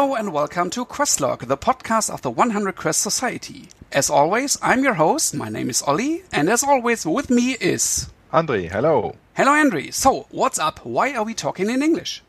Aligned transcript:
Hello 0.00 0.14
and 0.14 0.32
welcome 0.32 0.70
to 0.70 0.86
Questlog, 0.86 1.46
the 1.46 1.58
podcast 1.58 2.08
of 2.08 2.22
the 2.22 2.30
100 2.30 2.74
Quest 2.74 3.02
Society. 3.02 3.68
As 3.92 4.08
always, 4.08 4.56
I'm 4.62 4.82
your 4.82 4.94
host. 4.94 5.34
My 5.34 5.50
name 5.50 5.68
is 5.68 5.82
Ollie, 5.82 6.22
and 6.32 6.48
as 6.48 6.64
always, 6.64 7.04
with 7.04 7.28
me 7.28 7.52
is 7.60 8.08
Andre. 8.32 8.66
Hello. 8.66 9.16
Hello, 9.34 9.52
Andre. 9.52 9.90
So, 9.90 10.26
what's 10.30 10.58
up? 10.58 10.86
Why 10.86 11.12
are 11.12 11.22
we 11.22 11.34
talking 11.34 11.68
in 11.68 11.82
English? 11.82 12.22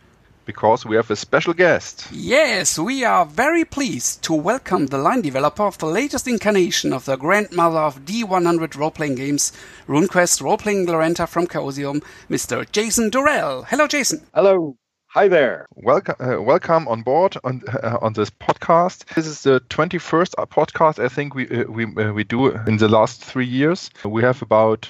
Because 0.43 0.85
we 0.85 0.97
have 0.97 1.09
a 1.09 1.15
special 1.15 1.53
guest. 1.53 2.09
Yes, 2.11 2.77
we 2.77 3.05
are 3.05 3.25
very 3.25 3.63
pleased 3.63 4.21
to 4.23 4.33
welcome 4.33 4.87
the 4.87 4.97
line 4.97 5.21
developer 5.21 5.63
of 5.63 5.77
the 5.77 5.85
latest 5.85 6.27
incarnation 6.27 6.91
of 6.91 7.05
the 7.05 7.15
grandmother 7.15 7.79
of 7.79 8.03
D100 8.03 8.75
role 8.75 8.91
playing 8.91 9.15
games, 9.15 9.53
RuneQuest 9.87 10.41
role 10.41 10.57
playing 10.57 10.87
Glorantha 10.87 11.25
from 11.25 11.47
Chaosium, 11.47 12.03
Mr. 12.29 12.69
Jason 12.69 13.09
Durall. 13.09 13.63
Hello, 13.63 13.87
Jason. 13.87 14.27
Hello. 14.33 14.75
Hi 15.13 15.27
there. 15.27 15.67
Welcome, 15.75 16.15
uh, 16.21 16.41
welcome 16.41 16.87
on 16.87 17.01
board 17.01 17.35
on 17.43 17.63
uh, 17.67 17.97
on 18.01 18.13
this 18.13 18.29
podcast. 18.29 19.03
This 19.13 19.27
is 19.27 19.41
the 19.43 19.59
21st 19.59 20.35
podcast 20.47 21.03
I 21.03 21.09
think 21.09 21.35
we 21.35 21.49
uh, 21.49 21.65
we 21.65 21.83
uh, 21.83 22.13
we 22.13 22.23
do 22.23 22.47
in 22.65 22.77
the 22.77 22.87
last 22.87 23.21
three 23.21 23.45
years. 23.45 23.89
We 24.05 24.21
have 24.21 24.41
about 24.41 24.89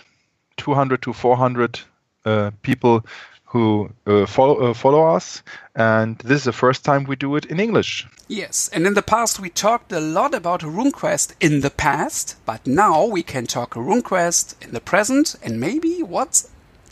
200 0.58 1.02
to 1.02 1.14
400 1.14 1.80
uh, 2.25 2.52
people 2.61 3.03
who 3.45 3.89
uh, 4.05 4.27
follow 4.27 4.75
follow 4.75 5.16
us, 5.16 5.42
and 5.75 6.19
this 6.19 6.42
is 6.42 6.44
the 6.44 6.53
first 6.53 6.86
time 6.86 7.05
we 7.05 7.16
do 7.16 7.36
it 7.36 7.45
in 7.45 7.59
English. 7.59 8.05
Yes, 8.27 8.69
and 8.72 8.86
in 8.86 8.94
the 8.94 9.02
past 9.02 9.39
we 9.39 9.49
talked 9.49 9.92
a 9.92 9.99
lot 9.99 10.36
about 10.36 10.61
RuneQuest 10.61 11.33
in 11.39 11.61
the 11.61 11.72
past, 11.72 12.36
but 12.45 12.67
now 12.67 13.05
we 13.05 13.23
can 13.23 13.47
talk 13.47 13.73
RuneQuest 13.73 14.64
in 14.64 14.72
the 14.72 14.81
present 14.81 15.36
and 15.42 15.59
maybe 15.59 16.03
what's 16.03 16.47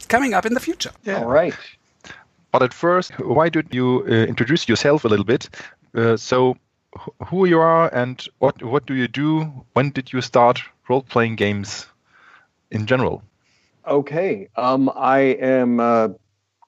coming 0.08 0.34
up 0.34 0.48
in 0.48 0.56
the 0.56 0.60
future. 0.60 0.94
Yeah. 1.04 1.20
All 1.20 1.30
right. 1.30 1.54
But 2.52 2.64
at 2.64 2.74
first, 2.74 3.12
why 3.20 3.50
don't 3.50 3.74
you 3.74 4.04
uh, 4.08 4.12
introduce 4.12 4.68
yourself 4.68 5.06
a 5.06 5.08
little 5.08 5.26
bit? 5.26 5.50
Uh, 5.96 6.18
so, 6.18 6.58
who 7.28 7.46
you 7.46 7.60
are 7.60 7.94
and 7.94 8.26
what 8.40 8.64
what 8.64 8.86
do 8.86 8.94
you 8.96 9.08
do? 9.08 9.44
When 9.74 9.92
did 9.92 10.12
you 10.12 10.22
start 10.22 10.62
role 10.88 11.04
playing 11.04 11.36
games 11.36 11.86
in 12.72 12.88
general? 12.88 13.22
Okay, 13.88 14.50
um, 14.56 14.92
I 14.96 15.20
am 15.40 15.80
uh, 15.80 16.10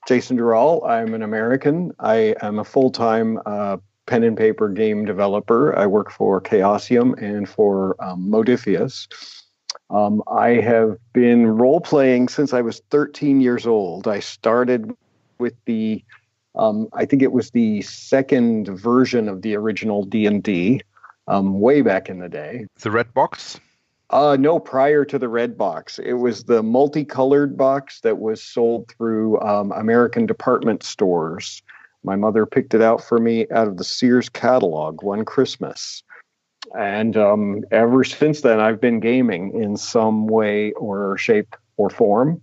Jason 0.07 0.37
Durall. 0.37 0.85
I'm 0.85 1.13
an 1.13 1.23
American. 1.23 1.91
I 1.99 2.35
am 2.41 2.59
a 2.59 2.63
full 2.63 2.91
time 2.91 3.39
uh, 3.45 3.77
pen 4.05 4.23
and 4.23 4.37
paper 4.37 4.69
game 4.69 5.05
developer. 5.05 5.77
I 5.77 5.87
work 5.87 6.11
for 6.11 6.41
Chaosium 6.41 7.21
and 7.21 7.47
for 7.47 7.95
um, 8.03 8.29
Modiphius. 8.29 9.07
Um, 9.89 10.23
I 10.27 10.61
have 10.61 10.97
been 11.13 11.47
role 11.47 11.81
playing 11.81 12.29
since 12.29 12.53
I 12.53 12.61
was 12.61 12.81
13 12.91 13.41
years 13.41 13.67
old. 13.67 14.07
I 14.07 14.19
started 14.19 14.91
with 15.41 15.55
the 15.65 16.03
um, 16.55 16.87
I 16.93 17.05
think 17.05 17.21
it 17.21 17.31
was 17.31 17.51
the 17.51 17.81
second 17.81 18.67
version 18.67 19.27
of 19.29 19.41
the 19.41 19.55
original 19.55 20.03
D 20.03 20.25
and 20.25 20.43
D, 20.43 20.81
um, 21.27 21.59
way 21.59 21.81
back 21.81 22.09
in 22.09 22.19
the 22.19 22.29
day. 22.29 22.67
The 22.81 22.91
red 22.91 23.13
box. 23.13 23.59
Uh, 24.09 24.35
no, 24.37 24.59
prior 24.59 25.05
to 25.05 25.17
the 25.17 25.29
red 25.29 25.57
box, 25.57 25.97
it 25.97 26.13
was 26.13 26.43
the 26.43 26.61
multicolored 26.61 27.55
box 27.55 28.01
that 28.01 28.19
was 28.19 28.43
sold 28.43 28.91
through 28.97 29.39
um, 29.39 29.71
American 29.71 30.25
department 30.25 30.83
stores. 30.83 31.61
My 32.03 32.17
mother 32.17 32.45
picked 32.45 32.73
it 32.73 32.81
out 32.81 33.01
for 33.01 33.19
me 33.19 33.47
out 33.51 33.69
of 33.69 33.77
the 33.77 33.85
Sears 33.85 34.27
catalog 34.27 35.01
one 35.03 35.23
Christmas. 35.23 36.03
And 36.77 37.15
um, 37.15 37.63
ever 37.71 38.03
since 38.03 38.41
then, 38.41 38.59
I've 38.59 38.81
been 38.81 38.99
gaming 38.99 39.61
in 39.61 39.77
some 39.77 40.27
way 40.27 40.73
or 40.73 41.17
shape 41.17 41.55
or 41.77 41.89
form. 41.89 42.41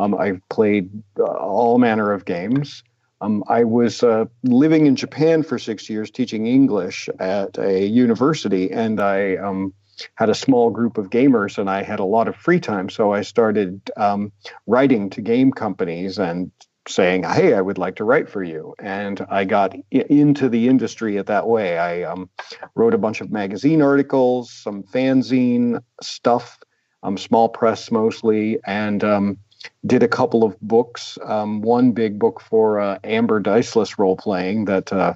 Um, 0.00 0.14
I've 0.14 0.40
played 0.48 0.90
uh, 1.18 1.24
all 1.24 1.78
manner 1.78 2.12
of 2.12 2.24
games. 2.24 2.82
Um, 3.20 3.44
I 3.48 3.64
was 3.64 4.02
uh, 4.02 4.24
living 4.42 4.86
in 4.86 4.96
Japan 4.96 5.42
for 5.42 5.58
six 5.58 5.90
years 5.90 6.10
teaching 6.10 6.46
English 6.46 7.10
at 7.18 7.58
a 7.58 7.84
university, 7.84 8.70
and 8.70 8.98
I 8.98 9.36
um, 9.36 9.74
had 10.14 10.30
a 10.30 10.34
small 10.34 10.70
group 10.70 10.96
of 10.96 11.10
gamers, 11.10 11.58
and 11.58 11.68
I 11.68 11.82
had 11.82 12.00
a 12.00 12.04
lot 12.04 12.28
of 12.28 12.36
free 12.36 12.60
time. 12.60 12.88
So 12.88 13.12
I 13.12 13.20
started 13.20 13.90
um, 13.98 14.32
writing 14.66 15.10
to 15.10 15.20
game 15.20 15.52
companies 15.52 16.18
and 16.18 16.50
saying, 16.88 17.24
"Hey, 17.24 17.52
I 17.52 17.60
would 17.60 17.76
like 17.76 17.96
to 17.96 18.04
write 18.04 18.30
for 18.30 18.42
you." 18.42 18.74
And 18.78 19.20
I 19.28 19.44
got 19.44 19.74
I- 19.92 20.06
into 20.08 20.48
the 20.48 20.68
industry 20.68 21.18
at 21.18 21.26
that 21.26 21.46
way. 21.46 21.78
I 21.78 22.04
um, 22.04 22.30
wrote 22.74 22.94
a 22.94 22.98
bunch 22.98 23.20
of 23.20 23.30
magazine 23.30 23.82
articles, 23.82 24.50
some 24.50 24.82
fanzine 24.82 25.82
stuff, 26.00 26.58
um, 27.02 27.18
small 27.18 27.50
press 27.50 27.90
mostly, 27.90 28.60
and 28.64 29.04
um, 29.04 29.38
did 29.86 30.02
a 30.02 30.08
couple 30.08 30.44
of 30.44 30.58
books. 30.60 31.18
Um, 31.24 31.62
one 31.62 31.92
big 31.92 32.18
book 32.18 32.40
for 32.40 32.80
uh, 32.80 32.98
Amber 33.04 33.40
Diceless 33.40 33.98
role 33.98 34.16
playing 34.16 34.66
that 34.66 34.92
uh, 34.92 35.14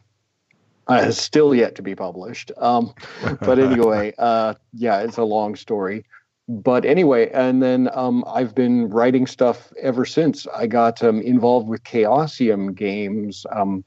has 0.88 1.18
still 1.18 1.54
yet 1.54 1.74
to 1.76 1.82
be 1.82 1.94
published. 1.94 2.50
Um, 2.56 2.94
but 3.40 3.58
anyway, 3.70 4.14
uh, 4.18 4.54
yeah, 4.72 5.00
it's 5.00 5.16
a 5.16 5.24
long 5.24 5.56
story. 5.56 6.04
But 6.46 6.84
anyway, 6.84 7.30
and 7.30 7.62
then 7.62 7.88
um, 7.94 8.22
I've 8.26 8.54
been 8.54 8.90
writing 8.90 9.26
stuff 9.26 9.72
ever 9.80 10.04
since. 10.04 10.46
I 10.54 10.66
got 10.66 11.02
um, 11.02 11.22
involved 11.22 11.68
with 11.68 11.82
Chaosium 11.84 12.74
games 12.74 13.46
um, 13.50 13.82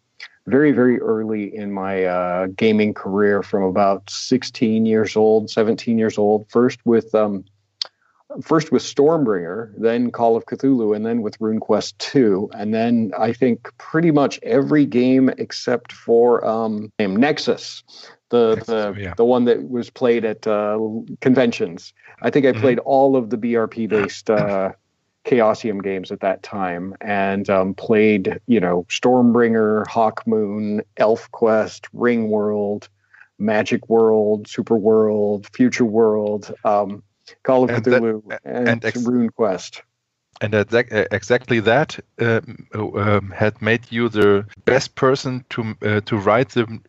very, 0.47 0.71
very 0.71 0.99
early 0.99 1.55
in 1.55 1.71
my 1.71 2.05
uh, 2.05 2.47
gaming 2.55 2.95
career 2.95 3.43
from 3.43 3.63
about 3.63 4.09
16 4.09 4.87
years 4.87 5.15
old, 5.15 5.51
17 5.51 5.99
years 5.99 6.17
old. 6.17 6.49
First 6.49 6.79
with 6.83 7.13
um, 7.13 7.45
first 8.41 8.71
with 8.71 8.83
Stormbringer, 8.83 9.73
then 9.77 10.11
Call 10.11 10.35
of 10.35 10.45
Cthulhu, 10.45 10.95
and 10.95 11.05
then 11.05 11.21
with 11.21 11.37
RuneQuest 11.39 11.97
2. 11.97 12.49
And 12.53 12.73
then 12.73 13.11
I 13.17 13.33
think 13.33 13.71
pretty 13.77 14.11
much 14.11 14.39
every 14.43 14.85
game 14.85 15.29
except 15.37 15.91
for 15.91 16.45
um, 16.45 16.91
Nexus, 16.99 17.83
the 18.29 18.55
Nexus, 18.55 18.67
the, 18.67 18.95
yeah. 18.97 19.13
the 19.15 19.25
one 19.25 19.45
that 19.45 19.69
was 19.69 19.89
played 19.89 20.25
at 20.25 20.45
uh, 20.45 20.77
conventions. 21.21 21.93
I 22.21 22.29
think 22.29 22.45
I 22.45 22.51
mm-hmm. 22.51 22.61
played 22.61 22.79
all 22.79 23.15
of 23.15 23.29
the 23.29 23.37
BRP 23.37 23.87
based 23.87 24.29
uh, 24.29 24.73
Chaosium 25.25 25.81
games 25.83 26.11
at 26.11 26.19
that 26.21 26.43
time 26.43 26.95
and 27.01 27.49
um, 27.49 27.73
played, 27.73 28.39
you 28.47 28.59
know, 28.59 28.85
Stormbringer, 28.89 29.85
Hawkmoon, 29.85 30.81
ElfQuest, 30.97 31.87
Ring 31.93 32.29
World. 32.29 32.89
Magic 33.39 33.87
World, 33.87 34.47
Super 34.47 34.75
World, 34.75 35.47
Future 35.53 35.85
World. 35.85 36.51
Um, 36.63 37.03
Call 37.43 37.63
of 37.63 37.69
and 37.69 37.83
Cthulhu, 37.83 38.27
that, 38.29 38.41
and, 38.43 38.67
and 38.67 38.85
ex- 38.85 39.05
Rune 39.05 39.29
Quest. 39.29 39.83
And 40.39 40.53
that, 40.53 41.07
exactly 41.11 41.59
that 41.61 41.99
uh, 42.21 42.41
um, 42.75 43.33
had 43.35 43.59
made 43.61 43.91
you 43.91 44.07
the 44.07 44.45
best 44.65 44.93
person 44.95 45.43
to 45.49 45.75
uh, 45.81 46.01
to 46.01 46.17
write 46.17 46.49
the 46.49 46.79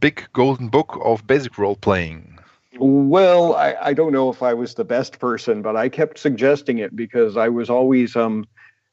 big 0.00 0.26
golden 0.32 0.68
book 0.68 0.98
of 1.04 1.26
basic 1.26 1.56
role 1.56 1.76
playing. 1.76 2.38
Well, 2.78 3.54
I, 3.54 3.74
I 3.80 3.92
don't 3.94 4.12
know 4.12 4.28
if 4.30 4.42
I 4.42 4.54
was 4.54 4.74
the 4.74 4.84
best 4.84 5.18
person, 5.18 5.62
but 5.62 5.76
I 5.76 5.88
kept 5.88 6.18
suggesting 6.18 6.78
it 6.78 6.94
because 6.94 7.36
I 7.36 7.48
was 7.48 7.70
always 7.70 8.16
um, 8.16 8.44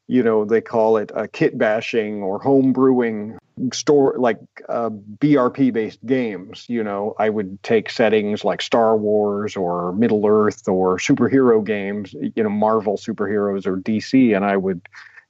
you 0.06 0.22
know 0.22 0.44
they 0.44 0.60
call 0.60 0.96
it 0.96 1.10
a 1.14 1.26
kit 1.26 1.58
bashing 1.58 2.22
or 2.22 2.38
home 2.38 2.72
brewing 2.72 3.38
store 3.72 4.14
like 4.18 4.38
uh, 4.68 4.90
brp 4.90 5.72
based 5.72 6.04
games 6.04 6.64
you 6.68 6.82
know 6.82 7.14
i 7.18 7.28
would 7.28 7.62
take 7.62 7.88
settings 7.88 8.44
like 8.44 8.60
star 8.60 8.96
wars 8.96 9.56
or 9.56 9.92
middle 9.92 10.26
earth 10.26 10.66
or 10.66 10.98
superhero 10.98 11.64
games 11.64 12.14
you 12.34 12.42
know 12.42 12.48
marvel 12.48 12.96
superheroes 12.96 13.66
or 13.66 13.76
dc 13.76 14.34
and 14.34 14.44
i 14.44 14.56
would 14.56 14.80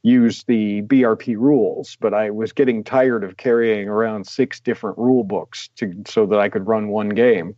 use 0.05 0.45
the 0.45 0.83
brp 0.83 1.37
rules. 1.37 1.97
But 2.01 2.15
i 2.15 2.31
was 2.31 2.53
getting 2.53 2.85
tired 2.85 3.25
of 3.25 3.37
carrying 3.39 3.89
around 3.89 4.27
six 4.27 4.61
different 4.61 4.99
rule 4.99 5.25
books 5.25 5.71
to 5.77 5.93
so 6.07 6.27
that 6.27 6.39
i 6.39 6.49
could 6.49 6.69
run 6.69 6.89
one 6.89 7.09
game. 7.09 7.57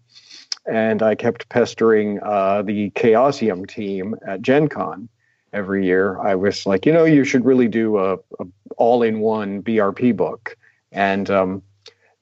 And 0.64 1.02
i 1.02 1.14
kept 1.14 1.48
pestering 1.48 2.20
uh, 2.22 2.62
the 2.62 2.90
chaosium 2.90 3.68
team 3.68 4.14
at 4.26 4.40
gen 4.40 4.68
con 4.68 5.08
every 5.56 5.86
year, 5.86 6.20
I 6.20 6.34
was 6.34 6.66
like, 6.66 6.84
you 6.84 6.92
know, 6.92 7.04
you 7.04 7.24
should 7.24 7.44
really 7.44 7.66
do 7.66 7.96
a, 7.96 8.14
a 8.14 8.46
all-in-one 8.76 9.62
BRP 9.62 10.14
book. 10.14 10.56
And 10.92 11.30
um, 11.30 11.62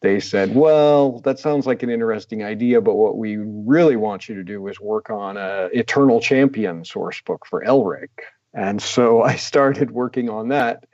they 0.01 0.21
said, 0.21 0.55
well, 0.55 1.19
that 1.21 1.41
sounds 1.41 1.67
like 1.67 1.83
an 1.83 1.91
interesting 1.91 2.45
idea, 2.45 2.81
but 2.81 2.95
what 2.95 3.19
we 3.19 3.37
really 3.39 3.97
want 3.97 4.29
you 4.29 4.37
to 4.37 4.45
do 4.45 4.67
is 4.69 4.79
work 4.79 5.11
on 5.11 5.37
a 5.37 5.69
Eternal 5.73 6.21
Champion 6.21 6.85
source 6.85 7.21
book 7.23 7.45
for 7.45 7.65
Elric. 7.65 8.11
And 8.55 8.81
so 8.81 9.23
I 9.33 9.35
started 9.37 9.91
working 9.91 10.31
on 10.31 10.49
that. 10.49 10.85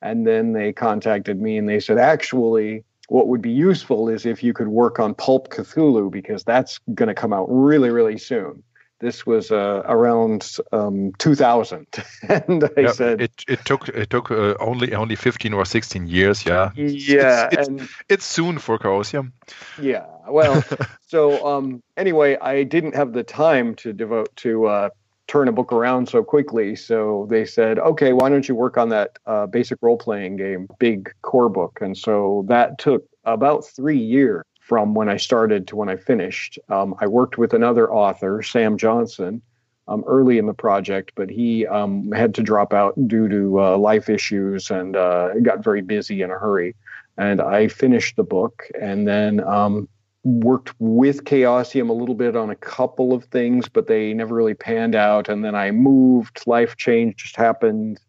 And 0.00 0.24
then 0.24 0.52
they 0.52 0.72
contacted 0.72 1.40
me 1.40 1.58
and 1.58 1.68
they 1.68 1.80
said, 1.80 1.98
actually, 1.98 2.84
what 3.08 3.26
would 3.26 3.42
be 3.42 3.50
useful 3.50 4.08
is 4.08 4.24
if 4.24 4.44
you 4.44 4.52
could 4.52 4.68
work 4.68 5.00
on 5.00 5.14
Pulp 5.14 5.48
Cthulhu 5.48 6.12
because 6.12 6.44
that's 6.44 6.78
going 6.94 7.08
to 7.08 7.14
come 7.14 7.32
out 7.32 7.48
really, 7.50 7.90
really 7.90 8.18
soon 8.18 8.62
this 9.00 9.26
was 9.26 9.50
uh, 9.50 9.82
around 9.84 10.56
um, 10.72 11.12
2000 11.18 11.86
and 12.28 12.64
i 12.64 12.80
yeah, 12.80 12.92
said 12.92 13.20
it, 13.20 13.44
it 13.48 13.64
took 13.64 13.88
it 13.88 14.10
took 14.10 14.30
uh, 14.30 14.54
only 14.60 14.94
only 14.94 15.14
15 15.14 15.52
or 15.54 15.64
16 15.64 16.06
years 16.06 16.44
yeah. 16.44 16.70
Yeah 16.74 17.48
it's, 17.52 17.68
it's, 17.68 17.92
it's 18.08 18.24
soon 18.24 18.58
for 18.58 18.78
chaosium. 18.78 19.32
Yeah 19.80 20.06
well 20.28 20.62
so 21.06 21.46
um, 21.46 21.82
anyway 21.96 22.36
i 22.40 22.64
didn't 22.64 22.94
have 22.94 23.12
the 23.12 23.22
time 23.24 23.74
to 23.76 23.92
devote 23.92 24.34
to 24.36 24.66
uh, 24.66 24.90
turn 25.28 25.46
a 25.46 25.52
book 25.52 25.72
around 25.72 26.08
so 26.08 26.24
quickly. 26.24 26.74
So 26.74 27.26
they 27.30 27.44
said 27.44 27.78
okay 27.78 28.12
why 28.12 28.28
don't 28.30 28.48
you 28.48 28.54
work 28.54 28.76
on 28.76 28.88
that 28.88 29.18
uh, 29.26 29.46
basic 29.46 29.78
role-playing 29.82 30.36
game 30.36 30.66
big 30.78 31.12
core 31.22 31.50
book? 31.50 31.78
And 31.80 31.96
so 31.96 32.44
that 32.48 32.78
took 32.78 33.04
about 33.24 33.64
three 33.66 33.98
years 33.98 34.42
from 34.68 34.92
when 34.92 35.08
I 35.08 35.16
started 35.16 35.66
to 35.68 35.76
when 35.76 35.88
I 35.88 35.96
finished. 35.96 36.58
Um, 36.68 36.94
I 37.00 37.06
worked 37.06 37.38
with 37.38 37.54
another 37.54 37.90
author, 37.90 38.42
Sam 38.42 38.76
Johnson, 38.76 39.40
um, 39.88 40.04
early 40.06 40.36
in 40.36 40.44
the 40.44 40.52
project, 40.52 41.12
but 41.14 41.30
he 41.30 41.66
um, 41.66 42.12
had 42.12 42.34
to 42.34 42.42
drop 42.42 42.74
out 42.74 42.92
due 43.08 43.30
to 43.30 43.60
uh, 43.62 43.78
life 43.78 44.10
issues 44.10 44.70
and 44.70 44.94
uh, 44.94 45.30
got 45.40 45.64
very 45.64 45.80
busy 45.80 46.20
in 46.20 46.30
a 46.30 46.38
hurry. 46.38 46.76
And 47.16 47.40
I 47.40 47.68
finished 47.68 48.16
the 48.16 48.24
book 48.24 48.68
and 48.78 49.08
then 49.08 49.40
um, 49.40 49.88
worked 50.22 50.74
with 50.78 51.24
Chaosium 51.24 51.88
a 51.88 51.94
little 51.94 52.14
bit 52.14 52.36
on 52.36 52.50
a 52.50 52.54
couple 52.54 53.14
of 53.14 53.24
things, 53.24 53.70
but 53.70 53.86
they 53.86 54.12
never 54.12 54.34
really 54.34 54.52
panned 54.52 54.94
out. 54.94 55.30
And 55.30 55.42
then 55.42 55.54
I 55.54 55.70
moved, 55.70 56.42
life 56.46 56.76
change 56.76 57.16
just 57.16 57.36
happened, 57.36 58.00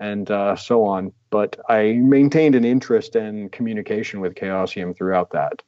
and 0.00 0.30
uh, 0.30 0.56
so 0.56 0.82
on. 0.82 1.12
But 1.28 1.60
I 1.68 1.92
maintained 1.92 2.54
an 2.54 2.64
interest 2.64 3.16
and 3.16 3.52
communication 3.52 4.20
with 4.20 4.34
Chaosium 4.34 4.96
throughout 4.96 5.32
that. 5.32 5.60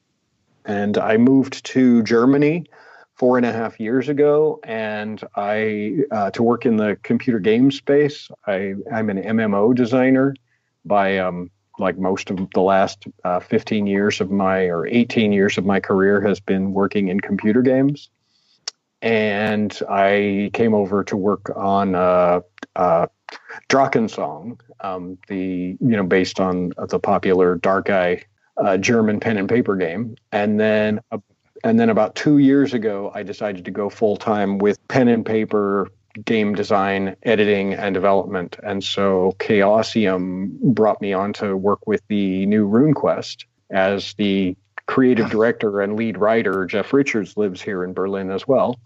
And 0.68 0.98
I 0.98 1.16
moved 1.16 1.64
to 1.64 2.02
Germany 2.02 2.66
four 3.14 3.38
and 3.38 3.46
a 3.46 3.52
half 3.52 3.80
years 3.80 4.10
ago, 4.10 4.60
and 4.62 5.20
I 5.34 5.96
uh, 6.12 6.30
to 6.32 6.42
work 6.42 6.66
in 6.66 6.76
the 6.76 6.98
computer 7.02 7.38
game 7.38 7.70
space. 7.70 8.28
I, 8.46 8.74
I'm 8.92 9.08
an 9.08 9.22
MMO 9.22 9.74
designer 9.74 10.36
by 10.84 11.18
um, 11.18 11.50
like 11.78 11.96
most 11.98 12.30
of 12.30 12.50
the 12.52 12.60
last 12.60 13.06
uh, 13.24 13.40
15 13.40 13.86
years 13.86 14.20
of 14.20 14.30
my 14.30 14.64
or 14.64 14.86
18 14.86 15.32
years 15.32 15.56
of 15.56 15.64
my 15.64 15.80
career 15.80 16.20
has 16.20 16.38
been 16.38 16.72
working 16.72 17.08
in 17.08 17.20
computer 17.20 17.62
games. 17.62 18.10
And 19.00 19.76
I 19.88 20.50
came 20.52 20.74
over 20.74 21.02
to 21.04 21.16
work 21.16 21.50
on 21.56 21.94
uh, 21.94 22.40
uh, 22.76 23.06
Drakensang, 23.70 24.60
um, 24.80 25.16
the 25.28 25.78
you 25.80 25.96
know 25.96 26.04
based 26.04 26.40
on 26.40 26.72
the 26.88 26.98
popular 26.98 27.54
Dark 27.54 27.88
Eye 27.88 28.24
uh, 28.62 28.76
German 28.76 29.20
pen 29.20 29.36
and 29.36 29.48
paper 29.48 29.76
game, 29.76 30.16
and 30.32 30.58
then 30.58 31.00
uh, 31.10 31.18
and 31.64 31.78
then 31.78 31.90
about 31.90 32.14
two 32.14 32.38
years 32.38 32.74
ago, 32.74 33.10
I 33.14 33.22
decided 33.22 33.64
to 33.64 33.70
go 33.70 33.90
full 33.90 34.16
time 34.16 34.58
with 34.58 34.78
pen 34.88 35.08
and 35.08 35.24
paper 35.24 35.90
game 36.24 36.54
design, 36.54 37.16
editing, 37.22 37.74
and 37.74 37.94
development. 37.94 38.56
And 38.62 38.82
so 38.82 39.34
Chaosium 39.38 40.58
brought 40.60 41.00
me 41.00 41.12
on 41.12 41.32
to 41.34 41.56
work 41.56 41.86
with 41.86 42.02
the 42.08 42.46
new 42.46 42.68
RuneQuest 42.68 43.44
as 43.70 44.14
the 44.14 44.56
creative 44.86 45.30
director 45.30 45.80
and 45.80 45.96
lead 45.96 46.16
writer. 46.16 46.64
Jeff 46.66 46.92
Richards 46.92 47.36
lives 47.36 47.60
here 47.60 47.84
in 47.84 47.92
Berlin 47.92 48.30
as 48.30 48.48
well. 48.48 48.78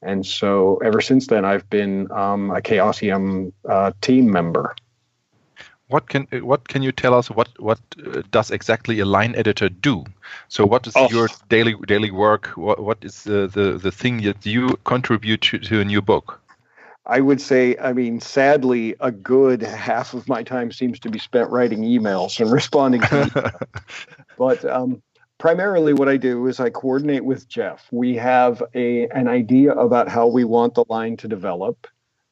And 0.00 0.24
so 0.24 0.76
ever 0.84 1.00
since 1.00 1.26
then, 1.26 1.44
I've 1.44 1.68
been 1.68 2.10
um, 2.12 2.50
a 2.50 2.60
Chaosium 2.60 3.52
uh, 3.68 3.92
team 4.00 4.30
member 4.30 4.74
what 5.88 6.08
can 6.08 6.26
what 6.42 6.68
can 6.68 6.82
you 6.82 6.92
tell 6.92 7.14
us? 7.14 7.30
What 7.30 7.48
what 7.58 7.80
uh, 8.06 8.22
does 8.30 8.50
exactly 8.50 9.00
a 9.00 9.04
line 9.04 9.34
editor 9.34 9.68
do? 9.68 10.04
So 10.48 10.66
what 10.66 10.86
is 10.86 10.92
oh. 10.96 11.08
your 11.10 11.28
daily 11.48 11.74
daily 11.86 12.10
work? 12.10 12.48
What, 12.56 12.82
what 12.82 12.98
is 13.02 13.24
the, 13.24 13.46
the 13.46 13.78
the 13.78 13.90
thing 13.90 14.22
that 14.22 14.44
you 14.44 14.78
contribute 14.84 15.40
to, 15.42 15.58
to 15.58 15.80
a 15.80 15.84
new 15.84 16.02
book? 16.02 16.40
I 17.06 17.20
would 17.20 17.40
say 17.40 17.74
i 17.78 17.94
mean 17.94 18.20
sadly 18.20 18.94
a 19.00 19.10
good 19.10 19.62
half 19.62 20.12
of 20.12 20.28
my 20.28 20.42
time 20.42 20.70
seems 20.70 21.00
to 21.00 21.10
be 21.10 21.18
spent 21.18 21.50
writing 21.50 21.80
emails 21.80 22.38
and 22.38 22.52
responding 22.52 23.00
to 23.00 23.52
but 24.38 24.62
um, 24.66 25.02
primarily 25.38 25.94
what 25.94 26.08
i 26.10 26.18
do 26.18 26.46
is 26.46 26.60
i 26.60 26.68
coordinate 26.68 27.24
with 27.24 27.48
jeff. 27.48 27.88
We 27.90 28.14
have 28.16 28.62
a 28.74 29.08
an 29.08 29.26
idea 29.26 29.72
about 29.72 30.10
how 30.10 30.26
we 30.26 30.44
want 30.44 30.74
the 30.74 30.84
line 30.90 31.16
to 31.16 31.28
develop 31.28 31.86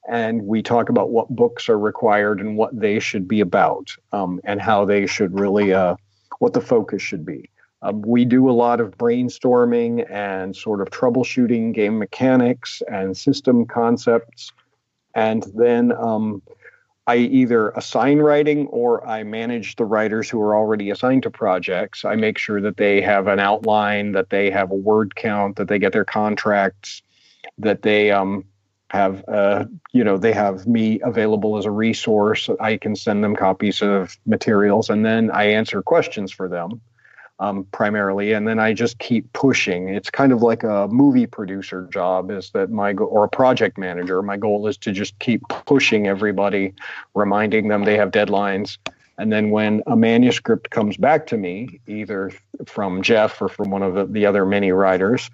and 0.09 0.43
we 0.43 0.63
talk 0.63 0.89
about 0.89 1.11
what 1.11 1.29
books 1.29 1.69
are 1.69 1.79
required 1.79 2.41
and 2.41 2.57
what 2.57 2.79
they 2.79 2.99
should 2.99 3.27
be 3.27 3.41
about 3.41 3.91
um, 4.13 4.41
and 4.45 4.61
how 4.61 4.85
they 4.85 5.07
should 5.07 5.39
really 5.39 5.73
uh, 5.73 5.97
what 6.39 6.53
the 6.53 6.61
focus 6.61 7.03
should 7.03 7.25
be 7.25 7.49
um, 7.83 8.03
we 8.03 8.25
do 8.25 8.49
a 8.49 8.53
lot 8.53 8.81
of 8.81 8.97
brainstorming 8.99 10.09
and 10.11 10.57
sort 10.57 10.81
of 10.81 10.89
troubleshooting 10.91 11.73
game 11.73 11.99
mechanics 11.99 12.83
and 12.91 13.17
system 13.17 13.67
concepts 13.67 14.53
and 15.15 15.47
then 15.55 15.93
um, 15.93 16.43
I 17.07 17.17
either 17.17 17.71
assign 17.71 18.19
writing 18.19 18.67
or 18.67 19.07
I 19.07 19.23
manage 19.23 19.77
the 19.77 19.85
writers 19.85 20.29
who 20.29 20.41
are 20.41 20.57
already 20.57 20.91
assigned 20.91 21.23
to 21.23 21.31
projects. 21.31 22.05
I 22.05 22.17
make 22.17 22.37
sure 22.37 22.61
that 22.61 22.79
they 22.79 23.01
have 23.01 23.29
an 23.29 23.39
outline, 23.39 24.13
that 24.13 24.31
they 24.31 24.51
have 24.51 24.73
a 24.73 24.75
word 24.75 25.15
count, 25.15 25.57
that 25.57 25.69
they 25.69 25.79
get 25.79 25.93
their 25.93 26.05
contracts, 26.05 27.03
that 27.59 27.83
they 27.83 28.11
um, 28.11 28.45
have 28.91 29.25
uh, 29.29 29.65
you 29.93 30.05
know 30.05 30.17
they 30.17 30.33
have 30.33 30.67
me 30.67 31.01
available 31.01 31.59
as 31.59 31.65
a 31.65 31.71
resource. 31.71 32.49
I 32.61 32.77
can 32.77 32.95
send 32.95 33.25
them 33.25 33.35
copies 33.35 33.83
of 33.83 34.17
materials 34.27 34.91
and 34.91 35.05
then 35.05 35.31
i 35.31 35.45
answer 35.45 35.83
questions 35.83 36.31
for 36.31 36.49
them 36.49 36.81
um, 37.41 37.67
primarily 37.73 38.33
and 38.33 38.47
then 38.47 38.59
i 38.59 38.73
just 38.73 38.99
keep 38.99 39.31
pushing. 39.33 39.89
It's 39.89 40.11
kind 40.11 40.33
of 40.33 40.43
like 40.43 40.63
a 40.63 40.87
movie 40.89 41.27
producer 41.27 41.89
job 41.93 42.31
is 42.31 42.51
that 42.51 42.71
my 42.71 42.93
go- 42.93 43.07
or 43.07 43.25
a 43.25 43.29
project 43.29 43.77
manager 43.77 44.23
my 44.23 44.37
goal 44.37 44.69
is 44.69 44.77
to 44.79 44.93
just 44.93 45.19
keep 45.19 45.43
pushing 45.49 46.07
everybody 46.07 46.73
reminding 47.15 47.69
them 47.69 47.85
they 47.85 47.97
have 47.97 48.11
deadlines. 48.11 48.79
And 49.19 49.33
then 49.33 49.51
when 49.51 49.83
a 49.87 49.97
manuscript 49.97 50.69
comes 50.71 50.99
back 50.99 51.27
to 51.29 51.37
me 51.39 51.81
either 51.89 52.31
from 52.67 53.03
jeff 53.03 53.43
or 53.43 53.49
from 53.49 53.71
one 53.71 53.83
of 53.83 53.95
the, 53.95 54.07
the 54.07 54.27
other 54.27 54.47
many 54.47 54.71
writers 54.71 55.29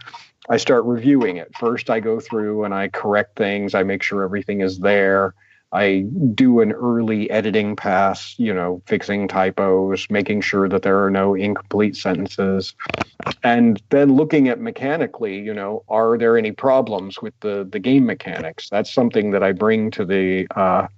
I 0.49 0.57
start 0.57 0.85
reviewing 0.85 1.37
it. 1.37 1.55
First, 1.57 1.91
I 1.91 2.01
go 2.01 2.21
through 2.21 2.65
and 2.65 2.75
I 2.75 2.89
correct 2.89 3.37
things. 3.37 3.75
I 3.75 3.83
make 3.83 4.03
sure 4.03 4.23
everything 4.23 4.61
is 4.61 4.79
there. 4.79 5.35
I 5.73 6.05
do 6.35 6.61
an 6.61 6.73
early 6.73 7.31
editing 7.31 7.77
pass, 7.77 8.35
you 8.39 8.53
know, 8.53 8.83
fixing 8.87 9.27
typos, 9.29 10.07
making 10.11 10.43
sure 10.43 10.69
that 10.69 10.83
there 10.83 11.03
are 11.03 11.11
no 11.11 11.35
incomplete 11.35 11.97
sentences. 11.97 12.75
And 13.43 13.83
then 13.91 14.15
looking 14.15 14.49
at 14.49 14.61
mechanically, 14.61 15.39
you 15.39 15.55
know, 15.55 15.85
are 15.89 16.19
there 16.19 16.37
any 16.37 16.53
problems 16.53 17.23
with 17.23 17.35
the, 17.41 17.67
the 17.71 17.79
game 17.79 18.05
mechanics? 18.05 18.69
That's 18.69 18.93
something 18.93 19.31
that 19.31 19.43
I 19.43 19.53
bring 19.53 19.91
to 19.93 20.05
the 20.05 20.47
uh, 20.55 20.89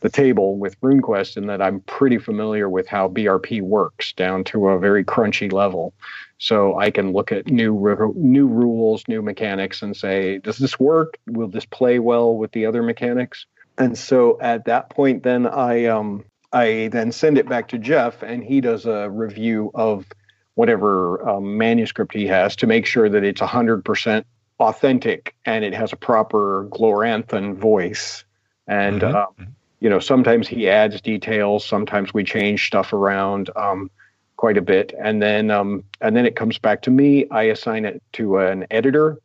the 0.00 0.08
table 0.08 0.56
with 0.56 0.80
RuneQuest 0.80 1.36
in 1.36 1.46
that 1.46 1.62
I'm 1.62 1.80
pretty 1.80 2.18
familiar 2.18 2.68
with 2.68 2.86
how 2.86 3.08
BRP 3.08 3.62
works 3.62 4.12
down 4.12 4.44
to 4.44 4.68
a 4.68 4.78
very 4.78 5.04
crunchy 5.04 5.52
level. 5.52 5.94
So 6.38 6.78
I 6.78 6.90
can 6.90 7.12
look 7.12 7.32
at 7.32 7.48
new 7.48 7.74
new 8.14 8.46
rules, 8.46 9.06
new 9.08 9.22
mechanics, 9.22 9.82
and 9.82 9.96
say, 9.96 10.38
does 10.38 10.58
this 10.58 10.78
work? 10.78 11.18
Will 11.26 11.48
this 11.48 11.64
play 11.64 11.98
well 11.98 12.36
with 12.36 12.52
the 12.52 12.66
other 12.66 12.82
mechanics? 12.82 13.46
And 13.76 13.98
so 13.98 14.38
at 14.40 14.64
that 14.66 14.90
point, 14.90 15.24
then 15.24 15.46
I 15.46 15.86
um, 15.86 16.24
I 16.52 16.88
then 16.92 17.12
send 17.12 17.38
it 17.38 17.48
back 17.48 17.68
to 17.68 17.78
Jeff, 17.78 18.22
and 18.22 18.42
he 18.44 18.60
does 18.60 18.86
a 18.86 19.10
review 19.10 19.70
of 19.74 20.06
whatever 20.54 21.28
um, 21.28 21.56
manuscript 21.56 22.12
he 22.12 22.26
has 22.26 22.56
to 22.56 22.66
make 22.66 22.84
sure 22.84 23.08
that 23.08 23.22
it's 23.22 23.40
100% 23.40 24.24
authentic 24.58 25.36
and 25.44 25.64
it 25.64 25.72
has 25.72 25.92
a 25.92 25.96
proper 25.96 26.66
Gloranthan 26.70 27.54
voice. 27.54 28.24
And 28.66 29.00
mm-hmm. 29.02 29.14
um, 29.14 29.54
you 29.80 29.88
know, 29.88 30.00
sometimes 30.00 30.48
he 30.48 30.68
adds 30.68 31.00
details, 31.00 31.64
sometimes 31.64 32.12
we 32.12 32.24
change 32.24 32.66
stuff 32.66 32.92
around 32.92 33.50
um, 33.56 33.90
quite 34.36 34.56
a 34.56 34.62
bit, 34.62 34.92
and 35.02 35.22
then 35.22 35.50
um, 35.50 35.84
and 36.00 36.16
then 36.16 36.26
it 36.26 36.36
comes 36.36 36.58
back 36.58 36.82
to 36.82 36.90
me. 36.90 37.28
I 37.30 37.44
assign 37.44 37.84
it 37.84 38.02
to 38.14 38.38
an 38.38 38.66
editor 38.70 39.18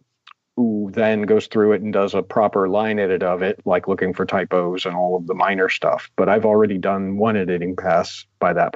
who 0.55 0.91
then 0.93 1.24
goes 1.24 1.48
through 1.48 1.72
it 1.72 1.81
and 1.81 1.91
does 1.91 2.13
a 2.13 2.22
proper 2.22 2.69
line 2.69 3.00
edit 3.00 3.24
of 3.24 3.41
it, 3.41 3.60
like 3.65 3.88
looking 3.88 4.13
for 4.13 4.25
typos 4.25 4.86
and 4.86 4.95
all 4.95 5.15
of 5.15 5.25
the 5.25 5.33
minor 5.33 5.67
stuff. 5.67 6.12
But 6.15 6.29
I've 6.29 6.45
already 6.45 6.77
done 6.77 7.17
one 7.17 7.36
editing 7.36 7.75
pass 7.75 8.25
by 8.39 8.53
that. 8.53 8.75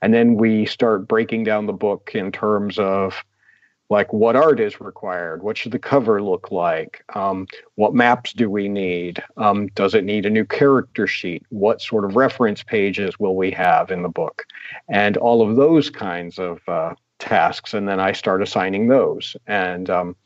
And 0.00 0.14
then 0.14 0.36
we 0.36 0.64
start 0.64 1.08
breaking 1.08 1.42
down 1.42 1.66
the 1.66 1.72
book 1.72 2.12
in 2.14 2.30
terms 2.30 2.78
of 2.78 3.24
like 3.92 4.12
what 4.12 4.34
art 4.34 4.58
is 4.58 4.80
required? 4.80 5.42
What 5.42 5.56
should 5.56 5.70
the 5.70 5.78
cover 5.78 6.22
look 6.22 6.50
like? 6.50 7.04
Um, 7.14 7.46
what 7.76 7.94
maps 7.94 8.32
do 8.32 8.50
we 8.50 8.66
need? 8.68 9.22
Um, 9.36 9.68
does 9.68 9.94
it 9.94 10.04
need 10.04 10.26
a 10.26 10.30
new 10.30 10.46
character 10.46 11.06
sheet? 11.06 11.44
What 11.50 11.82
sort 11.82 12.04
of 12.04 12.16
reference 12.16 12.62
pages 12.62 13.20
will 13.20 13.36
we 13.36 13.50
have 13.52 13.90
in 13.90 14.02
the 14.02 14.08
book? 14.08 14.46
And 14.88 15.16
all 15.18 15.48
of 15.48 15.56
those 15.56 15.90
kinds 15.90 16.38
of 16.38 16.60
uh, 16.66 16.94
tasks 17.18 17.72
and 17.72 17.86
then 17.88 18.00
i 18.00 18.10
start 18.10 18.42
assigning 18.42 18.88
those. 18.88 19.36
And 19.46 19.88
um, 19.88 20.16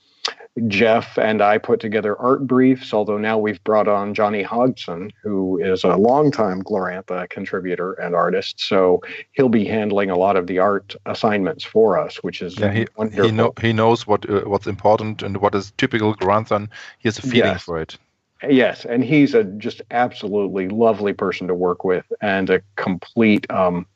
Jeff 0.69 1.19
and 1.19 1.43
I 1.43 1.59
put 1.59 1.81
together 1.81 2.19
art 2.19 2.47
briefs, 2.47 2.95
although 2.95 3.19
now 3.19 3.37
we've 3.37 3.63
brought 3.65 3.89
on 3.89 4.15
Johnny 4.15 4.43
Hodgson, 4.43 5.13
who 5.23 5.59
is 5.59 5.85
a 5.85 5.97
longtime 5.97 6.63
Glorantha 6.63 7.29
contributor 7.29 7.93
and 7.95 8.15
artist. 8.15 8.61
So 8.61 9.03
he'll 9.33 9.51
be 9.51 9.67
handling 9.67 10.09
a 10.09 10.17
lot 10.17 10.37
of 10.37 10.47
the 10.47 10.59
art 10.59 10.97
assignments 11.05 11.63
for 11.63 11.99
us, 11.99 12.17
which 12.23 12.41
is 12.41 12.59
yeah, 12.59 12.73
he, 12.73 12.87
wonderful. 12.97 13.25
He, 13.27 13.33
know, 13.33 13.53
he 13.61 13.73
knows 13.75 14.07
what 14.07 14.29
uh, 14.31 14.43
what's 14.43 14.67
important 14.67 15.23
and 15.23 15.37
what 15.39 15.55
is 15.55 15.73
typical 15.77 16.15
Gloranthan. 16.15 16.69
He 16.99 17.09
has 17.09 17.19
a 17.19 17.23
feeling 17.23 17.53
yes. 17.53 17.63
for 17.63 17.79
it. 17.79 17.99
Yes, 18.47 18.85
and 18.85 19.03
he's 19.03 19.35
a 19.35 19.45
just 19.45 19.83
absolutely 19.91 20.69
lovely 20.69 21.13
person 21.13 21.49
to 21.49 21.55
work 21.55 21.85
with 21.85 22.05
and 22.21 22.51
a 22.51 22.63
complete 22.77 23.51
um, 23.51 23.87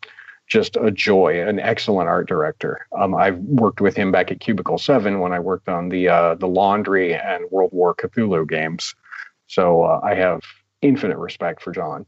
just 0.50 0.76
a 0.76 0.90
joy, 0.90 1.40
an 1.48 1.58
excellent 1.60 2.08
art 2.08 2.28
director. 2.28 2.86
Um, 2.98 3.14
I've 3.14 3.38
worked 3.38 3.80
with 3.80 3.96
him 3.96 4.12
back 4.12 4.30
at 4.30 4.40
Cubicle 4.40 4.78
Seven 4.78 5.20
when 5.20 5.32
I 5.32 5.38
worked 5.38 5.68
on 5.68 5.88
the 5.88 6.08
uh, 6.08 6.34
the 6.34 6.48
Laundry 6.48 7.14
and 7.14 7.44
World 7.50 7.70
War 7.72 7.94
Cthulhu 7.94 8.46
games, 8.46 8.94
so 9.46 9.84
uh, 9.84 10.00
I 10.02 10.14
have 10.16 10.42
infinite 10.82 11.18
respect 11.18 11.62
for 11.62 11.72
John. 11.72 12.04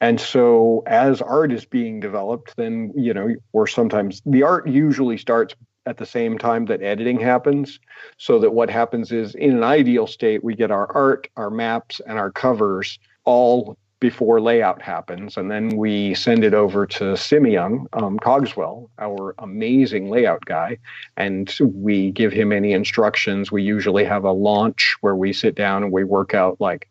and 0.00 0.20
so 0.20 0.82
as 0.86 1.20
art 1.20 1.52
is 1.52 1.64
being 1.64 2.00
developed, 2.00 2.56
then, 2.56 2.92
you 2.96 3.12
know, 3.14 3.34
or 3.52 3.66
sometimes 3.66 4.22
the 4.26 4.42
art 4.42 4.68
usually 4.68 5.18
starts 5.18 5.54
at 5.86 5.96
the 5.96 6.06
same 6.06 6.38
time 6.38 6.66
that 6.66 6.82
editing 6.82 7.18
happens. 7.18 7.80
So 8.18 8.38
that 8.40 8.50
what 8.50 8.70
happens 8.70 9.10
is 9.10 9.34
in 9.34 9.56
an 9.56 9.64
ideal 9.64 10.06
state, 10.06 10.44
we 10.44 10.54
get 10.54 10.70
our 10.70 10.92
art, 10.92 11.28
our 11.36 11.50
maps, 11.50 12.00
and 12.06 12.18
our 12.18 12.30
covers 12.30 12.98
all 13.24 13.76
before 14.00 14.40
layout 14.40 14.80
happens. 14.80 15.36
And 15.36 15.50
then 15.50 15.70
we 15.70 16.14
send 16.14 16.44
it 16.44 16.54
over 16.54 16.86
to 16.86 17.16
Simeon 17.16 17.86
um, 17.94 18.18
Cogswell, 18.18 18.88
our 18.98 19.34
amazing 19.38 20.08
layout 20.08 20.44
guy, 20.44 20.78
and 21.16 21.52
we 21.60 22.12
give 22.12 22.32
him 22.32 22.52
any 22.52 22.72
instructions. 22.72 23.50
We 23.50 23.62
usually 23.62 24.04
have 24.04 24.24
a 24.24 24.32
launch 24.32 24.96
where 25.00 25.16
we 25.16 25.32
sit 25.32 25.54
down 25.54 25.82
and 25.82 25.92
we 25.92 26.04
work 26.04 26.34
out 26.34 26.60
like 26.60 26.88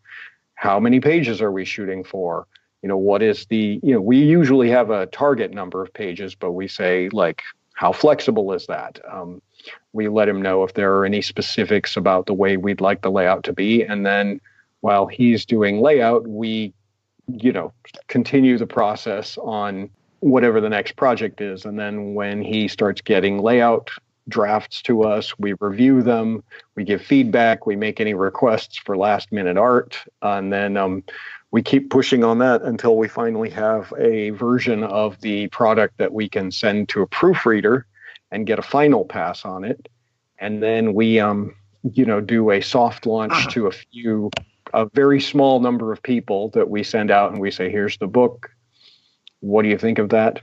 how 0.56 0.80
many 0.80 1.00
pages 1.00 1.42
are 1.42 1.52
we 1.52 1.66
shooting 1.66 2.04
for? 2.04 2.48
You 2.82 2.90
know, 2.90 2.98
what 2.98 3.22
is 3.22 3.46
the, 3.46 3.80
you 3.84 3.94
know, 3.94 4.02
we 4.02 4.18
usually 4.18 4.70
have 4.70 4.90
a 4.90 5.06
target 5.08 5.54
number 5.54 5.82
of 5.82 5.94
pages, 5.94 6.36
but 6.36 6.52
we 6.52 6.68
say 6.68 7.10
like, 7.10 7.42
how 7.74 7.92
flexible 7.92 8.52
is 8.54 8.66
that? 8.68 9.00
Um, 9.10 9.42
we 9.94 10.08
let 10.08 10.28
him 10.28 10.42
know 10.42 10.64
if 10.64 10.74
there 10.74 10.96
are 10.96 11.06
any 11.06 11.22
specifics 11.22 11.96
about 11.96 12.26
the 12.26 12.34
way 12.34 12.58
we'd 12.58 12.82
like 12.82 13.02
the 13.02 13.12
layout 13.12 13.44
to 13.44 13.54
be. 13.54 13.84
And 13.84 14.06
then 14.06 14.42
while 14.82 15.06
he's 15.06 15.46
doing 15.46 15.80
layout, 15.80 16.28
we 16.28 16.74
you 17.28 17.52
know, 17.52 17.74
continue 18.08 18.58
the 18.58 18.68
process 18.68 19.38
on 19.40 19.90
whatever 20.20 20.60
the 20.62 20.70
next 20.70 20.96
project 20.96 21.42
is. 21.42 21.66
And 21.66 21.80
then 21.80 22.14
when 22.16 22.42
he 22.42 22.68
starts 22.68 23.02
getting 23.02 23.40
layout 23.40 23.90
drafts 24.30 24.82
to 24.84 25.04
us, 25.04 25.38
we 25.40 25.54
review 25.60 26.02
them, 26.02 26.44
we 26.76 26.84
give 26.84 27.02
feedback, 27.02 27.66
we 27.66 27.76
make 27.76 28.02
any 28.02 28.14
requests 28.14 28.78
for 28.78 28.98
last 28.98 29.32
minute 29.32 29.58
art, 29.58 29.98
and 30.22 30.52
then 30.52 30.76
um, 30.76 31.04
we 31.52 31.62
keep 31.62 31.90
pushing 31.90 32.24
on 32.24 32.40
that 32.40 32.62
until 32.64 32.98
we 32.98 33.08
finally 33.08 33.50
have 33.50 33.94
a 33.98 34.32
version 34.32 34.84
of 34.84 35.20
the 35.22 35.48
product 35.48 35.98
that 35.98 36.14
we 36.14 36.28
can 36.28 36.52
send 36.52 36.90
to 36.90 37.02
a 37.02 37.08
proofreader 37.08 37.86
and 38.32 38.46
get 38.46 38.60
a 38.60 38.64
final 38.64 39.06
pass 39.06 39.46
on 39.46 39.64
it. 39.64 39.88
And 40.40 40.62
then 40.62 40.94
we, 40.94 41.20
um, 41.20 41.56
you 41.94 42.06
know, 42.06 42.20
do 42.20 42.52
a 42.52 42.62
soft 42.62 43.06
launch 43.06 43.48
to 43.54 43.68
a 43.68 43.72
few 43.72 44.30
a 44.74 44.88
very 44.94 45.22
small 45.22 45.60
number 45.60 45.92
of 45.92 46.02
people 46.02 46.50
that 46.50 46.70
we 46.70 46.84
send 46.84 47.12
out 47.12 47.32
and 47.32 47.42
we 47.42 47.52
say, 47.52 47.70
here's 47.70 47.98
the 47.98 48.08
book. 48.08 48.50
What 49.40 49.64
do 49.64 49.70
you 49.70 49.78
think 49.78 50.00
of 50.00 50.10
that? 50.10 50.42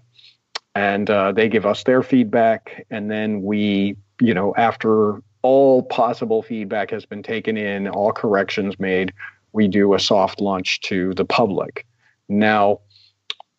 And 0.74 1.08
uh, 1.08 1.32
they 1.32 1.48
give 1.48 1.66
us 1.66 1.84
their 1.84 2.02
feedback. 2.02 2.86
And 2.90 3.10
then 3.10 3.42
we, 3.42 3.96
you 4.20 4.34
know, 4.34 4.54
after 4.56 5.22
all 5.42 5.82
possible 5.82 6.42
feedback 6.42 6.90
has 6.90 7.04
been 7.04 7.22
taken 7.22 7.56
in, 7.56 7.88
all 7.88 8.12
corrections 8.12 8.78
made, 8.80 9.12
we 9.52 9.68
do 9.68 9.94
a 9.94 9.98
soft 9.98 10.40
launch 10.40 10.80
to 10.82 11.12
the 11.14 11.24
public. 11.24 11.86
Now, 12.28 12.80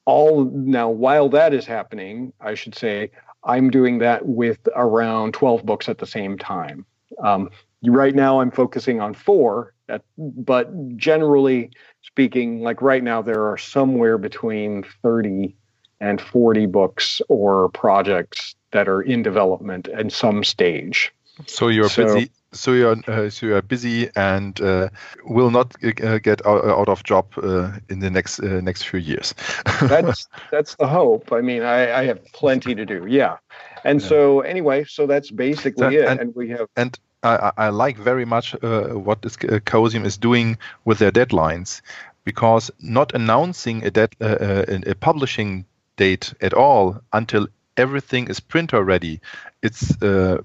all 0.06 0.46
now 0.46 0.90
while 0.90 1.30
that 1.30 1.54
is 1.54 1.66
happening, 1.66 2.34
I 2.42 2.56
should 2.56 2.76
say 2.76 3.12
I'm 3.44 3.70
doing 3.70 4.00
that 4.00 4.26
with 4.26 4.60
around 4.76 5.34
12 5.34 5.66
books 5.66 5.88
at 5.88 6.00
the 6.00 6.08
same 6.08 6.38
time. 6.38 6.86
Um, 7.24 7.50
right 7.84 8.16
now, 8.16 8.42
I'm 8.42 8.52
focusing 8.52 9.00
on 9.00 9.14
four 9.14 9.75
but 10.18 10.98
generally 10.98 11.72
speaking, 12.02 12.62
like 12.62 12.82
right 12.82 13.04
now, 13.04 13.22
there 13.22 13.50
are 13.50 13.58
somewhere 13.58 14.18
between 14.18 14.84
30 15.02 15.56
and 16.00 16.22
40 16.22 16.66
books 16.68 17.22
or 17.30 17.70
projects 17.70 18.56
that 18.72 18.88
are 18.88 19.02
in 19.02 19.24
development 19.24 19.88
at 19.88 20.12
some 20.12 20.44
stage. 20.44 21.14
So 21.48 21.68
you're 21.68 21.90
so, 21.90 22.06
busy. 22.06 22.32
So 22.54 22.72
you're 22.72 22.96
uh, 23.08 23.30
so 23.30 23.48
you 23.48 23.56
are 23.56 23.62
busy 23.62 24.10
and 24.16 24.60
uh, 24.62 24.90
will 25.26 25.52
not 25.52 25.74
uh, 25.84 26.20
get 26.20 26.46
out, 26.46 26.64
out, 26.64 26.88
of 26.88 27.04
job 27.04 27.26
uh, 27.38 27.72
in 27.90 28.00
the 28.00 28.10
next 28.10 28.40
uh, 28.40 28.62
next 28.62 28.84
few 28.84 29.00
years. 29.00 29.36
that's 29.82 30.28
that's 30.52 30.76
the 30.76 30.88
hope. 30.88 31.34
I 31.34 31.42
mean, 31.42 31.64
I, 31.64 32.00
I 32.00 32.06
have 32.06 32.24
plenty 32.32 32.74
to 32.76 32.86
do. 32.86 33.06
Yeah, 33.10 33.38
and 33.84 34.02
yeah. 34.02 34.08
so 34.08 34.40
anyway, 34.42 34.86
so 34.86 35.06
that's 35.06 35.32
basically 35.32 35.98
so, 35.98 36.00
it. 36.00 36.06
And, 36.06 36.20
and 36.22 36.36
we 36.36 36.50
have 36.52 36.70
and 36.78 36.98
I, 37.26 37.52
I 37.58 37.70
like 37.70 37.98
very 37.98 38.26
much 38.26 38.56
uh, 38.62 38.90
what 38.90 39.22
this, 39.22 39.36
uh, 39.38 39.60
Chaosium 39.66 40.06
is 40.06 40.18
doing 40.18 40.58
with 40.86 41.00
their 41.00 41.12
deadlines, 41.12 41.82
because 42.24 42.72
not 42.80 43.14
announcing 43.14 43.84
a, 43.84 43.92
dead, 43.92 44.16
uh, 44.22 44.26
uh 44.26 44.80
a 44.86 44.96
publishing 44.96 45.66
date 45.98 46.34
at 46.42 46.54
all 46.54 47.02
until 47.14 47.48
everything 47.78 48.28
is 48.30 48.40
printer 48.40 48.84
ready, 48.84 49.20
it's 49.62 50.02
uh, 50.02 50.38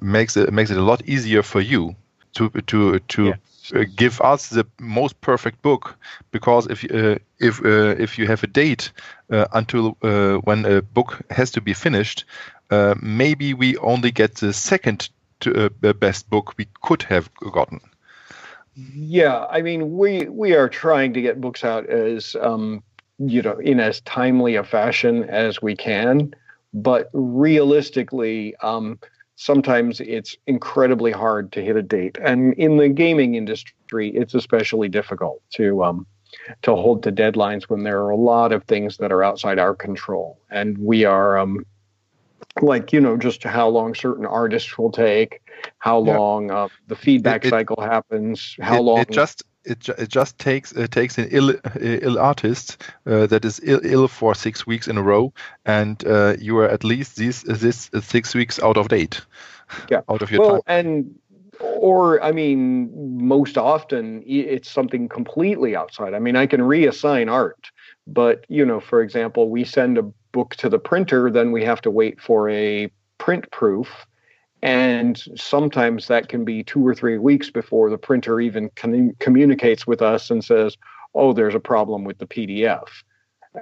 makes 0.00 0.36
it 0.36 0.52
makes 0.52 0.70
it 0.70 0.76
a 0.76 0.82
lot 0.82 1.02
easier 1.06 1.42
for 1.42 1.60
you 1.60 1.96
to 2.34 2.50
to 2.66 2.98
to. 2.98 3.24
Yeah. 3.24 3.34
Uh, 3.72 3.84
give 3.96 4.20
us 4.20 4.48
the 4.48 4.66
most 4.80 5.20
perfect 5.20 5.62
book 5.62 5.96
because 6.32 6.66
if 6.66 6.84
uh, 6.84 7.16
if 7.38 7.64
uh, 7.64 7.94
if 7.96 8.18
you 8.18 8.26
have 8.26 8.42
a 8.42 8.48
date 8.48 8.90
uh, 9.30 9.46
until 9.52 9.96
when 10.44 10.64
a 10.64 10.82
book 10.82 11.22
has 11.30 11.52
to 11.52 11.60
be 11.60 11.72
finished, 11.72 12.24
maybe 13.00 13.54
we 13.54 13.76
only 13.76 14.10
get 14.10 14.34
the 14.34 14.52
second 14.52 15.08
to, 15.42 15.66
uh, 15.66 15.92
best 15.92 16.28
book 16.30 16.54
we 16.56 16.66
could 16.82 17.02
have 17.02 17.30
gotten. 17.52 17.80
Yeah, 18.74 19.46
I 19.50 19.60
mean, 19.60 19.96
we 19.96 20.28
we 20.28 20.54
are 20.54 20.68
trying 20.68 21.12
to 21.12 21.20
get 21.20 21.40
books 21.40 21.62
out 21.62 21.88
as 21.90 22.36
um, 22.40 22.82
you 23.18 23.42
know 23.42 23.58
in 23.58 23.80
as 23.80 24.00
timely 24.02 24.56
a 24.56 24.64
fashion 24.64 25.24
as 25.24 25.60
we 25.60 25.76
can, 25.76 26.34
but 26.72 27.10
realistically, 27.12 28.56
um, 28.56 28.98
sometimes 29.36 30.00
it's 30.00 30.36
incredibly 30.46 31.12
hard 31.12 31.52
to 31.52 31.62
hit 31.62 31.76
a 31.76 31.82
date, 31.82 32.16
and 32.22 32.54
in 32.54 32.78
the 32.78 32.88
gaming 32.88 33.34
industry, 33.34 34.08
it's 34.10 34.34
especially 34.34 34.88
difficult 34.88 35.42
to 35.50 35.84
um, 35.84 36.06
to 36.62 36.74
hold 36.74 37.02
to 37.02 37.12
deadlines 37.12 37.64
when 37.64 37.82
there 37.82 37.98
are 37.98 38.10
a 38.10 38.16
lot 38.16 38.52
of 38.52 38.64
things 38.64 38.96
that 38.96 39.12
are 39.12 39.22
outside 39.22 39.58
our 39.58 39.74
control, 39.74 40.38
and 40.50 40.78
we 40.78 41.04
are 41.04 41.36
um, 41.36 41.66
like 42.60 42.92
you 42.92 43.00
know 43.00 43.16
just 43.16 43.42
how 43.44 43.68
long 43.68 43.94
certain 43.94 44.26
artists 44.26 44.76
will 44.76 44.92
take 44.92 45.42
how 45.78 45.98
long 45.98 46.50
uh, 46.50 46.68
the 46.88 46.96
feedback 46.96 47.44
it, 47.44 47.50
cycle 47.50 47.80
happens 47.80 48.56
how 48.60 48.76
it, 48.76 48.82
long 48.82 48.98
it 48.98 49.10
just 49.10 49.42
it, 49.64 49.88
it 49.90 50.08
just 50.08 50.38
takes 50.38 50.72
it 50.72 50.90
takes 50.90 51.18
an 51.18 51.28
ill 51.30 51.54
ill 51.80 52.18
artist 52.18 52.82
uh, 53.06 53.26
that 53.26 53.44
is 53.44 53.60
Ill, 53.62 53.80
Ill 53.84 54.08
for 54.08 54.34
six 54.34 54.66
weeks 54.66 54.88
in 54.88 54.98
a 54.98 55.02
row 55.02 55.32
and 55.64 56.04
uh, 56.06 56.36
you 56.38 56.58
are 56.58 56.68
at 56.68 56.84
least 56.84 57.16
this 57.16 57.42
this 57.42 57.90
six 58.00 58.34
weeks 58.34 58.60
out 58.60 58.76
of 58.76 58.88
date 58.88 59.20
yeah. 59.90 60.00
out 60.08 60.22
of 60.22 60.30
your 60.30 60.40
well, 60.40 60.62
time. 60.62 60.86
and 60.86 61.14
or 61.60 62.20
i 62.22 62.32
mean 62.32 62.90
most 63.24 63.56
often 63.56 64.22
it's 64.26 64.68
something 64.70 65.08
completely 65.08 65.76
outside. 65.76 66.12
I 66.14 66.18
mean 66.18 66.34
i 66.34 66.46
can 66.46 66.60
reassign 66.60 67.30
art 67.30 67.70
but 68.06 68.44
you 68.48 68.64
know 68.64 68.80
for 68.80 69.00
example 69.00 69.48
we 69.48 69.64
send 69.64 69.96
a 69.98 70.12
book 70.32 70.56
to 70.56 70.68
the 70.68 70.78
printer, 70.78 71.30
then 71.30 71.52
we 71.52 71.64
have 71.64 71.80
to 71.82 71.90
wait 71.90 72.20
for 72.20 72.48
a 72.50 72.90
print 73.18 73.50
proof. 73.50 74.06
And 74.62 75.22
sometimes 75.36 76.06
that 76.08 76.28
can 76.28 76.44
be 76.44 76.62
two 76.62 76.86
or 76.86 76.94
three 76.94 77.18
weeks 77.18 77.50
before 77.50 77.90
the 77.90 77.98
printer 77.98 78.40
even 78.40 78.70
communicates 79.18 79.86
with 79.86 80.00
us 80.00 80.30
and 80.30 80.44
says, 80.44 80.76
oh, 81.14 81.32
there's 81.32 81.54
a 81.54 81.60
problem 81.60 82.04
with 82.04 82.18
the 82.18 82.26
PDF. 82.26 82.88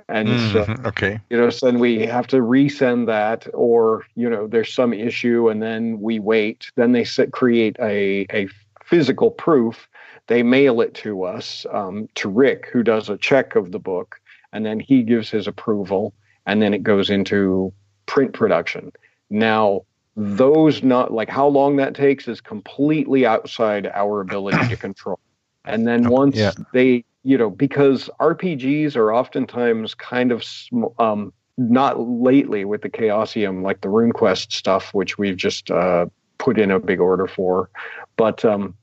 And 0.09 0.29
mm-hmm. 0.29 0.53
so, 0.53 0.89
okay. 0.89 1.21
you 1.31 1.37
know, 1.37 1.51
so 1.51 1.67
then 1.67 1.79
we 1.79 2.07
have 2.07 2.27
to 2.29 2.37
resend 2.37 3.07
that, 3.07 3.49
or, 3.53 4.05
you 4.15 4.31
know, 4.31 4.47
there's 4.47 4.73
some 4.73 4.93
issue 4.93 5.49
and 5.49 5.63
then 5.63 6.01
we 6.01 6.21
wait. 6.21 6.71
Then 6.77 6.93
they 6.93 7.05
set, 7.05 7.33
create 7.33 7.77
a, 7.81 8.27
a 8.33 8.49
physical 8.85 9.31
proof. 9.31 9.89
They 10.29 10.43
mail 10.43 10.81
it 10.81 10.95
to 10.95 11.25
us, 11.25 11.67
um, 11.73 12.09
to 12.17 12.29
Rick, 12.29 12.69
who 12.73 12.83
does 12.83 13.09
a 13.09 13.17
check 13.17 13.57
of 13.57 13.73
the 13.73 13.81
book, 13.81 14.21
and 14.53 14.65
then 14.65 14.79
he 14.79 15.03
gives 15.03 15.29
his 15.29 15.49
approval 15.49 16.15
and 16.47 16.63
then 16.63 16.75
it 16.75 16.83
goes 16.83 17.11
into 17.11 17.73
print 18.07 18.33
production. 18.33 18.93
Now, 19.31 19.83
those 20.17 20.83
not 20.83 21.13
like 21.13 21.29
how 21.29 21.47
long 21.47 21.77
that 21.77 21.95
takes 21.95 22.29
is 22.29 22.41
completely 22.41 23.25
outside 23.25 23.87
our 23.95 24.21
ability 24.21 24.69
to 24.69 24.77
control. 24.77 25.19
And 25.65 25.87
then 25.87 26.09
once 26.09 26.37
yeah. 26.37 26.53
they, 26.73 27.05
you 27.23 27.39
know, 27.39 27.51
because 27.51 28.11
RPGs 28.19 28.97
are 28.97 29.15
oftentimes 29.15 29.95
kind 29.95 30.33
of 30.33 30.45
um, 30.99 31.33
not 31.57 32.01
lately 32.01 32.65
with 32.65 32.83
the 32.83 32.91
Chaosium, 32.91 33.63
like 33.63 33.83
the 33.83 33.89
RuneQuest 33.89 34.53
stuff, 34.53 34.93
which 34.95 35.19
we've 35.19 35.37
just 35.37 35.71
uh, 35.71 36.07
put 36.39 36.59
in 36.59 36.71
a 36.71 36.81
big 36.81 37.01
order 37.01 37.27
for. 37.27 37.71
But 38.17 38.45
um, 38.45 38.75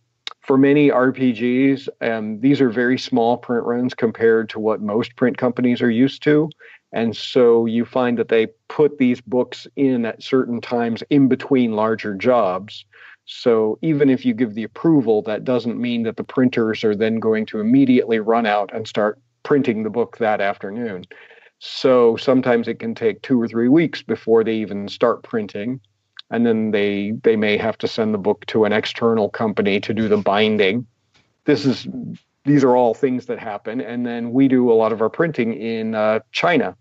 for 0.42 0.58
many 0.58 0.90
RPGs, 0.90 1.90
um, 2.02 2.40
these 2.40 2.62
are 2.62 2.70
very 2.70 2.98
small 2.98 3.38
print 3.38 3.66
runs 3.66 3.94
compared 3.94 4.50
to 4.50 4.60
what 4.60 4.82
most 4.82 5.16
print 5.16 5.38
companies 5.38 5.82
are 5.82 5.92
used 5.92 6.24
to. 6.24 6.50
And 6.94 7.16
so 7.16 7.66
you 7.66 7.86
find 7.86 8.18
that 8.18 8.30
they 8.30 8.48
put 8.70 8.98
these 8.98 9.22
books 9.22 9.68
in 9.76 10.06
at 10.06 10.24
certain 10.24 10.62
times 10.62 11.04
in 11.10 11.28
between 11.28 11.74
larger 11.74 12.16
jobs. 12.16 12.86
So 13.26 13.78
even 13.82 14.10
if 14.10 14.26
you 14.26 14.34
give 14.34 14.54
the 14.54 14.64
approval, 14.64 15.22
that 15.24 15.44
doesn't 15.44 15.80
mean 15.80 16.04
that 16.04 16.16
the 16.16 16.24
printers 16.24 16.84
are 16.86 16.96
then 16.96 17.20
going 17.20 17.46
to 17.48 17.60
immediately 17.60 18.20
run 18.20 18.46
out 18.46 18.74
and 18.74 18.88
start 18.88 19.20
printing 19.44 19.84
the 19.84 19.90
book 19.90 20.18
that 20.18 20.40
afternoon. 20.40 21.04
So 21.60 22.16
sometimes 22.16 22.68
it 22.68 22.80
can 22.80 22.96
take 22.96 23.22
two 23.22 23.42
or 23.42 23.48
three 23.48 23.68
weeks 23.68 24.02
before 24.02 24.44
they 24.44 24.56
even 24.56 24.88
start 24.88 25.24
printing. 25.24 25.82
And 26.30 26.46
then 26.46 26.72
they 26.72 27.14
they 27.24 27.36
may 27.36 27.58
have 27.58 27.78
to 27.80 27.88
send 27.88 28.14
the 28.14 28.18
book 28.18 28.46
to 28.48 28.66
an 28.66 28.74
external 28.74 29.30
company 29.30 29.80
to 29.82 29.94
do 29.94 30.08
the 30.08 30.18
binding. 30.18 30.86
This 31.46 31.66
is 31.66 31.88
these 32.48 32.64
are 32.64 32.76
all 32.76 32.94
things 32.94 33.26
that 33.26 33.40
happen. 33.40 33.82
And 33.82 34.06
then 34.06 34.32
we 34.32 34.48
do 34.48 34.72
a 34.72 34.74
lot 34.74 34.94
of 34.94 35.02
our 35.02 35.10
printing 35.10 35.54
in 35.54 35.94
uh, 35.94 36.22
China, 36.32 36.76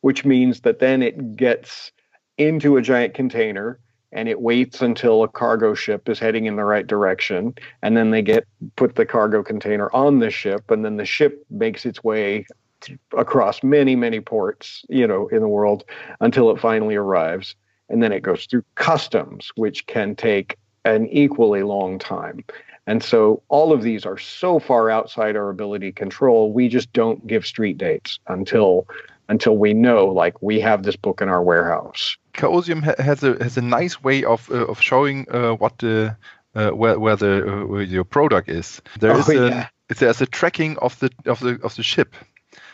which 0.00 0.24
means 0.24 0.60
that 0.62 0.80
then 0.80 1.00
it 1.00 1.36
gets 1.36 1.92
into 2.36 2.76
a 2.76 2.82
giant 2.82 3.14
container 3.14 3.78
and 4.10 4.28
it 4.28 4.40
waits 4.40 4.82
until 4.82 5.22
a 5.22 5.28
cargo 5.28 5.74
ship 5.74 6.08
is 6.08 6.18
heading 6.18 6.46
in 6.46 6.56
the 6.56 6.64
right 6.64 6.86
direction. 6.86 7.54
And 7.82 7.96
then 7.96 8.10
they 8.10 8.20
get 8.20 8.46
put 8.74 8.96
the 8.96 9.06
cargo 9.06 9.44
container 9.44 9.90
on 9.94 10.18
the 10.18 10.30
ship 10.30 10.70
and 10.70 10.84
then 10.84 10.96
the 10.96 11.04
ship 11.04 11.44
makes 11.50 11.86
its 11.86 12.02
way 12.02 12.44
across 13.16 13.64
many 13.64 13.96
many 13.96 14.20
ports 14.20 14.84
you 14.88 15.04
know 15.04 15.26
in 15.28 15.40
the 15.40 15.48
world 15.48 15.84
until 16.20 16.50
it 16.50 16.60
finally 16.60 16.96
arrives. 16.96 17.54
And 17.88 18.02
then 18.02 18.12
it 18.12 18.22
goes 18.22 18.46
through 18.46 18.64
customs 18.74 19.52
which 19.54 19.86
can 19.86 20.16
take 20.16 20.56
an 20.84 21.06
equally 21.08 21.62
long 21.62 21.98
time 21.98 22.44
and 22.88 23.02
so 23.04 23.42
all 23.48 23.72
of 23.72 23.82
these 23.82 24.06
are 24.06 24.18
so 24.18 24.58
far 24.58 24.90
outside 24.90 25.36
our 25.36 25.50
ability 25.50 25.92
to 25.92 25.92
control 25.92 26.52
we 26.52 26.68
just 26.68 26.92
don't 26.92 27.26
give 27.26 27.46
street 27.46 27.78
dates 27.78 28.18
until 28.26 28.86
until 29.28 29.56
we 29.56 29.74
know 29.74 30.06
like 30.06 30.40
we 30.42 30.60
have 30.60 30.82
this 30.82 30.96
book 30.96 31.20
in 31.20 31.28
our 31.28 31.42
warehouse 31.42 32.16
Chaosium 32.34 32.82
ha 32.82 32.94
has 32.98 33.22
a 33.22 33.36
has 33.42 33.56
a 33.56 33.62
nice 33.62 34.02
way 34.02 34.24
of 34.24 34.50
uh, 34.50 34.66
of 34.66 34.80
showing 34.80 35.26
uh, 35.30 35.52
what 35.52 35.78
the 35.78 36.16
uh, 36.54 36.70
where 36.70 36.98
where 36.98 37.16
the 37.16 37.32
uh, 37.46 37.66
where 37.66 37.82
your 37.82 38.04
product 38.04 38.48
is. 38.48 38.80
There 39.00 39.12
Oh, 39.12 39.18
is 39.18 39.28
a 39.28 39.34
yeah. 39.34 39.68
there's 39.88 40.20
a 40.20 40.26
tracking 40.26 40.78
of 40.78 40.98
the 41.00 41.10
of 41.26 41.40
the 41.40 41.58
of 41.62 41.74
the 41.76 41.82
ship. 41.82 42.14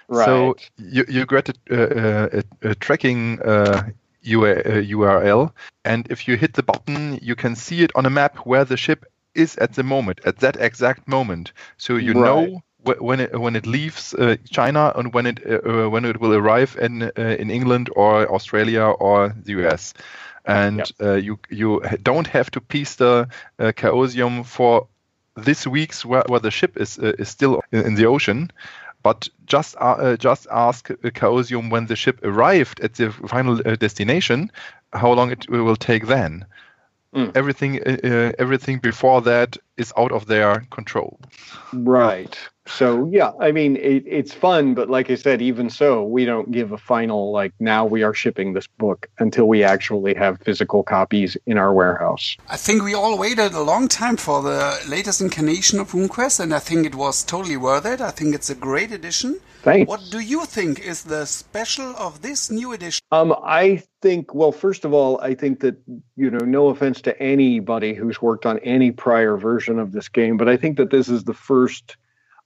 right 0.09 0.27
So 0.27 0.57
you 0.77 1.05
you 1.09 1.27
get 1.27 1.49
a, 1.49 1.55
uh, 1.71 2.41
a, 2.63 2.71
a 2.71 2.75
tracking 2.75 3.41
uh, 3.43 3.91
URL, 4.25 5.53
and 5.85 6.07
if 6.11 6.29
you 6.29 6.37
hit 6.37 6.55
the 6.55 6.63
button, 6.63 7.19
you 7.23 7.35
can 7.35 7.57
see 7.57 7.83
it 7.83 7.91
on 7.95 8.07
a 8.07 8.11
map 8.11 8.39
where 8.47 8.65
the 8.65 8.77
ship 8.77 9.05
is 9.35 9.57
at 9.59 9.75
the 9.75 9.83
moment, 9.83 10.21
at 10.25 10.39
that 10.39 10.57
exact 10.57 11.09
moment. 11.09 11.53
So 11.77 11.97
you 11.97 12.15
Right. 12.15 12.15
know 12.15 12.63
wh- 12.85 13.01
when 13.03 13.21
it 13.21 13.39
when 13.39 13.57
it 13.57 13.67
leaves 13.67 14.15
uh, 14.15 14.37
China 14.51 14.93
and 14.97 15.13
when 15.15 15.27
it 15.27 15.41
uh, 15.47 15.61
uh, 15.87 15.89
when 15.91 16.05
it 16.05 16.21
will 16.21 16.35
arrive 16.35 16.77
in 16.81 17.03
uh, 17.03 17.11
in 17.17 17.51
England 17.51 17.91
or 17.97 18.27
Australia 18.33 18.83
or 18.85 19.35
the 19.45 19.53
US. 19.53 19.95
And 20.45 20.91
uh, 21.01 21.15
you 21.15 21.39
you 21.51 21.81
don't 22.03 22.27
have 22.29 22.51
to 22.53 22.61
piece 22.61 22.97
the 22.97 23.29
uh, 23.59 23.73
Chaosium 23.77 24.45
for 24.45 24.87
this 25.37 25.67
week's 25.67 26.05
where, 26.05 26.25
where 26.29 26.41
the 26.41 26.51
ship 26.51 26.77
is 26.77 26.99
uh, 26.99 27.13
is 27.19 27.29
still 27.29 27.63
in, 27.73 27.87
in 27.87 27.95
the 27.95 28.07
ocean, 28.07 28.51
but 29.03 29.29
just 29.47 29.77
uh, 29.81 30.17
just 30.17 30.47
ask 30.51 30.89
Chaosium 30.89 31.71
when 31.71 31.87
the 31.87 31.97
ship 31.97 32.21
arrived 32.25 32.81
at 32.81 32.95
the 32.95 33.11
final 33.11 33.61
uh, 33.65 33.77
destination, 33.77 34.51
how 34.93 35.13
long 35.13 35.31
it 35.31 35.49
will 35.49 35.77
take 35.77 36.07
then. 36.07 36.45
Mm. 37.15 37.37
Everything 37.37 37.81
uh, 37.83 37.97
uh, 38.05 38.33
everything 38.39 38.79
before 38.79 39.23
that 39.23 39.57
is 39.77 39.93
out 39.97 40.13
of 40.13 40.27
their 40.27 40.67
control. 40.71 41.21
Right. 41.73 42.37
So 42.67 43.07
yeah, 43.11 43.33
I 43.41 43.53
mean 43.53 43.77
it, 43.77 44.05
it's 44.07 44.33
fun, 44.33 44.75
but 44.75 44.89
like 44.89 45.11
I 45.11 45.17
said, 45.17 45.43
even 45.43 45.69
so, 45.69 46.03
we 46.03 46.25
don't 46.25 46.51
give 46.51 46.73
a 46.73 46.79
final 46.79 47.31
like 47.31 47.53
now 47.61 47.85
we 47.85 48.03
are 48.03 48.15
shipping 48.15 48.55
this 48.55 48.67
book 48.67 49.07
until 49.19 49.47
we 49.49 49.63
actually 49.63 50.15
have 50.15 50.41
physical 50.41 50.83
copies 50.83 51.37
in 51.47 51.59
our 51.59 51.75
warehouse. 51.75 52.37
I 52.49 52.57
think 52.57 52.83
we 52.83 52.95
all 52.95 53.19
waited 53.19 53.53
a 53.53 53.63
long 53.63 53.89
time 53.89 54.17
for 54.17 54.43
the 54.43 54.81
latest 54.89 55.21
incarnation 55.21 55.79
of 55.79 55.93
RuneQuest, 55.93 56.41
and 56.41 56.55
I 56.55 56.59
think 56.59 56.87
it 56.87 56.95
was 56.95 57.23
totally 57.23 57.59
worth 57.59 57.85
it. 57.85 58.01
I 58.01 58.11
think 58.11 58.35
it's 58.35 58.49
a 58.49 58.55
great 58.55 58.93
edition. 58.93 59.41
Thanks. 59.63 59.89
What 59.89 60.03
do 60.11 60.21
you 60.21 60.45
think 60.45 60.81
is 60.81 61.05
the 61.05 61.25
special 61.27 61.95
of 61.97 62.21
this 62.21 62.51
new 62.51 62.73
edition? 62.73 63.01
Um, 63.13 63.35
I 63.43 63.83
think, 64.03 64.35
well, 64.35 64.53
first 64.53 64.85
of 64.85 64.93
all, 64.93 65.19
I 65.23 65.35
think 65.35 65.61
that, 65.61 65.77
you 66.17 66.31
know, 66.31 66.45
no 66.45 66.69
offense 66.69 67.01
to 67.03 67.13
anybody 67.19 67.95
who's 67.95 68.21
worked 68.21 68.45
on 68.45 68.59
any 68.59 68.91
prior 68.91 69.39
version 69.39 69.64
of 69.69 69.93
this 69.93 70.09
game, 70.09 70.37
but 70.37 70.49
I 70.49 70.57
think 70.57 70.77
that 70.77 70.91
this 70.91 71.09
is 71.09 71.25
the 71.25 71.35
first 71.35 71.97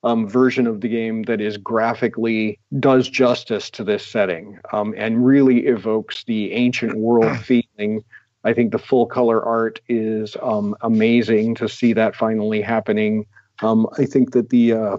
um, 0.05 0.29
version 0.29 0.67
of 0.67 0.81
the 0.81 0.89
game 0.89 1.23
that 1.25 1.41
is 1.41 1.57
graphically 1.57 2.59
does 2.79 3.09
justice 3.09 3.69
to 3.71 3.85
this 3.85 4.07
setting 4.07 4.59
um, 4.73 4.95
and 4.97 5.25
really 5.25 5.67
evokes 5.67 6.25
the 6.25 6.53
ancient 6.53 6.97
world 6.97 7.37
feeling. 7.45 8.05
I 8.45 8.53
think 8.53 8.73
the 8.73 8.79
full 8.79 9.07
color 9.07 9.45
art 9.45 9.81
is 9.89 10.37
um, 10.41 10.77
amazing 10.83 11.57
to 11.57 11.69
see 11.69 11.93
that 11.95 12.15
finally 12.15 12.61
happening. 12.61 13.27
Um, 13.61 13.89
I 13.99 14.05
think 14.05 14.33
that 14.33 14.51
the 14.51 14.73
uh, 14.73 14.97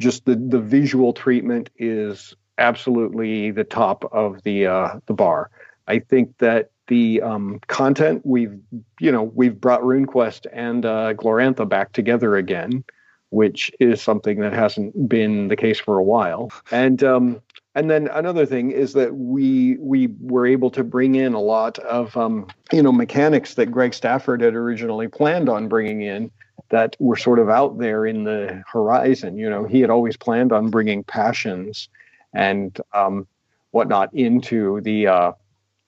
just 0.00 0.24
the 0.24 0.36
the 0.36 0.60
visual 0.60 1.12
treatment 1.12 1.68
is 1.76 2.34
absolutely 2.56 3.50
the 3.50 3.64
top 3.64 4.04
of 4.12 4.42
the 4.42 4.66
uh, 4.66 5.00
the 5.06 5.12
bar. 5.12 5.50
I 5.86 5.98
think 5.98 6.38
that 6.38 6.70
the 6.88 7.22
um, 7.22 7.60
content 7.68 8.22
we've 8.24 8.58
you 8.98 9.12
know 9.12 9.22
we've 9.22 9.60
brought 9.60 9.82
RuneQuest 9.82 10.46
and 10.52 10.84
uh, 10.84 11.14
Glorantha 11.14 11.68
back 11.68 11.92
together 11.92 12.36
again, 12.36 12.84
which 13.30 13.70
is 13.78 14.02
something 14.02 14.40
that 14.40 14.52
hasn't 14.52 15.08
been 15.08 15.48
the 15.48 15.56
case 15.56 15.78
for 15.78 15.98
a 15.98 16.02
while. 16.02 16.50
And 16.70 17.02
um, 17.04 17.40
and 17.74 17.90
then 17.90 18.08
another 18.08 18.44
thing 18.44 18.72
is 18.72 18.94
that 18.94 19.14
we 19.14 19.76
we 19.78 20.08
were 20.20 20.46
able 20.46 20.70
to 20.72 20.82
bring 20.82 21.14
in 21.14 21.34
a 21.34 21.40
lot 21.40 21.78
of 21.80 22.16
um, 22.16 22.48
you 22.72 22.82
know 22.82 22.92
mechanics 22.92 23.54
that 23.54 23.66
Greg 23.66 23.94
Stafford 23.94 24.40
had 24.40 24.54
originally 24.54 25.08
planned 25.08 25.48
on 25.48 25.68
bringing 25.68 26.02
in 26.02 26.30
that 26.70 26.96
were 26.98 27.16
sort 27.16 27.38
of 27.38 27.48
out 27.48 27.78
there 27.78 28.04
in 28.04 28.24
the 28.24 28.62
horizon. 28.70 29.38
You 29.38 29.48
know, 29.48 29.64
he 29.64 29.80
had 29.80 29.90
always 29.90 30.16
planned 30.16 30.52
on 30.52 30.70
bringing 30.70 31.04
passions 31.04 31.88
and 32.34 32.78
um, 32.92 33.26
whatnot 33.70 34.12
into 34.12 34.80
the 34.82 35.06
uh, 35.06 35.32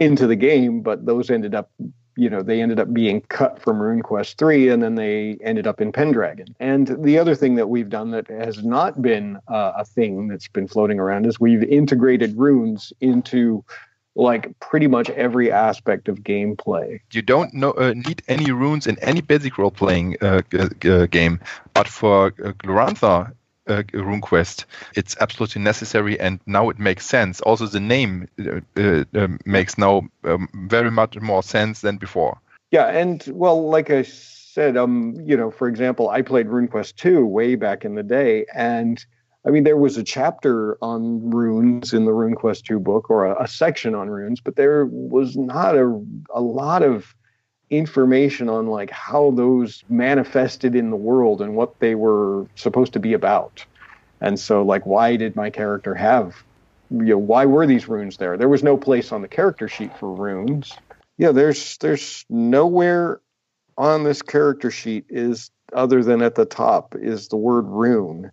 into 0.00 0.26
the 0.26 0.36
game, 0.36 0.80
but 0.80 1.06
those 1.06 1.30
ended 1.30 1.54
up, 1.54 1.70
you 2.16 2.28
know, 2.28 2.42
they 2.42 2.60
ended 2.60 2.80
up 2.80 2.92
being 2.92 3.20
cut 3.22 3.62
from 3.62 3.78
RuneQuest 3.78 4.36
three, 4.36 4.68
and 4.68 4.82
then 4.82 4.96
they 4.96 5.38
ended 5.44 5.66
up 5.66 5.80
in 5.80 5.92
Pendragon. 5.92 6.56
And 6.58 6.88
the 7.04 7.18
other 7.18 7.34
thing 7.34 7.54
that 7.54 7.68
we've 7.68 7.88
done 7.88 8.10
that 8.10 8.26
has 8.28 8.64
not 8.64 9.00
been 9.00 9.38
uh, 9.48 9.72
a 9.76 9.84
thing 9.84 10.28
that's 10.28 10.48
been 10.48 10.66
floating 10.66 10.98
around 10.98 11.26
is 11.26 11.38
we've 11.38 11.62
integrated 11.62 12.36
runes 12.36 12.92
into 13.00 13.64
like 14.16 14.58
pretty 14.58 14.88
much 14.88 15.08
every 15.10 15.52
aspect 15.52 16.08
of 16.08 16.18
gameplay. 16.18 16.98
You 17.12 17.22
don't 17.22 17.54
know, 17.54 17.70
uh, 17.72 17.94
need 17.94 18.22
any 18.26 18.50
runes 18.50 18.86
in 18.86 18.98
any 18.98 19.20
basic 19.20 19.56
role 19.56 19.70
playing 19.70 20.16
uh, 20.20 20.42
g- 20.50 20.90
uh, 20.90 21.06
game, 21.06 21.40
but 21.74 21.86
for 21.86 22.26
uh, 22.26 22.52
Glorantha 22.52 23.32
uh, 23.70 23.82
RuneQuest, 23.82 24.64
it's 24.94 25.16
absolutely 25.20 25.62
necessary, 25.62 26.18
and 26.18 26.40
now 26.46 26.68
it 26.70 26.78
makes 26.78 27.06
sense. 27.06 27.40
Also, 27.42 27.66
the 27.66 27.80
name 27.80 28.28
uh, 28.38 28.60
uh, 28.76 29.04
um, 29.14 29.38
makes 29.44 29.78
now 29.78 30.02
um, 30.24 30.48
very 30.68 30.90
much 30.90 31.18
more 31.20 31.42
sense 31.42 31.80
than 31.80 31.96
before. 31.96 32.38
Yeah, 32.70 32.86
and 32.86 33.24
well, 33.32 33.68
like 33.68 33.90
I 33.90 34.02
said, 34.02 34.76
um, 34.76 35.14
you 35.24 35.36
know, 35.36 35.50
for 35.50 35.68
example, 35.68 36.10
I 36.10 36.22
played 36.22 36.46
RuneQuest 36.46 36.96
2 36.96 37.24
way 37.24 37.54
back 37.54 37.84
in 37.84 37.94
the 37.94 38.02
day, 38.02 38.46
and 38.54 39.04
I 39.46 39.50
mean, 39.50 39.64
there 39.64 39.76
was 39.76 39.96
a 39.96 40.02
chapter 40.02 40.76
on 40.82 41.30
runes 41.30 41.94
in 41.94 42.04
the 42.04 42.12
RuneQuest 42.12 42.64
2 42.64 42.78
book, 42.78 43.10
or 43.10 43.26
a, 43.26 43.44
a 43.44 43.48
section 43.48 43.94
on 43.94 44.10
runes, 44.10 44.40
but 44.40 44.56
there 44.56 44.86
was 44.86 45.36
not 45.36 45.76
a 45.76 46.04
a 46.34 46.40
lot 46.40 46.82
of 46.82 47.14
information 47.70 48.48
on 48.48 48.66
like 48.66 48.90
how 48.90 49.30
those 49.30 49.84
manifested 49.88 50.74
in 50.74 50.90
the 50.90 50.96
world 50.96 51.40
and 51.40 51.54
what 51.54 51.78
they 51.80 51.94
were 51.94 52.46
supposed 52.56 52.92
to 52.92 53.00
be 53.00 53.12
about. 53.12 53.64
And 54.20 54.38
so, 54.38 54.62
like, 54.62 54.84
why 54.84 55.16
did 55.16 55.34
my 55.34 55.48
character 55.48 55.94
have, 55.94 56.36
you 56.90 57.04
know, 57.04 57.18
why 57.18 57.46
were 57.46 57.66
these 57.66 57.88
runes 57.88 58.18
there? 58.18 58.36
There 58.36 58.48
was 58.48 58.62
no 58.62 58.76
place 58.76 59.12
on 59.12 59.22
the 59.22 59.28
character 59.28 59.68
sheet 59.68 59.96
for 59.96 60.12
runes 60.12 60.76
yeah 61.20 61.32
there's 61.32 61.76
there's 61.78 62.24
nowhere 62.30 63.20
on 63.76 64.04
this 64.04 64.22
character 64.22 64.70
sheet 64.70 65.04
is 65.10 65.50
other 65.74 66.02
than 66.02 66.22
at 66.22 66.34
the 66.34 66.46
top 66.46 66.94
is 66.98 67.28
the 67.28 67.36
word 67.36 67.66
rune 67.66 68.32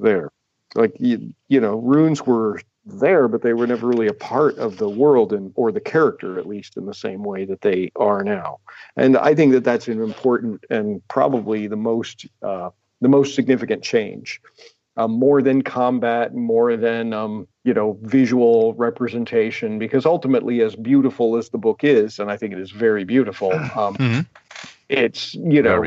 there 0.00 0.30
like 0.74 0.92
you, 0.98 1.32
you 1.48 1.60
know 1.60 1.76
runes 1.76 2.26
were 2.26 2.60
there 2.86 3.28
but 3.28 3.42
they 3.42 3.52
were 3.52 3.66
never 3.66 3.88
really 3.88 4.06
a 4.06 4.14
part 4.14 4.56
of 4.58 4.78
the 4.78 4.88
world 4.88 5.32
and 5.32 5.52
or 5.56 5.72
the 5.72 5.80
character 5.80 6.38
at 6.38 6.46
least 6.46 6.76
in 6.76 6.86
the 6.86 6.94
same 6.94 7.22
way 7.24 7.44
that 7.44 7.60
they 7.60 7.90
are 7.96 8.22
now 8.22 8.58
and 8.96 9.16
i 9.18 9.34
think 9.34 9.52
that 9.52 9.64
that's 9.64 9.88
an 9.88 10.00
important 10.00 10.64
and 10.70 11.06
probably 11.08 11.66
the 11.66 11.76
most 11.76 12.26
uh, 12.42 12.70
the 13.00 13.08
most 13.08 13.34
significant 13.34 13.82
change 13.82 14.40
um, 14.96 15.12
more 15.12 15.42
than 15.42 15.62
combat, 15.62 16.34
more 16.34 16.76
than 16.76 17.12
um, 17.12 17.46
you 17.64 17.74
know 17.74 17.98
visual 18.02 18.74
representation. 18.74 19.78
Because 19.78 20.06
ultimately, 20.06 20.62
as 20.62 20.74
beautiful 20.74 21.36
as 21.36 21.50
the 21.50 21.58
book 21.58 21.84
is, 21.84 22.18
and 22.18 22.30
I 22.30 22.36
think 22.36 22.54
it 22.54 22.58
is 22.60 22.70
very 22.70 23.04
beautiful, 23.04 23.52
um, 23.76 23.94
Mhm. 23.96 24.26
it's 24.88 25.34
you 25.34 25.62
know 25.62 25.84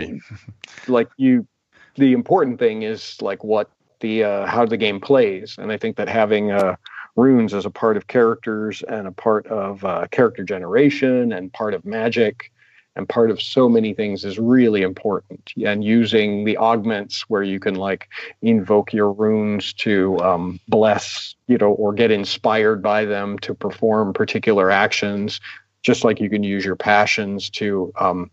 like 0.87 1.09
you. 1.17 1.47
The 1.95 2.13
important 2.13 2.59
thing 2.59 2.83
is 2.83 3.21
like 3.21 3.43
what 3.43 3.69
the 3.99 4.23
uh, 4.23 4.45
how 4.45 4.65
the 4.65 4.77
game 4.77 4.99
plays, 4.99 5.55
and 5.57 5.71
I 5.71 5.77
think 5.77 5.97
that 5.97 6.07
having 6.07 6.51
uh, 6.51 6.75
runes 7.15 7.53
as 7.53 7.65
a 7.65 7.69
part 7.69 7.97
of 7.97 8.07
characters 8.07 8.81
and 8.81 9.07
a 9.07 9.11
part 9.11 9.47
of 9.47 9.83
uh, 9.83 10.07
character 10.11 10.43
generation 10.43 11.33
and 11.33 11.51
part 11.51 11.73
of 11.73 11.85
magic 11.85 12.51
and 12.95 13.07
part 13.07 13.31
of 13.31 13.41
so 13.41 13.69
many 13.69 13.93
things 13.93 14.25
is 14.25 14.39
really 14.39 14.81
important. 14.81 15.53
And 15.63 15.83
using 15.83 16.43
the 16.43 16.57
augments 16.57 17.21
where 17.29 17.43
you 17.43 17.59
can 17.59 17.75
like 17.75 18.09
invoke 18.41 18.93
your 18.93 19.11
runes 19.11 19.73
to 19.73 20.19
um, 20.19 20.59
bless, 20.67 21.35
you 21.47 21.57
know, 21.57 21.71
or 21.71 21.93
get 21.93 22.11
inspired 22.11 22.81
by 22.81 23.05
them 23.05 23.39
to 23.39 23.53
perform 23.53 24.13
particular 24.13 24.69
actions, 24.71 25.39
just 25.81 26.03
like 26.03 26.19
you 26.19 26.29
can 26.29 26.43
use 26.43 26.65
your 26.65 26.75
passions 26.75 27.49
to 27.51 27.93
um, 27.99 28.31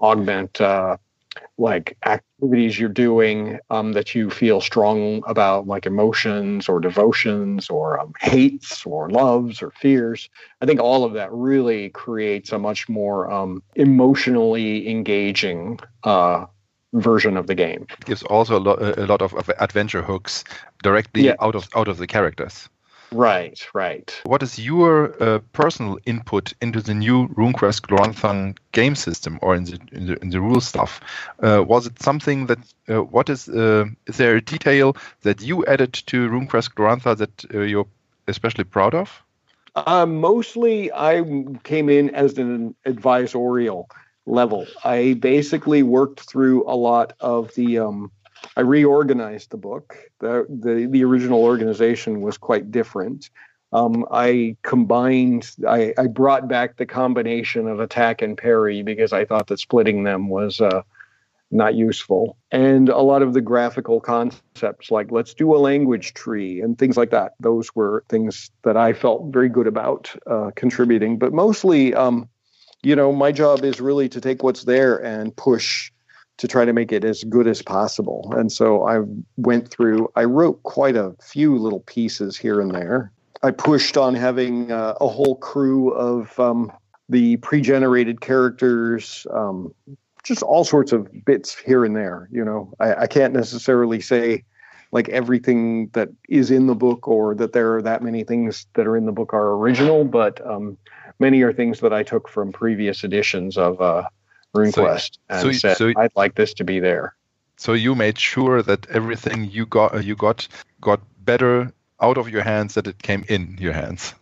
augment 0.00 0.60
uh, 0.60 0.96
like 1.62 1.96
activities 2.04 2.78
you're 2.78 2.88
doing 2.88 3.58
um, 3.70 3.92
that 3.92 4.14
you 4.14 4.28
feel 4.28 4.60
strong 4.60 5.22
about, 5.26 5.66
like 5.66 5.86
emotions 5.86 6.68
or 6.68 6.80
devotions 6.80 7.70
or 7.70 7.98
um, 8.00 8.12
hates 8.20 8.84
or 8.84 9.08
loves 9.08 9.62
or 9.62 9.70
fears. 9.70 10.28
I 10.60 10.66
think 10.66 10.80
all 10.80 11.04
of 11.04 11.12
that 11.14 11.32
really 11.32 11.90
creates 11.90 12.52
a 12.52 12.58
much 12.58 12.88
more 12.88 13.30
um, 13.30 13.62
emotionally 13.76 14.88
engaging 14.90 15.78
uh, 16.02 16.46
version 16.92 17.36
of 17.36 17.46
the 17.46 17.54
game. 17.54 17.86
It 17.88 18.04
gives 18.04 18.22
also 18.24 18.58
a 18.58 18.60
lot, 18.60 18.82
a 18.98 19.06
lot 19.06 19.22
of, 19.22 19.32
of 19.34 19.48
adventure 19.60 20.02
hooks 20.02 20.44
directly 20.82 21.22
yeah. 21.22 21.36
out 21.40 21.54
of 21.54 21.68
out 21.76 21.88
of 21.88 21.96
the 21.98 22.06
characters. 22.06 22.68
Right, 23.12 23.60
right. 23.74 24.20
What 24.24 24.42
is 24.42 24.58
your 24.58 25.22
uh, 25.22 25.40
personal 25.52 25.98
input 26.06 26.54
into 26.62 26.80
the 26.80 26.94
new 26.94 27.28
RuneQuest 27.28 27.82
Gloranthan 27.82 28.56
game 28.72 28.94
system 28.94 29.38
or 29.42 29.54
in 29.54 29.64
the 29.64 29.78
in 29.92 30.06
the, 30.06 30.22
in 30.22 30.30
the 30.30 30.40
rule 30.40 30.60
stuff? 30.60 31.00
Uh, 31.42 31.62
was 31.62 31.86
it 31.86 32.00
something 32.00 32.46
that 32.46 32.58
uh, 32.88 33.02
what 33.02 33.28
is 33.28 33.48
uh, 33.48 33.84
is 34.06 34.16
there 34.16 34.36
a 34.36 34.40
detail 34.40 34.96
that 35.22 35.42
you 35.42 35.64
added 35.66 35.92
to 35.92 36.28
RuneQuest 36.28 36.74
Gloranthan 36.74 37.18
that 37.18 37.44
uh, 37.54 37.60
you're 37.60 37.88
especially 38.28 38.64
proud 38.64 38.94
of? 38.94 39.22
Uh, 39.74 40.06
mostly, 40.06 40.92
I 40.92 41.22
came 41.64 41.88
in 41.88 42.14
as 42.14 42.38
an 42.38 42.74
advisorial 42.86 43.86
level. 44.26 44.66
I 44.84 45.14
basically 45.14 45.82
worked 45.82 46.20
through 46.20 46.64
a 46.66 46.76
lot 46.76 47.14
of 47.20 47.54
the 47.54 47.78
um, 47.78 48.10
I 48.56 48.60
reorganized 48.60 49.50
the 49.50 49.56
book. 49.56 49.96
The, 50.18 50.46
the, 50.48 50.86
the 50.90 51.04
original 51.04 51.42
organization 51.42 52.20
was 52.20 52.36
quite 52.36 52.70
different. 52.70 53.30
Um, 53.72 54.04
I 54.10 54.56
combined, 54.62 55.50
I, 55.66 55.94
I 55.96 56.06
brought 56.06 56.48
back 56.48 56.76
the 56.76 56.84
combination 56.84 57.66
of 57.66 57.80
attack 57.80 58.20
and 58.20 58.36
parry 58.36 58.82
because 58.82 59.12
I 59.14 59.24
thought 59.24 59.46
that 59.46 59.58
splitting 59.58 60.04
them 60.04 60.28
was 60.28 60.60
uh, 60.60 60.82
not 61.50 61.74
useful. 61.74 62.36
And 62.50 62.88
a 62.88 62.98
lot 62.98 63.22
of 63.22 63.32
the 63.32 63.40
graphical 63.40 64.00
concepts, 64.00 64.90
like 64.90 65.10
let's 65.10 65.32
do 65.32 65.54
a 65.54 65.58
language 65.58 66.14
tree 66.14 66.60
and 66.60 66.76
things 66.76 66.96
like 66.96 67.10
that, 67.10 67.32
those 67.40 67.74
were 67.74 68.04
things 68.08 68.50
that 68.64 68.76
I 68.76 68.92
felt 68.92 69.32
very 69.32 69.48
good 69.48 69.66
about 69.66 70.14
uh, 70.26 70.50
contributing. 70.56 71.18
But 71.18 71.32
mostly, 71.32 71.94
um, 71.94 72.28
you 72.82 72.96
know, 72.96 73.12
my 73.12 73.30
job 73.30 73.64
is 73.64 73.80
really 73.80 74.08
to 74.08 74.20
take 74.20 74.42
what's 74.42 74.64
there 74.64 74.96
and 74.96 75.34
push 75.36 75.91
to 76.38 76.48
try 76.48 76.64
to 76.64 76.72
make 76.72 76.92
it 76.92 77.04
as 77.04 77.24
good 77.24 77.46
as 77.46 77.62
possible. 77.62 78.32
And 78.36 78.50
so 78.50 78.86
I 78.86 79.00
went 79.36 79.68
through, 79.68 80.10
I 80.16 80.24
wrote 80.24 80.62
quite 80.62 80.96
a 80.96 81.14
few 81.22 81.56
little 81.56 81.80
pieces 81.80 82.36
here 82.36 82.60
and 82.60 82.74
there. 82.74 83.12
I 83.42 83.50
pushed 83.50 83.96
on 83.96 84.14
having 84.14 84.70
uh, 84.70 84.94
a 85.00 85.08
whole 85.08 85.36
crew 85.36 85.90
of 85.90 86.38
um, 86.38 86.72
the 87.08 87.36
pre 87.38 87.60
generated 87.60 88.20
characters, 88.20 89.26
um, 89.32 89.74
just 90.24 90.42
all 90.42 90.64
sorts 90.64 90.92
of 90.92 91.08
bits 91.24 91.56
here 91.58 91.84
and 91.84 91.96
there. 91.96 92.28
You 92.30 92.44
know, 92.44 92.72
I, 92.80 92.94
I 92.94 93.06
can't 93.06 93.34
necessarily 93.34 94.00
say 94.00 94.44
like 94.92 95.08
everything 95.08 95.88
that 95.94 96.10
is 96.28 96.50
in 96.50 96.66
the 96.66 96.74
book 96.74 97.08
or 97.08 97.34
that 97.34 97.52
there 97.52 97.74
are 97.76 97.82
that 97.82 98.02
many 98.02 98.24
things 98.24 98.66
that 98.74 98.86
are 98.86 98.96
in 98.96 99.06
the 99.06 99.12
book 99.12 99.32
are 99.32 99.52
original, 99.52 100.04
but 100.04 100.44
um, 100.46 100.76
many 101.18 101.42
are 101.42 101.52
things 101.52 101.80
that 101.80 101.92
I 101.92 102.02
took 102.02 102.28
from 102.28 102.52
previous 102.52 103.02
editions 103.02 103.56
of 103.56 103.80
uh, 103.80 104.04
RuneQuest 104.54 105.12
so, 105.14 105.20
and 105.28 105.42
so, 105.42 105.52
said, 105.52 105.76
so, 105.76 105.92
"I'd 105.96 106.16
like 106.16 106.34
this 106.34 106.54
to 106.54 106.64
be 106.64 106.80
there." 106.80 107.14
So 107.56 107.72
you 107.72 107.94
made 107.94 108.18
sure 108.18 108.62
that 108.62 108.88
everything 108.90 109.50
you 109.50 109.66
got 109.66 110.04
you 110.04 110.16
got 110.16 110.48
got 110.80 111.00
better 111.24 111.72
out 112.00 112.18
of 112.18 112.28
your 112.28 112.42
hands 112.42 112.74
that 112.74 112.86
it 112.86 113.02
came 113.02 113.24
in 113.28 113.56
your 113.60 113.72
hands. 113.72 114.14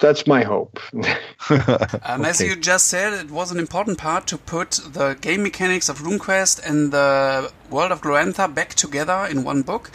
That's 0.00 0.26
my 0.26 0.42
hope. 0.42 0.80
um, 0.92 1.04
okay. 1.50 2.28
As 2.28 2.40
you 2.40 2.56
just 2.56 2.88
said, 2.88 3.12
it 3.12 3.30
was 3.30 3.52
an 3.52 3.60
important 3.60 3.96
part 3.96 4.26
to 4.26 4.36
put 4.36 4.72
the 4.72 5.16
game 5.20 5.44
mechanics 5.44 5.88
of 5.88 6.00
RuneQuest 6.00 6.68
and 6.68 6.92
the 6.92 7.52
world 7.70 7.92
of 7.92 8.00
Glorantha 8.00 8.52
back 8.52 8.74
together 8.74 9.26
in 9.30 9.44
one 9.44 9.62
book. 9.62 9.92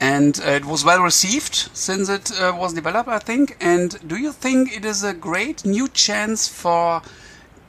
And 0.00 0.40
uh, 0.40 0.50
it 0.50 0.64
was 0.64 0.84
well 0.84 1.02
received 1.02 1.54
since 1.54 2.08
it 2.08 2.32
uh, 2.40 2.54
was 2.56 2.72
developed, 2.72 3.08
I 3.08 3.18
think. 3.18 3.56
And 3.60 3.96
do 4.08 4.16
you 4.16 4.32
think 4.32 4.74
it 4.74 4.84
is 4.84 5.04
a 5.04 5.12
great 5.12 5.64
new 5.64 5.88
chance 5.88 6.48
for 6.48 7.02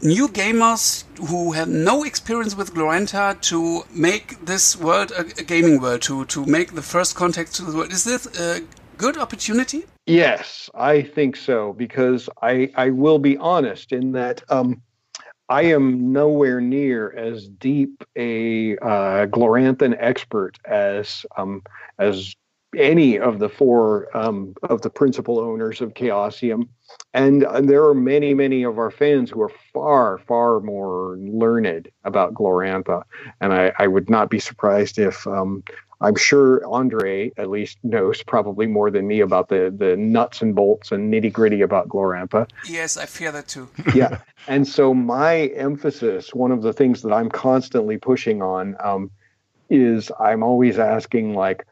new 0.01 0.27
gamers 0.27 1.03
who 1.29 1.53
have 1.53 1.67
no 1.67 2.03
experience 2.03 2.55
with 2.55 2.73
Glorantha 2.73 3.39
to 3.41 3.83
make 3.93 4.45
this 4.45 4.75
world 4.77 5.11
a, 5.17 5.23
gaming 5.43 5.81
world, 5.81 6.01
to, 6.03 6.25
to 6.25 6.45
make 6.45 6.73
the 6.73 6.81
first 6.81 7.15
contact 7.15 7.55
to 7.55 7.63
the 7.63 7.77
world. 7.77 7.91
Is 7.91 8.03
this 8.03 8.27
a 8.39 8.61
good 8.97 9.17
opportunity? 9.17 9.83
Yes, 10.05 10.69
I 10.75 11.01
think 11.01 11.35
so, 11.35 11.73
because 11.73 12.29
I, 12.41 12.69
I 12.75 12.91
will 12.91 13.19
be 13.19 13.37
honest 13.37 13.91
in 13.91 14.11
that 14.13 14.43
um, 14.49 14.81
I 15.49 15.63
am 15.63 16.11
nowhere 16.11 16.61
near 16.61 17.11
as 17.11 17.47
deep 17.47 18.03
a 18.15 18.77
uh, 18.77 19.25
Gloranthan 19.27 19.95
expert 19.99 20.57
as 20.65 21.25
um, 21.37 21.61
as 21.99 22.35
any 22.75 23.19
of 23.19 23.39
the 23.39 23.49
four 23.49 24.15
um, 24.15 24.55
of 24.63 24.81
the 24.81 24.89
principal 24.89 25.39
owners 25.39 25.81
of 25.81 25.93
Chaosium. 25.93 26.67
And 27.13 27.41
there 27.41 27.85
are 27.85 27.95
many, 27.95 28.33
many 28.33 28.63
of 28.63 28.77
our 28.77 28.91
fans 28.91 29.29
who 29.29 29.41
are 29.41 29.51
far, 29.73 30.19
far 30.19 30.59
more 30.59 31.17
learned 31.17 31.89
about 32.03 32.33
Glorantha. 32.33 33.03
And 33.41 33.53
I, 33.53 33.71
I 33.79 33.87
would 33.87 34.09
not 34.09 34.29
be 34.29 34.39
surprised 34.39 34.99
if 34.99 35.25
um, 35.25 35.63
I'm 36.01 36.15
sure 36.15 36.65
Andre 36.67 37.31
at 37.37 37.49
least 37.49 37.77
knows 37.83 38.21
probably 38.21 38.67
more 38.67 38.91
than 38.91 39.07
me 39.07 39.21
about 39.21 39.49
the, 39.49 39.73
the 39.75 39.95
nuts 39.95 40.41
and 40.41 40.53
bolts 40.53 40.91
and 40.91 41.11
nitty 41.11 41.31
gritty 41.31 41.61
about 41.61 41.87
Glorantha. 41.87 42.49
Yes, 42.67 42.97
I 42.97 43.05
fear 43.05 43.31
that 43.31 43.47
too. 43.47 43.69
yeah. 43.95 44.19
And 44.47 44.67
so 44.67 44.93
my 44.93 45.47
emphasis, 45.47 46.33
one 46.33 46.51
of 46.51 46.61
the 46.61 46.73
things 46.73 47.01
that 47.03 47.13
I'm 47.13 47.29
constantly 47.29 47.97
pushing 47.97 48.41
on, 48.41 48.75
um, 48.83 49.09
is 49.69 50.11
I'm 50.19 50.43
always 50.43 50.77
asking 50.77 51.33
like, 51.33 51.65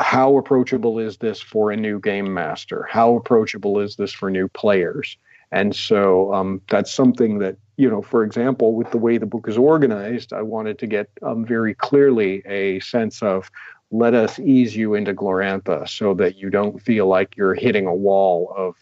how 0.00 0.36
approachable 0.36 0.98
is 0.98 1.16
this 1.18 1.40
for 1.40 1.70
a 1.70 1.76
new 1.76 1.98
game 1.98 2.32
master? 2.32 2.86
How 2.88 3.16
approachable 3.16 3.80
is 3.80 3.96
this 3.96 4.12
for 4.12 4.30
new 4.30 4.48
players? 4.48 5.16
And 5.50 5.74
so 5.76 6.32
um, 6.32 6.62
that's 6.70 6.92
something 6.92 7.38
that, 7.38 7.56
you 7.76 7.90
know, 7.90 8.02
for 8.02 8.24
example, 8.24 8.74
with 8.74 8.90
the 8.90 8.98
way 8.98 9.18
the 9.18 9.26
book 9.26 9.48
is 9.48 9.58
organized, 9.58 10.32
I 10.32 10.42
wanted 10.42 10.78
to 10.78 10.86
get 10.86 11.10
um, 11.22 11.44
very 11.44 11.74
clearly 11.74 12.42
a 12.46 12.80
sense 12.80 13.22
of 13.22 13.50
let 13.90 14.14
us 14.14 14.38
ease 14.38 14.74
you 14.74 14.94
into 14.94 15.12
Glorantha 15.12 15.86
so 15.86 16.14
that 16.14 16.36
you 16.36 16.48
don't 16.48 16.80
feel 16.80 17.06
like 17.06 17.36
you're 17.36 17.54
hitting 17.54 17.86
a 17.86 17.94
wall 17.94 18.54
of 18.56 18.76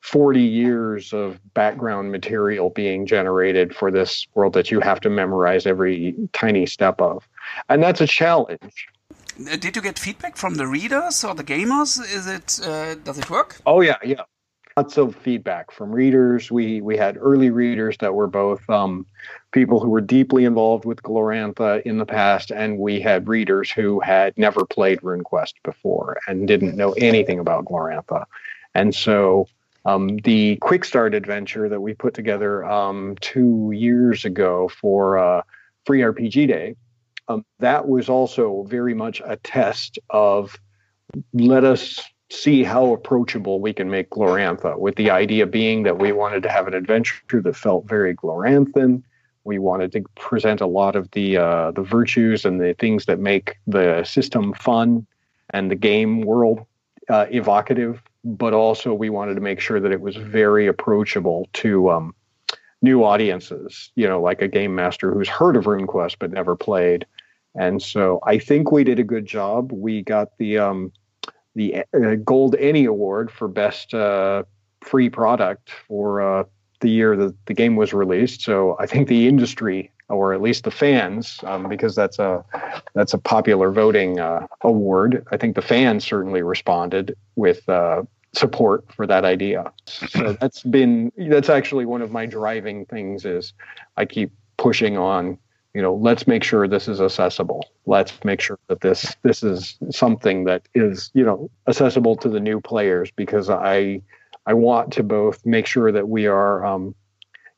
40 0.00 0.40
years 0.40 1.12
of 1.12 1.38
background 1.54 2.10
material 2.10 2.70
being 2.70 3.06
generated 3.06 3.74
for 3.74 3.92
this 3.92 4.26
world 4.34 4.52
that 4.54 4.70
you 4.70 4.80
have 4.80 5.00
to 5.00 5.10
memorize 5.10 5.66
every 5.66 6.16
tiny 6.32 6.66
step 6.66 7.00
of. 7.00 7.28
And 7.68 7.82
that's 7.82 8.00
a 8.00 8.06
challenge 8.06 8.88
did 9.44 9.76
you 9.76 9.82
get 9.82 9.98
feedback 9.98 10.36
from 10.36 10.54
the 10.54 10.66
readers 10.66 11.24
or 11.24 11.34
the 11.34 11.44
gamers? 11.44 12.00
Is 12.00 12.26
it 12.26 12.60
uh, 12.66 12.94
does 12.96 13.18
it 13.18 13.30
work? 13.30 13.56
Oh 13.66 13.80
yeah, 13.80 13.98
yeah. 14.04 14.22
Lots 14.76 14.98
of 14.98 15.16
feedback 15.16 15.70
from 15.70 15.90
readers. 15.90 16.50
We 16.50 16.80
we 16.80 16.96
had 16.96 17.16
early 17.18 17.50
readers 17.50 17.96
that 17.98 18.14
were 18.14 18.26
both 18.26 18.68
um, 18.68 19.06
people 19.52 19.80
who 19.80 19.88
were 19.88 20.02
deeply 20.02 20.44
involved 20.44 20.84
with 20.84 21.02
Glorantha 21.02 21.82
in 21.82 21.98
the 21.98 22.06
past, 22.06 22.50
and 22.50 22.78
we 22.78 23.00
had 23.00 23.28
readers 23.28 23.70
who 23.70 24.00
had 24.00 24.36
never 24.36 24.66
played 24.66 25.00
RuneQuest 25.00 25.54
before 25.62 26.18
and 26.26 26.46
didn't 26.46 26.76
know 26.76 26.92
anything 26.92 27.38
about 27.38 27.64
Glorantha. 27.64 28.26
And 28.74 28.94
so 28.94 29.48
um, 29.86 30.18
the 30.18 30.56
quick 30.56 30.84
start 30.84 31.14
adventure 31.14 31.68
that 31.70 31.80
we 31.80 31.94
put 31.94 32.12
together 32.12 32.64
um, 32.66 33.16
two 33.20 33.72
years 33.74 34.26
ago 34.26 34.68
for 34.68 35.16
uh, 35.16 35.42
Free 35.86 36.00
RPG 36.00 36.48
Day 36.48 36.76
um, 37.28 37.44
that 37.58 37.88
was 37.88 38.08
also 38.08 38.64
very 38.68 38.94
much 38.94 39.20
a 39.24 39.36
test 39.36 39.98
of 40.10 40.58
let 41.32 41.64
us 41.64 42.00
see 42.30 42.64
how 42.64 42.92
approachable 42.92 43.60
we 43.60 43.72
can 43.72 43.90
make 43.90 44.10
Glorantha, 44.10 44.78
with 44.78 44.96
the 44.96 45.10
idea 45.10 45.46
being 45.46 45.84
that 45.84 45.98
we 45.98 46.12
wanted 46.12 46.42
to 46.42 46.48
have 46.48 46.66
an 46.66 46.74
adventure 46.74 47.40
that 47.40 47.56
felt 47.56 47.88
very 47.88 48.14
Gloranthan. 48.14 49.02
We 49.44 49.58
wanted 49.58 49.92
to 49.92 50.02
present 50.16 50.60
a 50.60 50.66
lot 50.66 50.96
of 50.96 51.10
the 51.12 51.36
uh, 51.36 51.70
the 51.70 51.82
virtues 51.82 52.44
and 52.44 52.60
the 52.60 52.74
things 52.74 53.06
that 53.06 53.20
make 53.20 53.56
the 53.66 54.02
system 54.04 54.52
fun 54.54 55.06
and 55.50 55.70
the 55.70 55.76
game 55.76 56.22
world 56.22 56.66
uh, 57.08 57.26
evocative, 57.30 58.02
but 58.24 58.52
also 58.52 58.92
we 58.92 59.08
wanted 59.08 59.34
to 59.34 59.40
make 59.40 59.60
sure 59.60 59.78
that 59.78 59.92
it 59.92 60.00
was 60.00 60.16
very 60.16 60.66
approachable 60.66 61.48
to 61.52 61.90
um, 61.90 62.14
new 62.82 63.04
audiences. 63.04 63.92
You 63.94 64.08
know, 64.08 64.20
like 64.20 64.42
a 64.42 64.48
game 64.48 64.74
master 64.74 65.14
who's 65.14 65.28
heard 65.28 65.56
of 65.56 65.64
RuneQuest 65.66 66.16
but 66.18 66.32
never 66.32 66.56
played, 66.56 67.06
and 67.58 67.82
so 67.82 68.20
I 68.24 68.38
think 68.38 68.70
we 68.70 68.84
did 68.84 68.98
a 68.98 69.04
good 69.04 69.26
job. 69.26 69.72
We 69.72 70.02
got 70.02 70.36
the 70.38 70.58
um, 70.58 70.92
the 71.54 71.84
uh, 71.94 72.16
Gold 72.24 72.54
ENnie 72.56 72.84
Award 72.84 73.30
for 73.30 73.48
best 73.48 73.94
uh, 73.94 74.44
free 74.82 75.08
product 75.08 75.70
for 75.88 76.20
uh, 76.20 76.44
the 76.80 76.90
year 76.90 77.16
that 77.16 77.34
the 77.46 77.54
game 77.54 77.76
was 77.76 77.92
released. 77.92 78.42
So 78.42 78.76
I 78.78 78.86
think 78.86 79.08
the 79.08 79.26
industry, 79.26 79.90
or 80.08 80.34
at 80.34 80.42
least 80.42 80.64
the 80.64 80.70
fans, 80.70 81.40
um, 81.44 81.68
because 81.68 81.94
that's 81.94 82.18
a 82.18 82.44
that's 82.94 83.14
a 83.14 83.18
popular 83.18 83.72
voting 83.72 84.20
uh, 84.20 84.46
award. 84.60 85.26
I 85.30 85.36
think 85.36 85.56
the 85.56 85.62
fans 85.62 86.04
certainly 86.04 86.42
responded 86.42 87.16
with 87.36 87.66
uh, 87.68 88.02
support 88.34 88.84
for 88.92 89.06
that 89.06 89.24
idea. 89.24 89.72
So 89.86 90.34
that's 90.34 90.62
been 90.62 91.10
that's 91.16 91.48
actually 91.48 91.86
one 91.86 92.02
of 92.02 92.12
my 92.12 92.26
driving 92.26 92.84
things. 92.86 93.24
Is 93.24 93.54
I 93.96 94.04
keep 94.04 94.30
pushing 94.58 94.98
on 94.98 95.38
you 95.76 95.82
know 95.82 95.94
let's 95.94 96.26
make 96.26 96.42
sure 96.42 96.66
this 96.66 96.88
is 96.88 97.02
accessible. 97.02 97.68
Let's 97.84 98.24
make 98.24 98.40
sure 98.40 98.58
that 98.68 98.80
this 98.80 99.14
this 99.22 99.42
is 99.42 99.76
something 99.90 100.44
that 100.44 100.62
is 100.74 101.10
you 101.12 101.22
know 101.22 101.50
accessible 101.68 102.16
to 102.16 102.30
the 102.30 102.40
new 102.40 102.62
players 102.62 103.10
because 103.10 103.50
i 103.50 104.00
i 104.46 104.54
want 104.54 104.90
to 104.94 105.02
both 105.02 105.44
make 105.44 105.66
sure 105.66 105.92
that 105.92 106.08
we 106.08 106.26
are 106.26 106.64
um, 106.64 106.94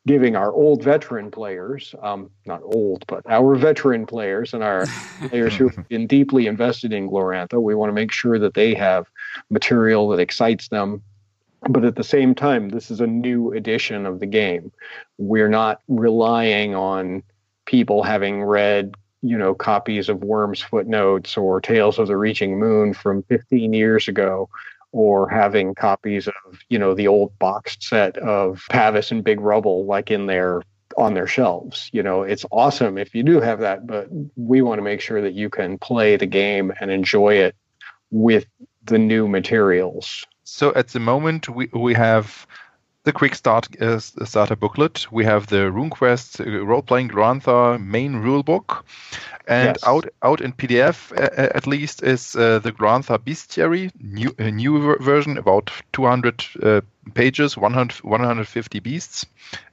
giving 0.05 0.35
our 0.35 0.53
old 0.53 0.83
veteran 0.83 1.31
players 1.31 1.95
um, 2.03 2.29
not 2.45 2.61
old 2.65 3.05
but 3.07 3.23
our 3.31 3.55
veteran 3.55 4.05
players 4.05 4.53
and 4.53 4.65
our 4.65 4.85
players 5.29 5.55
who 5.55 5.69
have 5.69 5.89
been 5.89 6.09
deeply 6.09 6.49
invested 6.49 6.93
in 6.93 7.09
glorantha. 7.09 7.63
We 7.63 7.77
want 7.77 7.91
to 7.91 7.95
make 7.95 8.11
sure 8.11 8.37
that 8.41 8.55
they 8.55 8.75
have 8.75 9.07
material 9.49 10.09
that 10.09 10.19
excites 10.19 10.67
them. 10.69 11.03
But 11.69 11.85
at 11.85 11.95
the 11.95 12.03
same 12.03 12.35
time 12.35 12.71
this 12.71 12.91
is 12.91 13.01
a 13.01 13.07
new 13.07 13.53
edition 13.53 14.07
of 14.07 14.19
the 14.19 14.27
game. 14.27 14.73
We're 15.19 15.49
not 15.49 15.83
relying 15.87 16.75
on 16.75 17.23
people 17.69 18.03
having 18.03 18.43
read 18.43 18.95
you 19.21 19.37
know 19.37 19.55
copies 19.55 20.09
of 20.09 20.19
Wyrms 20.19 20.63
footnotes 20.63 21.37
or 21.37 21.61
Tales 21.61 21.99
of 21.99 22.09
the 22.09 22.17
Reaching 22.17 22.59
Moon 22.59 22.95
from 22.95 23.23
15 23.25 23.75
years 23.75 24.09
ago 24.09 24.49
or 24.91 25.29
having 25.29 25.75
copies 25.75 26.29
of 26.29 26.59
you 26.71 26.79
know 26.79 26.95
the 26.95 27.09
old 27.09 27.39
boxed 27.39 27.83
set 27.83 28.17
of 28.17 28.65
Pavis 28.71 29.11
and 29.11 29.23
Big 29.23 29.39
Rubble 29.39 29.85
like 29.85 30.11
in 30.11 30.27
their 30.27 30.63
on 30.97 31.13
their 31.13 31.27
shelves. 31.27 31.91
You 31.93 32.03
know 32.03 32.23
it's 32.23 32.47
awesome 32.51 32.97
if 32.97 33.15
you 33.15 33.23
do 33.23 33.39
have 33.41 33.61
that 33.61 33.87
but 33.87 34.09
we 34.37 34.63
want 34.63 34.79
to 34.79 34.83
make 34.83 35.03
sure 35.03 35.21
that 35.21 35.35
you 35.35 35.51
can 35.51 35.77
play 35.77 36.17
the 36.17 36.27
game 36.27 36.73
and 36.81 36.91
enjoy 36.91 37.35
it 37.35 37.55
with 38.11 38.47
the 38.85 38.99
new 38.99 39.29
materials. 39.29 40.25
So 40.45 40.73
at 40.75 40.89
the 40.89 41.01
moment 41.01 41.51
we 41.51 41.69
we 41.75 41.93
have 41.93 42.47
the 43.09 43.13
quick 43.13 43.35
start 43.35 43.67
uh, 43.81 43.99
starter 43.99 44.55
booklet. 44.55 45.11
We 45.11 45.25
have 45.25 45.47
the 45.47 45.71
RuneQuest 45.73 46.41
uh, 46.41 46.67
role 46.67 46.83
playing 46.83 47.09
Glorantha 47.09 47.81
main 47.81 48.13
rulebook, 48.23 48.85
and 49.47 49.77
yes. 49.77 49.85
out 49.87 50.07
out 50.23 50.43
in 50.43 50.53
PDF 50.53 51.11
uh, 51.13 51.57
at 51.57 51.67
least 51.67 52.03
is 52.03 52.37
uh, 52.37 52.59
the 52.59 52.71
Glorantha 52.71 53.19
Bestiary 53.19 53.91
new 53.99 54.35
new 54.39 54.99
version 55.01 55.39
about 55.39 55.73
200 55.93 56.45
uh, 56.63 56.81
pages, 57.15 57.57
100 57.57 58.05
150 58.05 58.81
beasts 58.81 59.25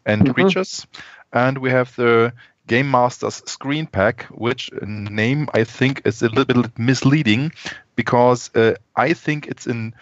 and 0.05 0.21
mm-hmm. 0.21 0.31
creatures, 0.31 0.87
and 1.33 1.57
we 1.57 1.71
have 1.71 1.93
the 1.97 2.31
Game 2.67 2.89
Master's 2.89 3.43
Screen 3.45 3.85
Pack, 3.85 4.23
which 4.31 4.71
name 4.81 5.49
I 5.53 5.65
think 5.65 6.01
is 6.05 6.21
a 6.21 6.29
little 6.29 6.63
bit 6.63 6.79
misleading 6.79 7.51
because 7.95 8.49
uh, 8.55 8.75
I 8.95 9.13
think 9.13 9.47
it's 9.47 9.67
in 9.67 9.93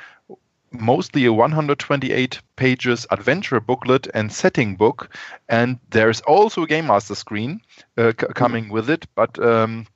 mostly 0.73 1.25
a 1.25 1.33
128 1.33 2.41
pages 2.55 3.05
adventure 3.11 3.59
booklet 3.59 4.07
and 4.13 4.31
setting 4.31 4.75
book, 4.75 5.15
and 5.49 5.79
there's 5.89 6.21
also 6.21 6.63
a 6.63 6.67
game 6.67 6.87
master 6.87 7.15
screen 7.15 7.61
uh, 7.97 8.11
c- 8.19 8.27
coming 8.33 8.69
with 8.69 8.89
it. 8.89 9.05
But 9.15 9.37
um, 9.39 9.87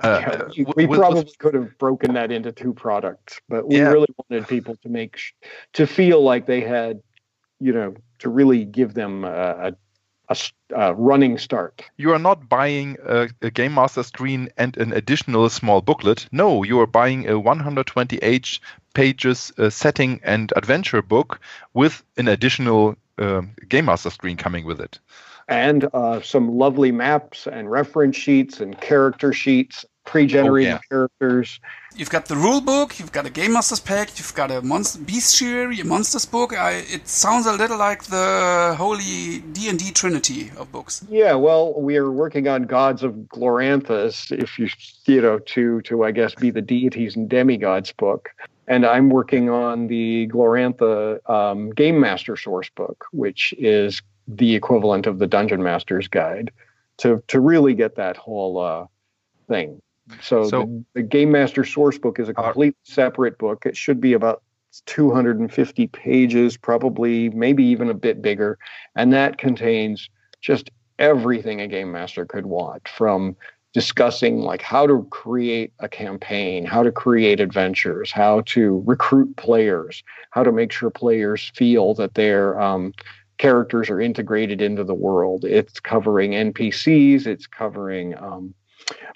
uh, 0.00 0.46
yeah, 0.56 0.64
we, 0.76 0.86
we 0.86 0.96
probably 0.96 1.20
with, 1.20 1.38
could 1.38 1.54
have 1.54 1.76
broken 1.78 2.14
that 2.14 2.32
into 2.32 2.52
two 2.52 2.72
products, 2.72 3.40
but 3.48 3.68
we 3.68 3.76
yeah. 3.76 3.90
really 3.90 4.08
wanted 4.16 4.48
people 4.48 4.76
to 4.76 4.88
make 4.88 5.16
sh- 5.16 5.32
to 5.74 5.86
feel 5.86 6.22
like 6.22 6.46
they 6.46 6.60
had, 6.60 7.02
you 7.60 7.72
know, 7.72 7.94
to 8.20 8.28
really 8.28 8.64
give 8.64 8.94
them 8.94 9.24
a, 9.24 9.28
a 9.68 9.76
a, 10.28 10.36
a, 10.74 10.94
running 10.94 11.38
start. 11.38 11.82
You 11.96 12.12
are 12.12 12.18
not 12.18 12.48
buying 12.48 12.96
a, 13.04 13.28
a, 13.42 13.50
Game 13.50 13.74
Master 13.74 14.02
screen 14.02 14.48
and 14.56 14.76
an 14.78 14.92
additional 14.92 15.48
small 15.50 15.82
booklet. 15.82 16.26
No, 16.32 16.62
you 16.62 16.80
are 16.80 16.86
buying 16.86 17.28
a 17.28 17.38
128 17.38 18.58
pages 18.94 19.52
uh, 19.58 19.70
setting 19.70 20.20
and 20.24 20.52
adventure 20.56 21.02
book 21.02 21.40
with 21.74 22.02
an 22.16 22.28
additional 22.28 22.96
uh, 23.18 23.42
Game 23.68 23.86
Master 23.86 24.10
screen 24.10 24.36
coming 24.36 24.64
with 24.64 24.80
it. 24.80 24.98
And 25.46 25.88
uh, 25.92 26.22
some 26.22 26.56
lovely 26.56 26.90
maps 26.90 27.46
and 27.46 27.70
reference 27.70 28.16
sheets 28.16 28.60
and 28.60 28.80
character 28.80 29.32
sheets 29.32 29.84
pre-generated 30.04 30.72
oh, 30.72 30.74
yeah. 30.74 30.80
characters. 30.88 31.60
You've 31.96 32.10
got 32.10 32.26
the 32.26 32.36
rule 32.36 32.60
book, 32.60 32.98
you've 32.98 33.12
got 33.12 33.26
a 33.26 33.30
game 33.30 33.52
master's 33.52 33.80
pack, 33.80 34.18
you've 34.18 34.34
got 34.34 34.50
a 34.50 34.60
monster 34.62 34.98
bestiary, 34.98 35.80
a 35.80 35.84
monsters 35.84 36.26
book. 36.26 36.52
I, 36.52 36.84
it 36.88 37.08
sounds 37.08 37.46
a 37.46 37.52
little 37.52 37.78
like 37.78 38.04
the 38.04 38.74
holy 38.76 39.40
D 39.52 39.68
and 39.68 39.78
D 39.78 39.92
trinity 39.92 40.50
of 40.56 40.72
books. 40.72 41.04
Yeah, 41.08 41.34
well, 41.34 41.80
we 41.80 41.96
are 41.96 42.10
working 42.10 42.48
on 42.48 42.64
gods 42.64 43.02
of 43.02 43.12
Gloranthas, 43.12 44.32
if 44.32 44.58
you 44.58 44.68
you 45.06 45.20
know 45.22 45.38
to 45.38 45.80
to 45.82 46.04
I 46.04 46.10
guess 46.10 46.34
be 46.34 46.50
the 46.50 46.62
deities 46.62 47.16
and 47.16 47.28
demigods 47.28 47.92
book. 47.92 48.30
And 48.66 48.86
I'm 48.86 49.10
working 49.10 49.50
on 49.50 49.88
the 49.88 50.28
Glorantha 50.28 51.28
um, 51.28 51.70
Game 51.70 52.00
Master 52.00 52.36
source 52.36 52.70
book, 52.70 53.06
which 53.12 53.52
is 53.58 54.00
the 54.26 54.54
equivalent 54.54 55.06
of 55.06 55.18
the 55.18 55.26
Dungeon 55.26 55.62
Master's 55.62 56.08
Guide, 56.08 56.50
to 56.98 57.22
to 57.28 57.40
really 57.40 57.74
get 57.74 57.96
that 57.96 58.16
whole 58.16 58.58
uh, 58.58 58.86
thing 59.48 59.80
so, 60.20 60.44
so 60.48 60.62
the, 60.62 60.84
the, 60.94 61.02
Game 61.02 61.30
Master 61.30 61.64
source 61.64 61.98
book 61.98 62.18
is 62.18 62.28
a 62.28 62.34
complete 62.34 62.74
uh, 62.74 62.92
separate 62.92 63.38
book. 63.38 63.64
It 63.66 63.76
should 63.76 64.00
be 64.00 64.12
about 64.12 64.42
250 64.86 65.86
pages, 65.88 66.56
probably 66.56 67.30
maybe 67.30 67.64
even 67.64 67.88
a 67.88 67.94
bit 67.94 68.20
bigger, 68.20 68.58
and 68.96 69.12
that 69.12 69.38
contains 69.38 70.08
just 70.40 70.70
everything 70.98 71.60
a 71.60 71.66
game 71.66 71.90
master 71.90 72.24
could 72.24 72.46
want 72.46 72.86
from 72.88 73.36
discussing 73.74 74.38
like 74.38 74.62
how 74.62 74.86
to 74.86 75.06
create 75.10 75.72
a 75.80 75.88
campaign, 75.88 76.64
how 76.64 76.82
to 76.82 76.92
create 76.92 77.40
adventures, 77.40 78.10
how 78.10 78.40
to 78.42 78.82
recruit 78.86 79.36
players, 79.36 80.02
how 80.30 80.42
to 80.42 80.52
make 80.52 80.72
sure 80.72 80.90
players 80.90 81.50
feel 81.54 81.92
that 81.94 82.14
their 82.14 82.58
um, 82.60 82.94
characters 83.36 83.90
are 83.90 84.00
integrated 84.00 84.62
into 84.62 84.84
the 84.84 84.94
world. 84.94 85.44
It's 85.44 85.80
covering 85.80 86.30
NPCs, 86.30 87.26
it's 87.26 87.48
covering 87.48 88.16
um, 88.16 88.54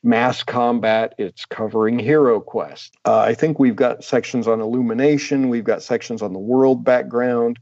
mass 0.03 0.43
combat. 0.43 1.15
It's 1.19 1.45
covering 1.45 1.99
Hero 1.99 2.41
Quest. 2.41 2.97
Uh, 3.05 3.19
I 3.19 3.35
think 3.35 3.59
we've 3.59 3.77
got 3.77 4.05
sections 4.05 4.49
on 4.49 4.61
illumination. 4.61 5.49
We've 5.49 5.65
got 5.65 5.83
sections 5.83 6.23
on 6.23 6.33
the 6.33 6.39
world 6.39 6.85
background. 6.85 7.59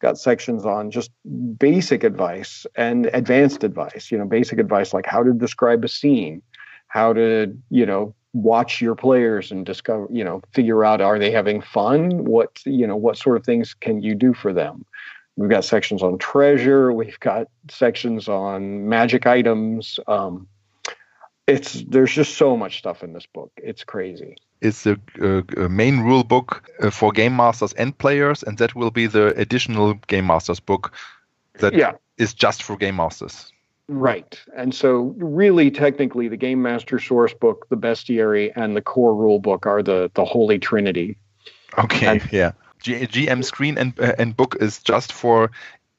Got 0.00 0.18
sections 0.18 0.66
on 0.66 0.90
just 0.90 1.10
basic 1.58 2.04
advice 2.04 2.66
and 2.76 3.06
advanced 3.12 3.64
advice. 3.64 4.10
You 4.10 4.18
know, 4.18 4.26
basic 4.26 4.58
advice 4.58 4.92
like 4.92 5.06
how 5.06 5.22
to 5.22 5.32
describe 5.32 5.84
a 5.84 5.88
scene, 5.88 6.42
how 6.88 7.12
to 7.14 7.56
you 7.70 7.86
know 7.86 8.14
watch 8.34 8.80
your 8.82 8.94
players 8.94 9.50
and 9.50 9.64
discover 9.64 10.06
you 10.10 10.22
know 10.22 10.42
figure 10.52 10.84
out 10.84 11.00
are 11.00 11.18
they 11.18 11.30
having 11.30 11.62
fun 11.62 12.24
what 12.24 12.60
you 12.66 12.86
know 12.86 12.96
what 12.96 13.16
sort 13.16 13.34
of 13.34 13.46
things 13.46 13.72
can 13.72 14.02
you 14.02 14.14
do 14.14 14.34
for 14.34 14.52
them 14.52 14.84
we've 15.36 15.48
got 15.48 15.64
sections 15.64 16.02
on 16.02 16.18
treasure 16.18 16.92
we've 16.92 17.18
got 17.20 17.46
sections 17.70 18.28
on 18.28 18.86
magic 18.86 19.26
items 19.26 19.98
um, 20.06 20.46
it's 21.46 21.84
there's 21.88 22.12
just 22.12 22.36
so 22.36 22.56
much 22.56 22.78
stuff 22.78 23.02
in 23.02 23.12
this 23.12 23.26
book. 23.26 23.52
It's 23.56 23.84
crazy. 23.84 24.36
It's 24.60 24.84
the 24.84 24.98
uh, 25.20 25.68
main 25.68 26.00
rule 26.00 26.24
book 26.24 26.68
uh, 26.80 26.90
for 26.90 27.12
game 27.12 27.36
masters 27.36 27.72
and 27.74 27.96
players, 27.96 28.42
and 28.42 28.58
that 28.58 28.74
will 28.74 28.90
be 28.90 29.06
the 29.06 29.38
additional 29.38 29.94
game 30.06 30.26
masters 30.26 30.60
book 30.60 30.92
that 31.58 31.74
yeah. 31.74 31.92
is 32.18 32.34
just 32.34 32.62
for 32.62 32.76
game 32.76 32.96
masters. 32.96 33.52
Right. 33.88 34.40
And 34.56 34.74
so, 34.74 35.14
really, 35.18 35.70
technically, 35.70 36.28
the 36.28 36.36
Game 36.36 36.60
Master 36.60 36.98
source 36.98 37.32
book, 37.32 37.66
the 37.68 37.76
Bestiary, 37.76 38.52
and 38.56 38.76
the 38.76 38.82
core 38.82 39.14
rule 39.14 39.38
book 39.38 39.64
are 39.64 39.82
the, 39.82 40.10
the 40.14 40.24
Holy 40.24 40.58
Trinity. 40.58 41.16
Okay. 41.78 42.06
And, 42.06 42.32
yeah. 42.32 42.52
G- 42.80 43.06
GM 43.06 43.44
screen 43.44 43.78
and, 43.78 43.98
uh, 44.00 44.14
and 44.18 44.36
book 44.36 44.56
is 44.60 44.82
just 44.82 45.12
for 45.12 45.50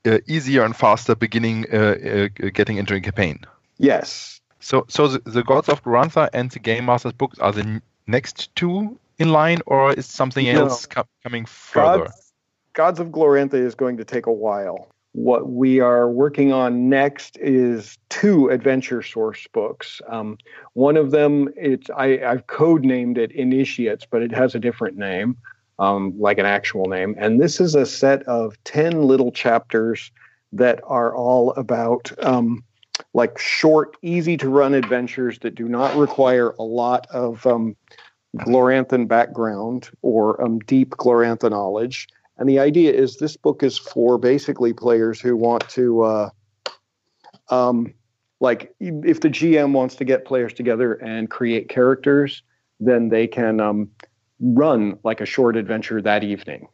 uh, 0.05 0.19
easier 0.27 0.63
and 0.63 0.75
faster 0.75 1.15
beginning 1.15 1.65
uh, 1.71 2.27
uh, 2.43 2.49
getting 2.49 2.77
into 2.77 2.93
a 2.93 2.99
campaign. 2.99 3.39
Yes. 3.77 4.41
So, 4.59 4.85
so 4.89 5.07
the, 5.07 5.19
the 5.19 5.43
Gods 5.43 5.69
of 5.69 5.83
Glorantha 5.83 6.29
and 6.33 6.51
the 6.51 6.59
Game 6.59 6.85
Masters 6.85 7.13
books 7.13 7.39
are 7.39 7.51
the 7.53 7.81
next 8.07 8.55
two 8.55 8.99
in 9.19 9.31
line, 9.31 9.59
or 9.65 9.93
is 9.93 10.05
something 10.05 10.45
no. 10.45 10.67
else 10.67 10.85
co- 10.85 11.07
coming 11.23 11.45
further? 11.45 12.05
Gods, 12.05 12.33
Gods 12.73 12.99
of 12.99 13.07
Glorantha 13.07 13.55
is 13.55 13.75
going 13.75 13.97
to 13.97 14.05
take 14.05 14.25
a 14.25 14.31
while. 14.31 14.87
What 15.13 15.49
we 15.49 15.79
are 15.79 16.09
working 16.09 16.53
on 16.53 16.89
next 16.89 17.37
is 17.41 17.97
two 18.09 18.49
adventure 18.49 19.01
source 19.01 19.47
books. 19.51 19.99
Um, 20.07 20.37
one 20.73 20.95
of 20.95 21.09
them, 21.09 21.49
it's 21.55 21.89
I, 21.89 22.19
I've 22.23 22.45
code 22.45 22.83
named 22.83 23.17
it 23.17 23.31
Initiates, 23.31 24.05
but 24.05 24.21
it 24.21 24.31
has 24.31 24.53
a 24.53 24.59
different 24.59 24.95
name, 24.97 25.35
um, 25.79 26.13
like 26.19 26.37
an 26.37 26.45
actual 26.45 26.85
name. 26.85 27.15
And 27.17 27.41
this 27.41 27.59
is 27.59 27.73
a 27.73 27.85
set 27.85 28.21
of 28.23 28.61
ten 28.63 29.03
little 29.03 29.31
chapters 29.31 30.11
that 30.53 30.81
are 30.83 31.15
all 31.15 31.51
about 31.53 32.11
um, 32.23 32.63
like 33.17 33.39
short, 33.39 33.97
easy 34.03 34.37
to 34.37 34.47
run 34.47 34.75
adventures 34.75 35.39
that 35.39 35.55
do 35.55 35.67
not 35.67 35.95
require 35.95 36.51
a 36.59 36.63
lot 36.63 37.07
of 37.09 37.43
um, 37.47 37.75
Gloranthan 38.35 39.07
background 39.07 39.89
or 40.03 40.39
um, 40.39 40.59
deep 40.59 40.91
Glorantha 40.91 41.49
knowledge. 41.49 42.07
And 42.37 42.47
the 42.47 42.59
idea 42.59 42.93
is 42.93 43.17
this 43.17 43.35
book 43.35 43.63
is 43.63 43.75
for 43.75 44.19
basically 44.19 44.71
players 44.71 45.19
who 45.19 45.35
want 45.35 45.67
to, 45.69 46.03
uh, 46.03 46.29
um, 47.49 47.91
like, 48.39 48.75
if 48.79 49.21
the 49.21 49.29
GM 49.29 49.71
wants 49.71 49.95
to 49.95 50.05
get 50.05 50.23
players 50.23 50.53
together 50.53 50.93
and 50.93 51.27
create 51.27 51.69
characters, 51.69 52.43
then 52.79 53.09
they 53.09 53.25
can 53.25 53.59
um, 53.59 53.89
run 54.39 54.99
like 55.03 55.21
a 55.21 55.25
short 55.25 55.57
adventure 55.57 56.03
that 56.03 56.23
evening. 56.23 56.67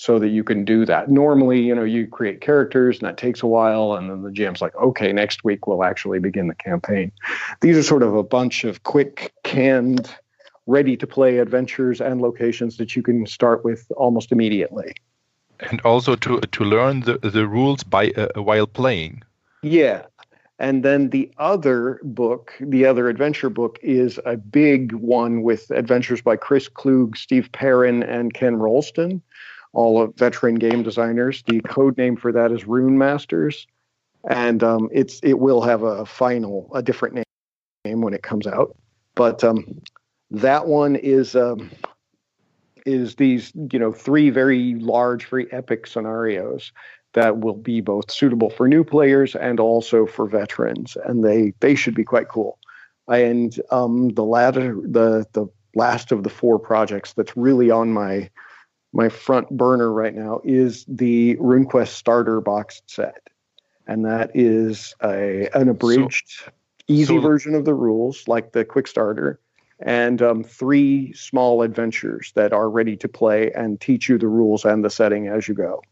So 0.00 0.18
that 0.18 0.28
you 0.28 0.42
can 0.42 0.64
do 0.64 0.86
that. 0.86 1.10
Normally, 1.10 1.60
you 1.60 1.74
know, 1.74 1.84
you 1.84 2.06
create 2.06 2.40
characters 2.40 2.98
and 2.98 3.06
that 3.06 3.18
takes 3.18 3.42
a 3.42 3.46
while, 3.46 3.92
and 3.92 4.08
then 4.08 4.22
the 4.22 4.30
GM's 4.30 4.62
like, 4.62 4.74
okay, 4.76 5.12
next 5.12 5.44
week 5.44 5.66
we'll 5.66 5.84
actually 5.84 6.18
begin 6.18 6.48
the 6.48 6.54
campaign. 6.54 7.12
These 7.60 7.76
are 7.76 7.82
sort 7.82 8.02
of 8.02 8.14
a 8.16 8.22
bunch 8.22 8.64
of 8.64 8.82
quick, 8.82 9.34
canned, 9.42 10.10
ready 10.66 10.96
to 10.96 11.06
play 11.06 11.36
adventures 11.36 12.00
and 12.00 12.22
locations 12.22 12.78
that 12.78 12.96
you 12.96 13.02
can 13.02 13.26
start 13.26 13.62
with 13.62 13.92
almost 13.94 14.32
immediately. 14.32 14.94
And 15.70 15.82
also 15.82 16.16
to 16.16 16.40
to 16.40 16.64
learn 16.64 17.00
the, 17.00 17.18
the 17.18 17.46
rules 17.46 17.82
by 17.84 18.04
uh, 18.12 18.40
while 18.40 18.66
playing. 18.66 19.22
Yeah. 19.62 20.06
And 20.58 20.82
then 20.82 21.10
the 21.10 21.30
other 21.36 22.00
book, 22.02 22.54
the 22.58 22.86
other 22.86 23.10
adventure 23.10 23.50
book, 23.50 23.78
is 23.82 24.18
a 24.24 24.38
big 24.38 24.92
one 24.94 25.42
with 25.42 25.70
adventures 25.70 26.22
by 26.22 26.36
Chris 26.36 26.68
Klug, 26.68 27.18
Steve 27.18 27.50
Perrin, 27.52 28.02
and 28.02 28.32
Ken 28.32 28.56
Rolston 28.56 29.20
all 29.72 30.00
of 30.02 30.14
veteran 30.16 30.56
game 30.56 30.82
designers. 30.82 31.42
The 31.46 31.60
code 31.60 31.96
name 31.96 32.16
for 32.16 32.32
that 32.32 32.52
is 32.52 32.66
Rune 32.66 32.98
Masters, 32.98 33.66
and 34.28 34.62
um, 34.62 34.88
it's 34.92 35.20
it 35.22 35.38
will 35.38 35.62
have 35.62 35.82
a 35.82 36.04
final 36.06 36.70
a 36.74 36.82
different 36.82 37.14
name, 37.14 37.24
name 37.84 38.00
when 38.00 38.14
it 38.14 38.22
comes 38.22 38.46
out. 38.46 38.76
But 39.14 39.44
um, 39.44 39.80
that 40.30 40.66
one 40.66 40.96
is 40.96 41.36
um, 41.36 41.70
is 42.86 43.16
these 43.16 43.52
you 43.72 43.78
know 43.78 43.92
three 43.92 44.30
very 44.30 44.74
large, 44.74 45.26
very 45.26 45.50
epic 45.52 45.86
scenarios 45.86 46.72
that 47.12 47.38
will 47.38 47.54
be 47.54 47.80
both 47.80 48.10
suitable 48.10 48.50
for 48.50 48.68
new 48.68 48.84
players 48.84 49.34
and 49.34 49.58
also 49.58 50.06
for 50.06 50.26
veterans, 50.26 50.96
and 51.04 51.24
they 51.24 51.52
they 51.60 51.74
should 51.74 51.94
be 51.94 52.04
quite 52.04 52.28
cool. 52.28 52.58
And 53.08 53.58
um, 53.70 54.10
the 54.10 54.24
latter 54.24 54.74
the 54.82 55.26
the 55.32 55.46
last 55.74 56.10
of 56.10 56.24
the 56.24 56.30
four 56.30 56.58
projects 56.58 57.12
that's 57.12 57.36
really 57.36 57.70
on 57.70 57.92
my 57.92 58.28
my 58.92 59.08
front 59.08 59.48
burner 59.50 59.92
right 59.92 60.14
now 60.14 60.40
is 60.44 60.84
the 60.88 61.36
RuneQuest 61.36 61.88
starter 61.88 62.40
box 62.40 62.82
set, 62.86 63.28
and 63.86 64.04
that 64.04 64.30
is 64.34 64.94
a 65.02 65.48
an 65.54 65.68
abridged, 65.68 66.28
so, 66.28 66.50
easy 66.88 67.16
so, 67.16 67.20
version 67.20 67.54
of 67.54 67.64
the 67.64 67.74
rules, 67.74 68.26
like 68.26 68.52
the 68.52 68.64
quick 68.64 68.88
starter, 68.88 69.40
and 69.80 70.20
um, 70.20 70.42
three 70.42 71.12
small 71.12 71.62
adventures 71.62 72.32
that 72.34 72.52
are 72.52 72.68
ready 72.68 72.96
to 72.96 73.08
play 73.08 73.52
and 73.52 73.80
teach 73.80 74.08
you 74.08 74.18
the 74.18 74.28
rules 74.28 74.64
and 74.64 74.84
the 74.84 74.90
setting 74.90 75.28
as 75.28 75.46
you 75.46 75.54
go. 75.54 75.82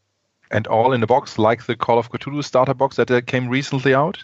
And 0.51 0.67
all 0.67 0.93
in 0.93 1.03
a 1.03 1.07
box, 1.07 1.39
like 1.39 1.67
the 1.67 1.77
Call 1.77 1.99
of 1.99 2.11
Cthulhu 2.11 2.43
starter 2.43 2.75
box 2.75 2.97
that 2.97 3.11
uh, 3.11 3.21
came 3.21 3.49
recently 3.49 3.95
out. 3.95 4.23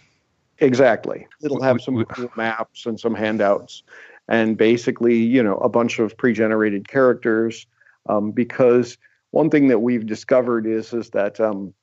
Exactly. 0.58 1.26
It'll 1.42 1.62
have 1.62 1.80
some 1.80 2.04
cool 2.04 2.30
maps 2.36 2.86
and 2.86 2.98
some 2.98 3.14
handouts, 3.14 3.82
and 4.28 4.56
basically, 4.56 5.16
you 5.16 5.42
know, 5.42 5.56
a 5.58 5.68
bunch 5.68 5.98
of 5.98 6.16
pre-generated 6.16 6.88
characters 6.88 7.66
um, 8.06 8.30
because 8.30 8.98
one 9.30 9.50
thing 9.50 9.68
that 9.68 9.80
we've 9.80 10.06
discovered 10.06 10.66
is 10.66 10.92
is 10.92 11.10
that 11.10 11.40
um, 11.40 11.74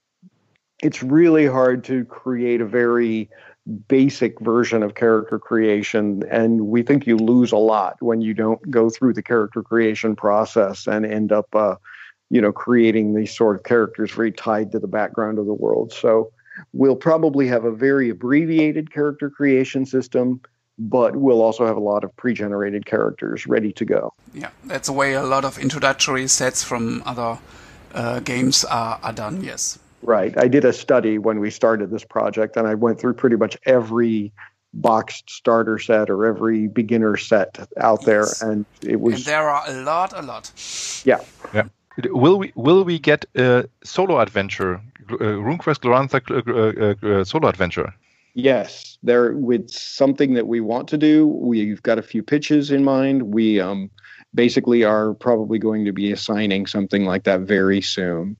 it's 0.81 1.03
really 1.03 1.45
hard 1.45 1.83
to 1.85 2.05
create 2.05 2.61
a 2.61 2.65
very 2.65 3.29
basic 3.87 4.39
version 4.39 4.81
of 4.81 4.95
character 4.95 5.37
creation 5.37 6.23
and 6.31 6.61
we 6.67 6.81
think 6.81 7.05
you 7.05 7.15
lose 7.15 7.51
a 7.51 7.57
lot 7.57 7.95
when 7.99 8.19
you 8.19 8.33
don't 8.33 8.71
go 8.71 8.89
through 8.89 9.13
the 9.13 9.21
character 9.21 9.61
creation 9.61 10.15
process 10.15 10.87
and 10.87 11.05
end 11.05 11.31
up 11.31 11.53
uh, 11.55 11.75
you 12.31 12.41
know 12.41 12.51
creating 12.51 13.13
these 13.13 13.35
sort 13.35 13.55
of 13.55 13.63
characters 13.63 14.11
very 14.11 14.31
tied 14.31 14.71
to 14.71 14.79
the 14.79 14.87
background 14.87 15.37
of 15.37 15.45
the 15.45 15.53
world. 15.53 15.93
So 15.93 16.31
we'll 16.73 16.95
probably 16.95 17.47
have 17.47 17.65
a 17.65 17.71
very 17.71 18.09
abbreviated 18.09 18.91
character 18.91 19.29
creation 19.29 19.85
system 19.85 20.41
but 20.89 21.15
we'll 21.15 21.41
also 21.41 21.65
have 21.65 21.77
a 21.77 21.81
lot 21.81 22.03
of 22.03 22.15
pre-generated 22.17 22.85
characters 22.85 23.45
ready 23.45 23.71
to 23.73 23.85
go. 23.85 24.13
Yeah, 24.33 24.49
that's 24.65 24.87
the 24.87 24.93
way 24.93 25.13
a 25.13 25.23
lot 25.23 25.45
of 25.45 25.59
introductory 25.59 26.27
sets 26.27 26.63
from 26.63 27.03
other 27.05 27.37
uh, 27.93 28.19
games 28.21 28.65
are, 28.65 28.99
are 29.03 29.13
done. 29.13 29.43
Yes. 29.43 29.77
Right. 30.01 30.35
I 30.35 30.47
did 30.47 30.65
a 30.65 30.73
study 30.73 31.19
when 31.19 31.39
we 31.39 31.51
started 31.51 31.91
this 31.91 32.03
project, 32.03 32.57
and 32.57 32.67
I 32.67 32.73
went 32.73 32.99
through 32.99 33.13
pretty 33.13 33.35
much 33.35 33.55
every 33.65 34.31
boxed 34.73 35.29
starter 35.29 35.77
set 35.77 36.09
or 36.09 36.25
every 36.25 36.67
beginner 36.67 37.15
set 37.17 37.59
out 37.77 38.03
there, 38.05 38.25
and 38.41 38.65
it 38.81 38.99
was. 38.99 39.15
And 39.15 39.25
there 39.25 39.47
are 39.47 39.63
a 39.67 39.83
lot, 39.83 40.13
a 40.15 40.23
lot. 40.23 40.51
Yeah. 41.05 41.19
Yeah. 41.53 41.65
Will 42.05 42.39
we 42.39 42.51
will 42.55 42.83
we 42.83 42.97
get 42.97 43.25
a 43.35 43.69
solo 43.83 44.19
adventure, 44.19 44.81
uh, 45.11 45.15
RuneQuest 45.17 45.81
Glorantha 45.81 46.21
uh, 46.31 47.07
uh, 47.07 47.19
uh, 47.19 47.23
solo 47.23 47.49
adventure? 47.49 47.93
Yes, 48.33 48.97
there 49.03 49.33
with 49.33 49.69
something 49.69 50.33
that 50.35 50.47
we 50.47 50.61
want 50.61 50.87
to 50.89 50.97
do. 50.97 51.27
We've 51.27 51.83
got 51.83 51.99
a 51.99 52.03
few 52.03 52.23
pitches 52.23 52.71
in 52.71 52.83
mind. 52.83 53.33
We 53.33 53.59
um, 53.59 53.89
basically 54.33 54.83
are 54.83 55.13
probably 55.13 55.59
going 55.59 55.85
to 55.85 55.91
be 55.91 56.11
assigning 56.11 56.65
something 56.65 57.05
like 57.05 57.23
that 57.25 57.41
very 57.41 57.81
soon. 57.81 58.37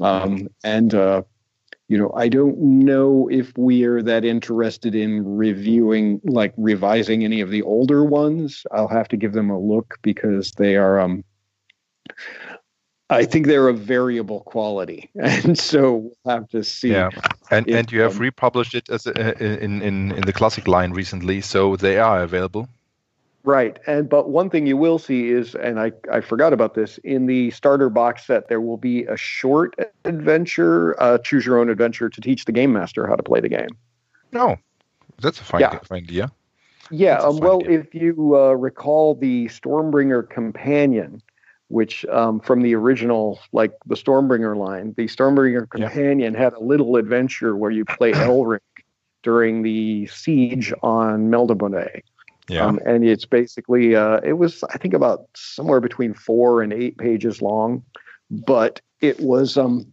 Um, 0.00 0.46
and 0.62 0.94
uh, 0.94 1.22
you 1.88 1.98
know, 1.98 2.12
I 2.14 2.28
don't 2.28 2.58
know 2.58 3.28
if 3.32 3.56
we 3.56 3.84
are 3.84 4.02
that 4.02 4.24
interested 4.24 4.94
in 4.94 5.24
reviewing, 5.24 6.20
like 6.24 6.52
revising 6.56 7.24
any 7.24 7.40
of 7.40 7.50
the 7.50 7.62
older 7.62 8.04
ones. 8.04 8.64
I'll 8.72 8.88
have 8.88 9.08
to 9.08 9.16
give 9.16 9.32
them 9.32 9.50
a 9.50 9.58
look 9.58 9.98
because 10.02 10.52
they 10.52 10.76
are 10.76 11.00
um, 11.00 11.24
I 13.10 13.24
think 13.24 13.46
they're 13.46 13.68
of 13.68 13.78
variable 13.78 14.40
quality, 14.40 15.10
and 15.14 15.58
so 15.58 16.12
we'll 16.24 16.34
have 16.34 16.48
to 16.50 16.62
see. 16.62 16.92
Yeah, 16.92 17.10
and 17.50 17.66
if, 17.68 17.74
and 17.74 17.92
you 17.92 18.00
have 18.02 18.16
um, 18.16 18.22
republished 18.22 18.74
it 18.74 18.90
as 18.90 19.06
a, 19.06 19.42
in 19.42 19.82
in 19.82 20.12
in 20.12 20.22
the 20.22 20.32
classic 20.32 20.68
line 20.68 20.92
recently, 20.92 21.40
so 21.40 21.76
they 21.76 21.98
are 21.98 22.22
available. 22.22 22.68
Right, 23.44 23.78
and 23.86 24.10
but 24.10 24.28
one 24.28 24.50
thing 24.50 24.66
you 24.66 24.76
will 24.76 24.98
see 24.98 25.30
is, 25.30 25.54
and 25.54 25.80
I 25.80 25.92
I 26.12 26.20
forgot 26.20 26.52
about 26.52 26.74
this 26.74 26.98
in 26.98 27.26
the 27.26 27.50
starter 27.50 27.88
box 27.88 28.26
set, 28.26 28.48
there 28.48 28.60
will 28.60 28.76
be 28.76 29.04
a 29.04 29.16
short 29.16 29.74
adventure, 30.04 31.00
uh, 31.02 31.16
choose 31.18 31.46
your 31.46 31.58
own 31.58 31.70
adventure 31.70 32.10
to 32.10 32.20
teach 32.20 32.44
the 32.44 32.52
game 32.52 32.74
master 32.74 33.06
how 33.06 33.16
to 33.16 33.22
play 33.22 33.40
the 33.40 33.48
game. 33.48 33.70
No, 34.32 34.56
that's 35.20 35.40
a 35.40 35.44
fine, 35.44 35.62
yeah. 35.62 35.78
idea. 35.90 36.30
Yeah, 36.90 37.18
um, 37.18 37.38
well, 37.38 37.60
idea. 37.60 37.80
if 37.80 37.94
you 37.94 38.36
uh, 38.36 38.52
recall 38.52 39.14
the 39.14 39.46
Stormbringer 39.46 40.28
companion 40.28 41.22
which 41.68 42.04
um, 42.06 42.40
from 42.40 42.62
the 42.62 42.74
original, 42.74 43.38
like 43.52 43.72
the 43.86 43.94
Stormbringer 43.94 44.56
line, 44.56 44.94
the 44.96 45.06
Stormbringer 45.06 45.68
companion 45.68 46.34
had 46.34 46.52
a 46.54 46.60
little 46.60 46.96
adventure 46.96 47.56
where 47.56 47.70
you 47.70 47.84
play 47.84 48.12
Elric 48.14 48.60
during 49.22 49.62
the 49.62 50.06
siege 50.06 50.72
on 50.82 51.28
Melniboné. 51.28 52.02
Yeah. 52.48 52.64
Um, 52.64 52.80
and 52.86 53.04
it's 53.04 53.26
basically, 53.26 53.94
uh, 53.94 54.20
it 54.24 54.34
was, 54.34 54.64
I 54.64 54.78
think, 54.78 54.94
about 54.94 55.26
somewhere 55.34 55.80
between 55.80 56.14
four 56.14 56.62
and 56.62 56.72
eight 56.72 56.96
pages 56.96 57.42
long, 57.42 57.82
but 58.30 58.80
it 59.00 59.20
was 59.20 59.58
um, 59.58 59.92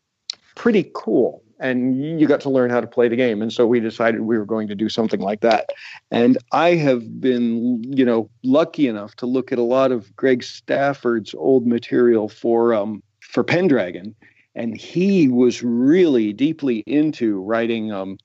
pretty 0.56 0.90
cool 0.96 1.44
and 1.60 2.20
you 2.20 2.28
got 2.28 2.42
to 2.42 2.50
learn 2.50 2.70
how 2.70 2.82
to 2.82 2.88
play 2.88 3.08
the 3.08 3.16
game. 3.16 3.42
And 3.42 3.52
so 3.52 3.66
we 3.66 3.80
decided 3.80 4.22
we 4.22 4.38
were 4.38 4.46
going 4.46 4.68
to 4.68 4.76
do 4.76 4.90
something 4.90 5.22
like 5.22 5.42
that. 5.42 5.70
And 6.12 6.38
I 6.52 6.76
have 6.76 7.22
been, 7.22 7.84
you 7.84 8.06
know, 8.06 8.30
lucky 8.44 8.88
enough 8.88 9.16
to 9.18 9.26
look 9.26 9.52
at 9.52 9.58
a 9.58 9.64
lot 9.64 9.92
of 9.92 10.16
Greg 10.16 10.44
Stafford's 10.44 11.34
old 11.34 11.66
material 11.66 12.28
for 12.28 12.74
um, 12.74 13.02
for 13.22 13.44
Pendragon, 13.44 14.16
and 14.54 14.78
he 14.78 15.28
was 15.28 15.64
really 15.64 16.32
deeply 16.32 16.84
into 16.86 17.42
writing 17.42 17.92
um, 17.92 18.18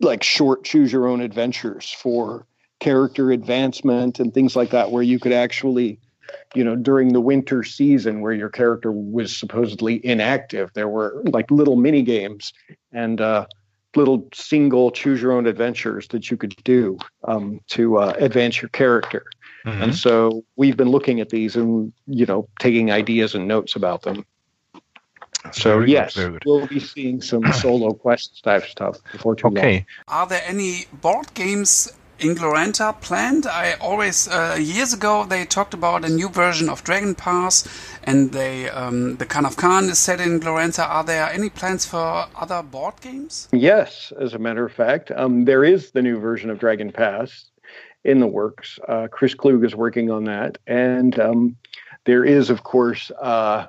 like 0.00 0.22
short 0.22 0.64
choose 0.64 0.92
your 0.92 1.06
own 1.06 1.20
adventures 1.20 1.90
for 1.90 2.46
character 2.80 3.30
advancement 3.30 4.20
and 4.20 4.34
things 4.34 4.56
like 4.56 4.70
that, 4.70 4.90
where 4.90 5.02
you 5.02 5.18
could 5.18 5.32
actually 5.32 5.98
you 6.54 6.64
know, 6.64 6.76
during 6.76 7.12
the 7.12 7.20
winter 7.20 7.62
season 7.62 8.20
where 8.20 8.32
your 8.32 8.48
character 8.48 8.92
was 8.92 9.36
supposedly 9.36 10.04
inactive, 10.04 10.70
there 10.74 10.88
were 10.88 11.22
like 11.26 11.50
little 11.50 11.76
mini 11.76 12.02
games 12.02 12.52
and 12.92 13.20
uh, 13.20 13.46
little 13.94 14.28
single 14.32 14.90
choose 14.90 15.20
your 15.20 15.32
own 15.32 15.46
adventures 15.46 16.08
that 16.08 16.30
you 16.30 16.36
could 16.36 16.54
do 16.64 16.98
um, 17.24 17.60
to 17.68 17.98
uh, 17.98 18.14
advance 18.18 18.60
your 18.60 18.68
character. 18.70 19.24
Mm-hmm. 19.64 19.82
And 19.82 19.94
so 19.94 20.44
we've 20.56 20.76
been 20.76 20.90
looking 20.90 21.20
at 21.20 21.30
these 21.30 21.56
and 21.56 21.92
you 22.06 22.26
know 22.26 22.48
taking 22.60 22.90
ideas 22.90 23.34
and 23.34 23.48
notes 23.48 23.74
about 23.74 24.02
them. 24.02 24.24
So 25.52 25.78
very 25.78 25.92
yes, 25.92 26.14
good, 26.14 26.42
we'll 26.44 26.66
be 26.66 26.80
seeing 26.80 27.20
some 27.20 27.52
solo 27.52 27.92
quest 28.04 28.42
type 28.42 28.64
stuff 28.64 28.98
before 29.12 29.36
too 29.36 29.48
okay. 29.48 29.86
long. 30.08 30.20
Are 30.20 30.26
there 30.26 30.42
any 30.44 30.86
board 30.92 31.32
games 31.34 31.92
in 32.18 32.34
Glorantha 32.34 32.98
planned. 33.00 33.46
I 33.46 33.74
always 33.74 34.28
uh, 34.28 34.56
years 34.58 34.92
ago 34.92 35.24
they 35.24 35.44
talked 35.44 35.74
about 35.74 36.04
a 36.04 36.08
new 36.08 36.28
version 36.28 36.68
of 36.68 36.82
Dragon 36.84 37.14
Pass, 37.14 37.66
and 38.04 38.32
they 38.32 38.68
um, 38.70 39.16
the 39.16 39.26
Khan 39.26 39.44
of 39.44 39.56
Khan 39.56 39.84
is 39.84 39.98
set 39.98 40.20
in 40.20 40.40
Glorantha. 40.40 40.88
Are 40.88 41.04
there 41.04 41.28
any 41.30 41.50
plans 41.50 41.84
for 41.84 42.26
other 42.34 42.62
board 42.62 42.94
games? 43.00 43.48
Yes, 43.52 44.12
as 44.18 44.34
a 44.34 44.38
matter 44.38 44.64
of 44.64 44.72
fact, 44.72 45.10
um, 45.10 45.44
there 45.44 45.64
is 45.64 45.90
the 45.90 46.02
new 46.02 46.18
version 46.18 46.50
of 46.50 46.58
Dragon 46.58 46.92
Pass 46.92 47.50
in 48.04 48.20
the 48.20 48.26
works. 48.26 48.78
Uh, 48.88 49.08
Chris 49.10 49.34
Klug 49.34 49.64
is 49.64 49.74
working 49.74 50.10
on 50.10 50.24
that, 50.24 50.58
and 50.66 51.18
um, 51.20 51.56
there 52.04 52.24
is, 52.24 52.50
of 52.50 52.62
course. 52.62 53.10
Uh, 53.20 53.66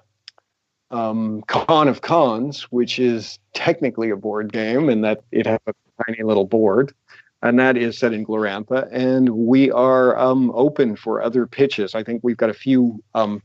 um, 0.89 1.43
Khan 1.47 1.89
of 1.89 2.01
Khans, 2.01 2.63
which 2.71 2.97
is 2.97 3.39
technically 3.53 4.09
a 4.09 4.15
board 4.15 4.53
game, 4.53 4.87
and 4.87 5.03
that 5.03 5.21
it 5.33 5.45
has 5.45 5.59
a 5.67 5.73
tiny 6.05 6.23
little 6.23 6.45
board 6.45 6.93
and 7.41 7.59
that 7.59 7.77
is 7.77 7.97
set 7.97 8.13
in 8.13 8.25
Glorantha. 8.25 8.87
And 8.91 9.29
we 9.29 9.71
are 9.71 10.17
um, 10.17 10.51
open 10.53 10.95
for 10.95 11.21
other 11.21 11.45
pitches. 11.45 11.95
I 11.95 12.03
think 12.03 12.21
we've 12.23 12.37
got 12.37 12.49
a 12.49 12.53
few 12.55 13.03
um, 13.13 13.41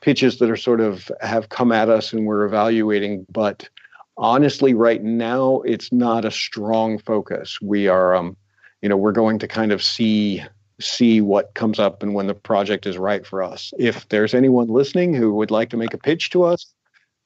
pitches 0.00 0.38
that 0.38 0.50
are 0.50 0.56
sort 0.56 0.80
of 0.80 1.10
have 1.20 1.48
come 1.48 1.72
at 1.72 1.88
us 1.88 2.12
and 2.12 2.26
we're 2.26 2.44
evaluating, 2.44 3.26
but 3.30 3.68
honestly, 4.16 4.74
right 4.74 5.02
now 5.02 5.60
it's 5.62 5.92
not 5.92 6.24
a 6.24 6.30
strong 6.30 6.98
focus. 6.98 7.58
We 7.60 7.88
are, 7.88 8.14
um, 8.14 8.36
you 8.82 8.88
know, 8.88 8.96
we're 8.96 9.12
going 9.12 9.38
to 9.40 9.48
kind 9.48 9.72
of 9.72 9.82
see 9.82 10.42
see 10.80 11.20
what 11.20 11.54
comes 11.54 11.78
up 11.78 12.02
and 12.02 12.14
when 12.14 12.26
the 12.26 12.34
project 12.34 12.84
is 12.84 12.98
right 12.98 13.24
for 13.24 13.42
us. 13.42 13.72
If 13.78 14.08
there's 14.08 14.34
anyone 14.34 14.66
listening 14.66 15.14
who 15.14 15.32
would 15.34 15.52
like 15.52 15.70
to 15.70 15.76
make 15.76 15.94
a 15.94 15.98
pitch 15.98 16.30
to 16.30 16.42
us, 16.42 16.66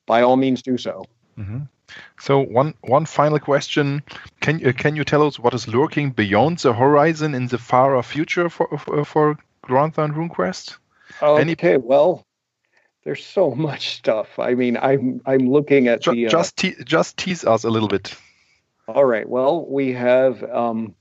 by 0.07 0.21
all 0.21 0.37
means 0.37 0.61
do 0.61 0.77
so. 0.77 1.05
Mm-hmm. 1.39 1.61
So 2.19 2.41
one 2.41 2.75
one 2.83 3.07
final 3.07 3.39
question: 3.39 4.03
Can 4.41 4.67
uh, 4.67 4.73
can 4.73 4.97
you 4.97 5.05
tell 5.05 5.27
us 5.27 5.39
what 5.39 5.55
is 5.55 5.69
lurking 5.69 6.11
beyond 6.11 6.59
the 6.59 6.73
horizon 6.73 7.35
in 7.35 7.49
the 7.49 7.59
far 7.59 8.03
future 8.03 8.49
for 8.49 8.79
for, 8.79 9.05
for 9.05 9.39
Glorantha 9.65 10.05
and 10.05 10.15
RuneQuest? 10.15 10.77
Okay, 11.23 11.41
Any... 11.41 11.77
well, 11.79 12.25
there's 13.05 13.25
so 13.25 13.55
much 13.69 13.97
stuff. 13.97 14.39
I 14.39 14.55
mean, 14.55 14.77
I'm 14.77 15.21
I'm 15.27 15.51
looking 15.51 15.89
at 15.89 16.03
just, 16.03 16.15
the 16.15 16.27
uh, 16.27 16.31
just 16.31 16.57
te- 16.57 16.85
just 16.85 17.17
tease 17.17 17.45
us 17.45 17.65
a 17.65 17.71
little 17.71 17.89
bit. 17.89 18.15
All 18.87 19.05
right. 19.05 19.29
Well, 19.29 19.67
we 19.69 19.93
have 19.93 20.43
um, 20.43 20.95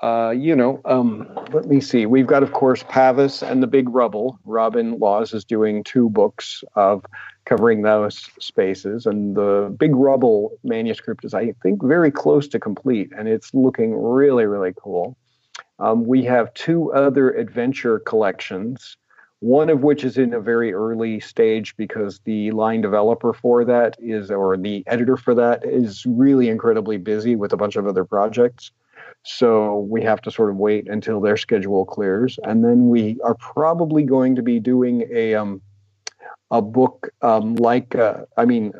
uh, 0.00 0.30
you 0.30 0.54
know, 0.54 0.80
um, 0.84 1.28
let 1.52 1.66
me 1.66 1.80
see. 1.80 2.06
We've 2.06 2.26
got, 2.26 2.42
of 2.42 2.52
course, 2.52 2.84
Pavis 2.84 3.42
and 3.42 3.62
the 3.62 3.66
Big 3.66 3.88
Rubble. 3.88 4.38
Robin 4.44 4.98
Laws 4.98 5.34
is 5.34 5.44
doing 5.44 5.82
two 5.82 6.08
books 6.08 6.62
of 6.76 7.04
covering 7.48 7.80
those 7.80 8.28
spaces, 8.38 9.06
and 9.06 9.34
the 9.34 9.74
Big 9.78 9.96
Rubble 9.96 10.52
manuscript 10.62 11.24
is, 11.24 11.32
I 11.32 11.52
think, 11.62 11.82
very 11.82 12.10
close 12.10 12.46
to 12.48 12.60
complete, 12.60 13.10
and 13.16 13.26
it's 13.26 13.54
looking 13.54 13.94
really, 13.94 14.44
really 14.44 14.74
cool. 14.76 15.16
Um, 15.78 16.04
we 16.04 16.24
have 16.24 16.52
two 16.52 16.92
other 16.92 17.30
adventure 17.30 18.00
collections, 18.00 18.98
one 19.40 19.70
of 19.70 19.82
which 19.82 20.04
is 20.04 20.18
in 20.18 20.34
a 20.34 20.40
very 20.40 20.74
early 20.74 21.20
stage 21.20 21.74
because 21.76 22.20
the 22.24 22.50
line 22.50 22.82
developer 22.82 23.32
for 23.32 23.64
that 23.64 23.96
is, 23.98 24.30
or 24.30 24.56
the 24.58 24.84
editor 24.86 25.16
for 25.16 25.34
that 25.34 25.64
is 25.64 26.04
really 26.06 26.50
incredibly 26.50 26.98
busy 26.98 27.34
with 27.34 27.52
a 27.54 27.56
bunch 27.56 27.76
of 27.76 27.86
other 27.86 28.04
projects. 28.04 28.72
So 29.22 29.86
we 29.90 30.02
have 30.02 30.20
to 30.22 30.30
sort 30.30 30.50
of 30.50 30.56
wait 30.56 30.88
until 30.88 31.20
their 31.20 31.36
schedule 31.36 31.86
clears, 31.86 32.38
and 32.42 32.62
then 32.62 32.88
we 32.88 33.18
are 33.24 33.36
probably 33.36 34.02
going 34.02 34.36
to 34.36 34.42
be 34.42 34.60
doing 34.60 35.08
a 35.10 35.34
um, 35.34 35.62
a 36.50 36.62
book 36.62 37.10
um, 37.22 37.56
like 37.56 37.94
uh, 37.94 38.24
I 38.36 38.44
mean, 38.44 38.72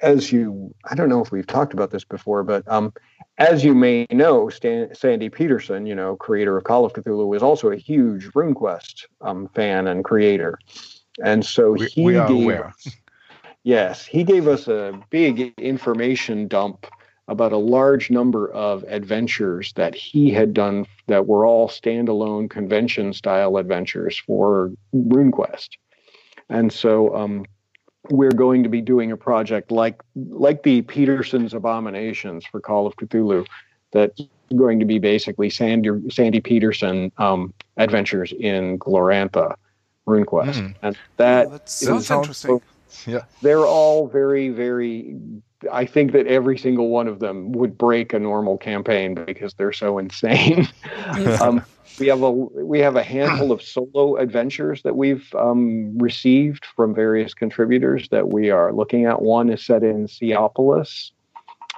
as 0.00 0.32
you 0.32 0.74
I 0.90 0.94
don't 0.94 1.08
know 1.08 1.22
if 1.22 1.30
we've 1.30 1.46
talked 1.46 1.72
about 1.72 1.90
this 1.90 2.04
before, 2.04 2.42
but 2.42 2.66
um, 2.68 2.92
as 3.38 3.64
you 3.64 3.74
may 3.74 4.06
know, 4.10 4.48
Stan, 4.48 4.94
Sandy 4.94 5.28
Petersen, 5.28 5.86
you 5.86 5.94
know, 5.94 6.16
creator 6.16 6.56
of 6.56 6.64
Call 6.64 6.84
of 6.84 6.92
Cthulhu, 6.92 7.34
is 7.36 7.42
also 7.42 7.70
a 7.70 7.76
huge 7.76 8.26
RuneQuest 8.32 9.04
um, 9.20 9.48
fan 9.54 9.86
and 9.86 10.04
creator, 10.04 10.58
and 11.24 11.44
so 11.44 11.72
we, 11.72 11.86
he 11.86 12.04
we 12.04 12.16
are 12.16 12.28
gave, 12.28 12.42
aware. 12.42 12.74
Yes, 13.64 14.04
he 14.04 14.24
gave 14.24 14.48
us 14.48 14.66
a 14.66 15.00
big 15.10 15.54
information 15.56 16.48
dump 16.48 16.84
about 17.28 17.52
a 17.52 17.58
large 17.58 18.10
number 18.10 18.50
of 18.50 18.84
adventures 18.88 19.72
that 19.74 19.94
he 19.94 20.30
had 20.30 20.52
done 20.52 20.84
that 21.06 21.28
were 21.28 21.46
all 21.46 21.68
standalone 21.68 22.50
convention 22.50 23.12
style 23.12 23.56
adventures 23.56 24.18
for 24.18 24.72
RuneQuest. 24.92 25.68
And 26.52 26.72
so 26.72 27.14
um, 27.16 27.46
we're 28.10 28.30
going 28.30 28.62
to 28.62 28.68
be 28.68 28.80
doing 28.80 29.10
a 29.12 29.16
project 29.16 29.70
like 29.70 30.02
like 30.14 30.62
the 30.62 30.82
Petersen's 30.82 31.54
Abominations 31.54 32.44
for 32.44 32.60
Call 32.60 32.86
of 32.86 32.94
Cthulhu 32.96 33.46
that's 33.92 34.20
going 34.54 34.78
to 34.78 34.84
be 34.84 34.98
basically 34.98 35.48
Sandy, 35.50 35.90
Sandy 36.10 36.40
Petersen 36.40 37.10
um, 37.18 37.54
adventures 37.76 38.32
in 38.38 38.78
Glorantha 38.78 39.54
RuneQuest. 40.06 40.54
Mm. 40.54 40.74
And 40.82 40.98
that 41.16 41.48
well, 41.48 41.60
sounds 41.64 42.10
interesting. 42.10 42.60
Yeah. 43.06 43.24
They're 43.40 43.66
all 43.66 44.08
very, 44.08 44.50
very 44.50 45.16
I 45.70 45.86
think 45.86 46.12
that 46.12 46.26
every 46.26 46.58
single 46.58 46.88
one 46.88 47.08
of 47.08 47.20
them 47.20 47.52
would 47.52 47.76
break 47.76 48.12
a 48.12 48.18
normal 48.18 48.58
campaign 48.58 49.14
because 49.14 49.54
they're 49.54 49.72
so 49.72 49.98
insane. 49.98 50.68
um, 51.40 51.64
we 51.98 52.06
have 52.06 52.22
a 52.22 52.30
we 52.30 52.80
have 52.80 52.96
a 52.96 53.02
handful 53.02 53.52
of 53.52 53.62
solo 53.62 54.16
adventures 54.16 54.82
that 54.82 54.96
we've 54.96 55.32
um, 55.34 55.96
received 55.98 56.64
from 56.64 56.94
various 56.94 57.34
contributors 57.34 58.08
that 58.08 58.28
we 58.28 58.50
are 58.50 58.72
looking 58.72 59.04
at. 59.04 59.22
One 59.22 59.50
is 59.50 59.64
set 59.64 59.82
in 59.82 60.06
Seopolis, 60.06 61.12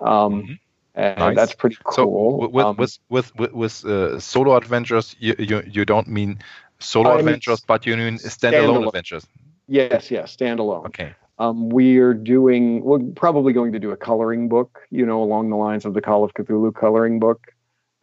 um, 0.01 0.43
mm-hmm. 0.43 0.53
and 0.95 1.19
nice. 1.19 1.37
that's 1.37 1.55
pretty 1.55 1.77
cool. 1.85 1.93
So 1.93 2.49
with 2.49 2.65
um, 2.65 2.77
with 2.77 2.99
with 3.09 3.35
with, 3.37 3.53
with 3.53 3.85
uh, 3.85 4.21
solo 4.21 4.57
adventures, 4.57 5.17
you, 5.19 5.35
you 5.39 5.63
you 5.67 5.85
don't 5.85 6.09
mean 6.09 6.39
solo 6.79 7.11
I 7.11 7.19
adventures, 7.19 7.61
mean, 7.61 7.67
but 7.67 7.87
you 7.87 7.97
mean 7.97 8.19
standalone, 8.19 8.85
standalone 8.85 8.87
adventures. 8.87 9.27
Yes, 9.67 10.11
yes, 10.11 10.37
standalone. 10.37 10.87
Okay. 10.87 11.15
Um, 11.39 11.69
we 11.69 11.99
are 11.99 12.15
doing, 12.15 12.83
we're 12.85 13.01
probably 13.17 13.53
going 13.53 13.73
to 13.73 13.79
do 13.79 13.91
a 13.91 13.97
coloring 13.97 14.49
book, 14.49 14.81
you 14.91 15.05
know, 15.05 15.23
along 15.23 15.51
the 15.51 15.57
lines 15.57 15.85
of 15.85 15.95
the 15.95 16.01
Call 16.01 16.23
of 16.23 16.33
Cthulhu 16.35 16.73
coloring 16.75 17.19
book. 17.19 17.53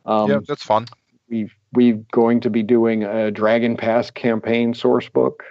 Um, 0.05 0.29
yeah, 0.29 0.39
that's 0.45 0.63
fun. 0.63 0.87
We've 1.29 1.53
we're 1.73 2.03
going 2.11 2.41
to 2.41 2.49
be 2.49 2.63
doing 2.63 3.03
a 3.03 3.31
Dragon 3.31 3.77
Pass 3.77 4.11
campaign 4.11 4.73
source 4.73 5.07
book. 5.07 5.43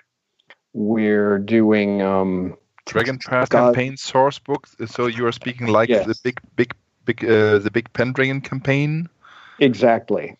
We're 0.74 1.38
doing 1.38 2.02
um, 2.02 2.56
Dragon 2.84 3.18
Pass 3.18 3.48
God, 3.48 3.74
campaign 3.74 3.96
source 3.96 4.38
book. 4.38 4.68
So 4.86 5.06
you 5.06 5.26
are 5.26 5.32
speaking 5.32 5.68
like 5.68 5.88
yes. 5.88 6.06
the 6.06 6.14
big, 6.22 6.40
big, 6.56 6.74
big, 7.06 7.24
uh, 7.24 7.58
the 7.58 7.70
big 7.72 7.90
Pendragon 7.94 8.42
campaign. 8.42 9.08
Exactly. 9.58 10.36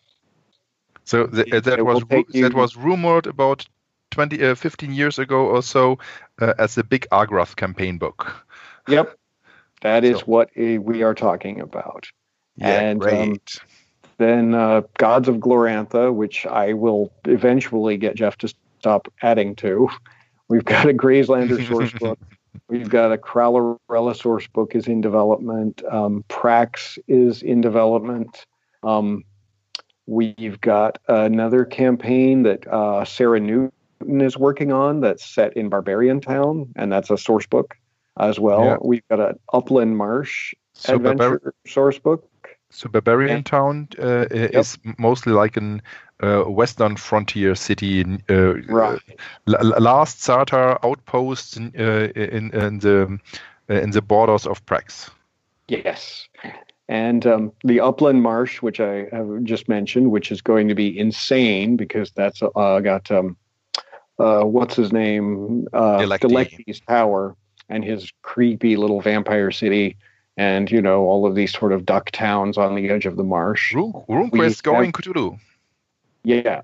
So 1.03 1.25
the, 1.25 1.57
uh, 1.57 1.59
that 1.61 1.83
was 1.83 2.03
that 2.33 2.53
was 2.53 2.75
rumored 2.75 3.25
about 3.25 3.65
20, 4.11 4.43
uh, 4.43 4.55
15 4.55 4.93
years 4.93 5.17
ago 5.19 5.47
or 5.47 5.63
so 5.63 5.97
uh, 6.39 6.53
as 6.59 6.75
the 6.75 6.83
big 6.83 7.07
Argrath 7.11 7.55
campaign 7.55 7.97
book. 7.97 8.45
Yep, 8.87 9.17
that 9.81 10.03
is 10.03 10.19
so. 10.19 10.25
what 10.25 10.49
we 10.55 11.03
are 11.03 11.13
talking 11.15 11.59
about. 11.59 12.07
Yeah, 12.57 12.79
and, 12.79 12.99
great. 12.99 13.13
Um, 13.13 13.39
then 14.17 14.53
uh, 14.53 14.81
Gods 14.97 15.27
of 15.27 15.37
Glorantha, 15.37 16.13
which 16.13 16.45
I 16.45 16.73
will 16.73 17.11
eventually 17.25 17.97
get 17.97 18.15
Jeff 18.15 18.37
to 18.37 18.53
stop 18.79 19.11
adding 19.21 19.55
to. 19.55 19.89
We've 20.47 20.65
got 20.65 20.87
a 20.87 20.93
Grazelander 20.93 21.67
source 21.69 21.91
book. 21.93 22.19
We've 22.67 22.89
got 22.89 23.11
a 23.11 23.17
Kralorela 23.17 24.15
source 24.15 24.47
book 24.47 24.75
is 24.75 24.87
in 24.87 25.01
development. 25.01 25.81
Um, 25.89 26.23
Prax 26.29 26.99
is 27.07 27.41
in 27.41 27.61
development. 27.61 28.45
Um, 28.83 29.23
we've 30.05 30.59
got 30.61 30.99
another 31.07 31.65
campaign 31.65 32.43
that 32.43 32.67
uh, 32.67 33.05
Sarah 33.05 33.39
Newton 33.39 33.71
is 34.07 34.37
working 34.37 34.71
on 34.71 35.01
that's 35.01 35.25
set 35.25 35.55
in 35.55 35.69
Barbarian 35.69 36.21
Town, 36.21 36.71
and 36.75 36.91
that's 36.91 37.09
a 37.09 37.17
source 37.17 37.45
book 37.45 37.75
as 38.19 38.39
well. 38.39 38.65
Yeah. 38.65 38.77
We've 38.81 39.07
got 39.09 39.19
an 39.19 39.39
Upland 39.53 39.97
Marsh 39.97 40.53
so 40.73 40.95
adventure 40.95 41.39
Barbar- 41.39 41.53
source 41.67 41.99
book. 41.99 42.27
So 42.69 42.87
Barbarian 42.89 43.37
and, 43.37 43.45
Town 43.45 43.87
uh, 43.99 44.27
yep. 44.31 44.55
is 44.55 44.77
mostly 44.97 45.33
like 45.33 45.57
an 45.57 45.81
uh, 46.21 46.43
western 46.43 46.95
frontier 46.95 47.55
city. 47.55 48.05
Uh, 48.29 48.53
right. 48.67 48.99
last 49.45 50.19
Sartar 50.19 50.77
outpost 50.83 51.57
in, 51.57 51.73
uh, 51.77 52.07
in, 52.15 52.51
in 52.51 52.79
the 52.79 53.19
uh, 53.69 53.73
in 53.73 53.91
the 53.91 54.01
borders 54.01 54.47
of 54.47 54.65
Prax. 54.65 55.09
Yes. 55.67 56.27
And 56.87 57.25
um, 57.25 57.53
the 57.63 57.79
Upland 57.79 58.21
Marsh, 58.21 58.61
which 58.61 58.81
I 58.81 59.07
have 59.13 59.43
just 59.43 59.69
mentioned, 59.69 60.11
which 60.11 60.31
is 60.31 60.41
going 60.41 60.67
to 60.67 60.75
be 60.75 60.97
insane 60.97 61.77
because 61.77 62.11
that's 62.11 62.41
uh, 62.43 62.79
got 62.81 63.09
um, 63.09 63.37
uh, 64.19 64.43
what's 64.43 64.75
his 64.75 64.91
name, 64.91 65.67
uh, 65.73 66.05
Delecti's 66.17 66.79
tower 66.81 67.35
and 67.69 67.83
his 67.83 68.11
creepy 68.21 68.75
little 68.75 69.01
vampire 69.01 69.51
city, 69.51 69.97
and 70.37 70.69
you 70.69 70.81
know 70.81 71.03
all 71.03 71.25
of 71.25 71.35
these 71.35 71.53
sort 71.53 71.71
of 71.71 71.85
duck 71.85 72.11
towns 72.11 72.57
on 72.57 72.75
the 72.75 72.89
edge 72.89 73.05
of 73.05 73.17
the 73.17 73.23
marsh. 73.23 73.73
RuneQuest 73.73 74.63
going 74.63 74.91
Cthulhu. 74.91 75.39
Yeah, 76.23 76.61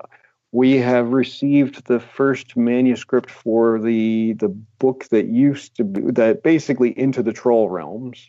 we 0.52 0.78
have 0.78 1.10
received 1.10 1.86
the 1.86 2.00
first 2.00 2.56
manuscript 2.56 3.30
for 3.30 3.80
the 3.80 4.34
the 4.34 4.50
book 4.50 5.08
that 5.10 5.28
used 5.28 5.76
to 5.76 5.84
be 5.84 6.02
that 6.12 6.44
basically 6.44 6.98
into 6.98 7.24
the 7.24 7.34
troll 7.34 7.70
realms. 7.70 8.28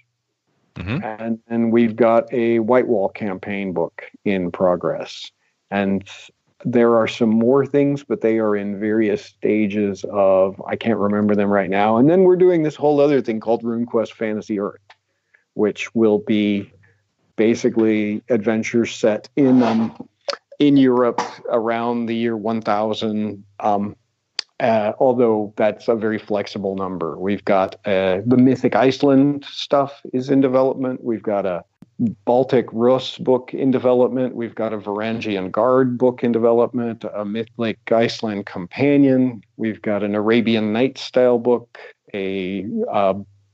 Mm-hmm. 0.75 1.05
And 1.05 1.39
and 1.49 1.73
we've 1.73 1.97
got 1.97 2.33
a 2.33 2.61
White 2.61 2.87
Wall 2.87 3.09
campaign 3.09 3.73
book 3.73 4.05
in 4.25 4.51
progress. 4.51 5.31
And 5.71 6.09
there 6.65 6.97
are 6.97 7.07
some 7.07 7.31
more 7.31 7.65
things, 7.65 8.03
but 8.03 8.21
they 8.21 8.39
are 8.39 8.57
in 8.57 8.81
various 8.81 9.25
stages 9.25 10.05
of, 10.11 10.61
I 10.67 10.77
can't 10.77 10.99
remember 10.99 11.35
them 11.35 11.51
right 11.51 11.71
now. 11.71 11.97
And 11.99 12.11
then 12.11 12.25
we're 12.25 12.37
doing 12.37 12.63
this 12.63 12.75
whole 12.75 13.01
other 13.01 13.21
thing 13.21 13.41
called 13.41 13.63
RuneQuest 13.63 14.13
Fantasy 14.13 14.59
Earth, 14.59 14.81
which 15.55 15.95
will 15.95 16.19
be 16.19 16.73
basically 17.37 18.23
adventures 18.29 18.95
set 18.95 19.29
in 19.37 19.63
um, 19.63 20.09
in 20.59 20.77
Europe 20.77 21.23
around 21.51 22.07
the 22.07 22.15
year 22.15 22.37
1000. 22.37 23.45
Um, 23.61 23.97
uh, 24.61 24.93
although 24.99 25.53
that's 25.57 25.89
a 25.89 25.95
very 25.95 26.19
flexible 26.19 26.75
number. 26.77 27.17
We've 27.19 27.45
got 27.45 27.75
uh, 27.87 28.21
the 28.27 28.37
Mythic 28.37 28.75
Iceland 28.75 29.45
stuff 29.45 30.01
is 30.13 30.31
in 30.31 30.41
development. 30.41 31.05
We've 31.05 31.23
got 31.23 31.47
a 31.47 31.65
Baltic 32.25 32.67
Rus 32.73 33.19
book 33.19 33.53
in 33.53 33.71
development. 33.71 34.37
We've 34.37 34.55
got 34.55 34.73
a 34.73 34.79
Varangian 34.79 35.51
Guard 35.51 35.99
book 35.99 36.23
in 36.23 36.31
development, 36.31 37.05
a 37.13 37.25
Mythic 37.25 37.79
Iceland 37.91 38.47
Companion. 38.47 39.43
We've 39.57 39.83
got 39.83 40.03
an 40.03 40.15
Arabian 40.15 40.73
Night 40.73 40.97
style 40.99 41.39
book, 41.39 41.79
a 42.15 42.65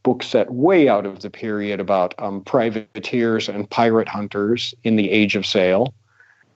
book 0.02 0.22
set 0.22 0.50
way 0.50 0.88
out 0.88 1.07
of 1.07 1.20
the 1.20 1.30
period 1.30 1.80
about 1.80 2.14
um, 2.18 2.42
privateers 2.44 3.48
and 3.48 3.68
pirate 3.68 4.09
hunters 4.09 4.74
in 4.84 4.96
the 4.96 5.11
Age 5.11 5.36
of 5.36 5.46
Sail. 5.46 5.94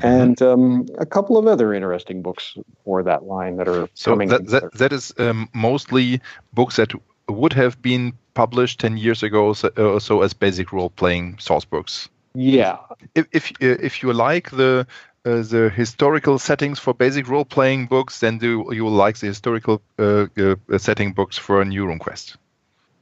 And 0.00 0.40
um, 0.42 0.86
a 0.98 1.06
couple 1.06 1.36
of 1.36 1.46
other 1.46 1.74
interesting 1.74 2.22
books 2.22 2.56
for 2.84 3.02
that 3.02 3.24
line 3.24 3.56
that 3.56 3.68
are 3.68 3.88
so 3.94 4.12
coming. 4.12 4.28
That, 4.28 4.46
that, 4.46 4.72
that 4.74 4.92
is 4.92 5.12
um, 5.18 5.48
mostly 5.52 6.20
books 6.52 6.76
that 6.76 6.92
would 7.28 7.52
have 7.52 7.82
been 7.82 8.12
published 8.34 8.80
10 8.80 8.96
years 8.96 9.22
ago 9.22 9.52
so, 9.52 9.68
uh, 9.76 9.98
so 9.98 10.22
as 10.22 10.32
basic 10.32 10.72
role 10.72 10.90
playing 10.90 11.38
source 11.38 11.64
books. 11.64 12.08
Yeah. 12.34 12.78
If, 13.14 13.26
if, 13.32 13.50
uh, 13.60 13.82
if 13.82 14.02
you 14.02 14.12
like 14.12 14.50
the 14.50 14.86
uh, 15.24 15.42
the 15.42 15.70
historical 15.74 16.38
settings 16.38 16.78
for 16.78 16.94
basic 16.94 17.28
role 17.28 17.44
playing 17.44 17.86
books, 17.86 18.20
then 18.20 18.38
do 18.38 18.64
you 18.72 18.84
will 18.84 18.92
like 18.92 19.18
the 19.18 19.26
historical 19.26 19.82
uh, 19.98 20.26
uh, 20.38 20.78
setting 20.78 21.12
books 21.12 21.36
for 21.36 21.60
a 21.60 21.64
new 21.64 21.84
RuneQuest. 21.84 22.36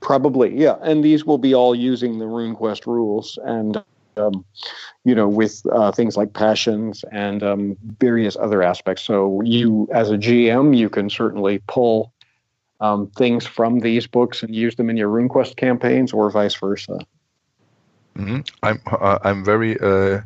Probably, 0.00 0.56
yeah. 0.56 0.76
And 0.82 1.04
these 1.04 1.24
will 1.24 1.38
be 1.38 1.54
all 1.54 1.74
using 1.74 2.18
the 2.18 2.24
RuneQuest 2.24 2.86
rules 2.86 3.38
and 3.44 3.82
um, 4.16 4.44
you 5.04 5.14
know, 5.14 5.28
with 5.28 5.62
uh, 5.72 5.92
things 5.92 6.16
like 6.16 6.32
passions 6.32 7.04
and 7.12 7.42
um, 7.42 7.76
various 8.00 8.36
other 8.36 8.62
aspects. 8.62 9.02
So 9.02 9.40
you, 9.42 9.88
as 9.92 10.10
a 10.10 10.16
GM, 10.16 10.76
you 10.76 10.88
can 10.88 11.10
certainly 11.10 11.62
pull 11.66 12.12
um, 12.80 13.08
things 13.16 13.46
from 13.46 13.80
these 13.80 14.06
books 14.06 14.42
and 14.42 14.54
use 14.54 14.76
them 14.76 14.90
in 14.90 14.96
your 14.96 15.10
RuneQuest 15.10 15.56
campaigns, 15.56 16.12
or 16.12 16.30
vice 16.30 16.54
versa. 16.54 16.98
Mm-hmm. 18.16 18.40
I'm 18.62 18.80
uh, 18.86 19.18
I'm 19.22 19.44
very 19.44 19.78
uh, 19.80 20.20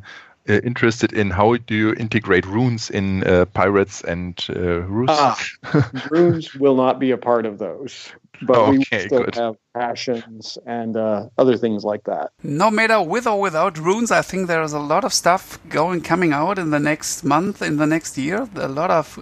interested 0.46 1.12
in 1.12 1.30
how 1.30 1.56
do 1.56 1.74
you 1.74 1.92
integrate 1.94 2.46
runes 2.46 2.90
in 2.90 3.24
uh, 3.24 3.44
pirates 3.46 4.02
and 4.02 4.44
uh, 4.50 4.82
runes. 4.82 5.10
Ah, 5.10 5.38
runes 6.10 6.54
will 6.54 6.76
not 6.76 6.98
be 6.98 7.10
a 7.10 7.18
part 7.18 7.46
of 7.46 7.58
those 7.58 8.12
but 8.42 8.58
okay, 8.58 8.72
we 8.72 8.84
still 8.84 9.24
good. 9.24 9.34
have 9.34 9.56
passions 9.74 10.58
and 10.66 10.96
uh, 10.96 11.28
other 11.38 11.56
things 11.56 11.84
like 11.84 12.04
that. 12.04 12.30
No 12.42 12.70
matter 12.70 13.02
with 13.02 13.26
or 13.26 13.40
without 13.40 13.78
runes, 13.78 14.10
I 14.10 14.22
think 14.22 14.48
there 14.48 14.62
is 14.62 14.72
a 14.72 14.78
lot 14.78 15.04
of 15.04 15.12
stuff 15.12 15.58
going 15.68 16.00
coming 16.00 16.32
out 16.32 16.58
in 16.58 16.70
the 16.70 16.80
next 16.80 17.24
month, 17.24 17.62
in 17.62 17.76
the 17.76 17.86
next 17.86 18.16
year. 18.18 18.48
A 18.56 18.68
lot 18.68 18.90
of 18.90 19.18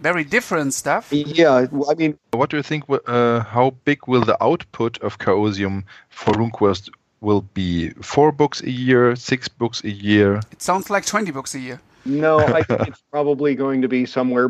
very 0.00 0.24
different 0.24 0.74
stuff. 0.74 1.12
Yeah, 1.12 1.66
I 1.88 1.94
mean, 1.94 2.18
what 2.32 2.50
do 2.50 2.56
you 2.56 2.62
think? 2.62 2.84
Uh, 2.88 3.40
how 3.40 3.70
big 3.84 4.06
will 4.06 4.24
the 4.24 4.42
output 4.42 4.98
of 4.98 5.18
Chaosium 5.18 5.84
for 6.08 6.34
RuneQuest 6.34 6.90
will 7.20 7.42
be? 7.54 7.90
Four 8.02 8.32
books 8.32 8.62
a 8.62 8.70
year, 8.70 9.14
six 9.16 9.48
books 9.48 9.84
a 9.84 9.90
year? 9.90 10.40
It 10.50 10.62
sounds 10.62 10.90
like 10.90 11.06
twenty 11.06 11.30
books 11.30 11.54
a 11.54 11.60
year. 11.60 11.80
No, 12.04 12.40
I 12.40 12.62
think 12.68 12.88
it's 12.88 13.02
probably 13.10 13.54
going 13.54 13.82
to 13.82 13.88
be 13.88 14.04
somewhere 14.06 14.48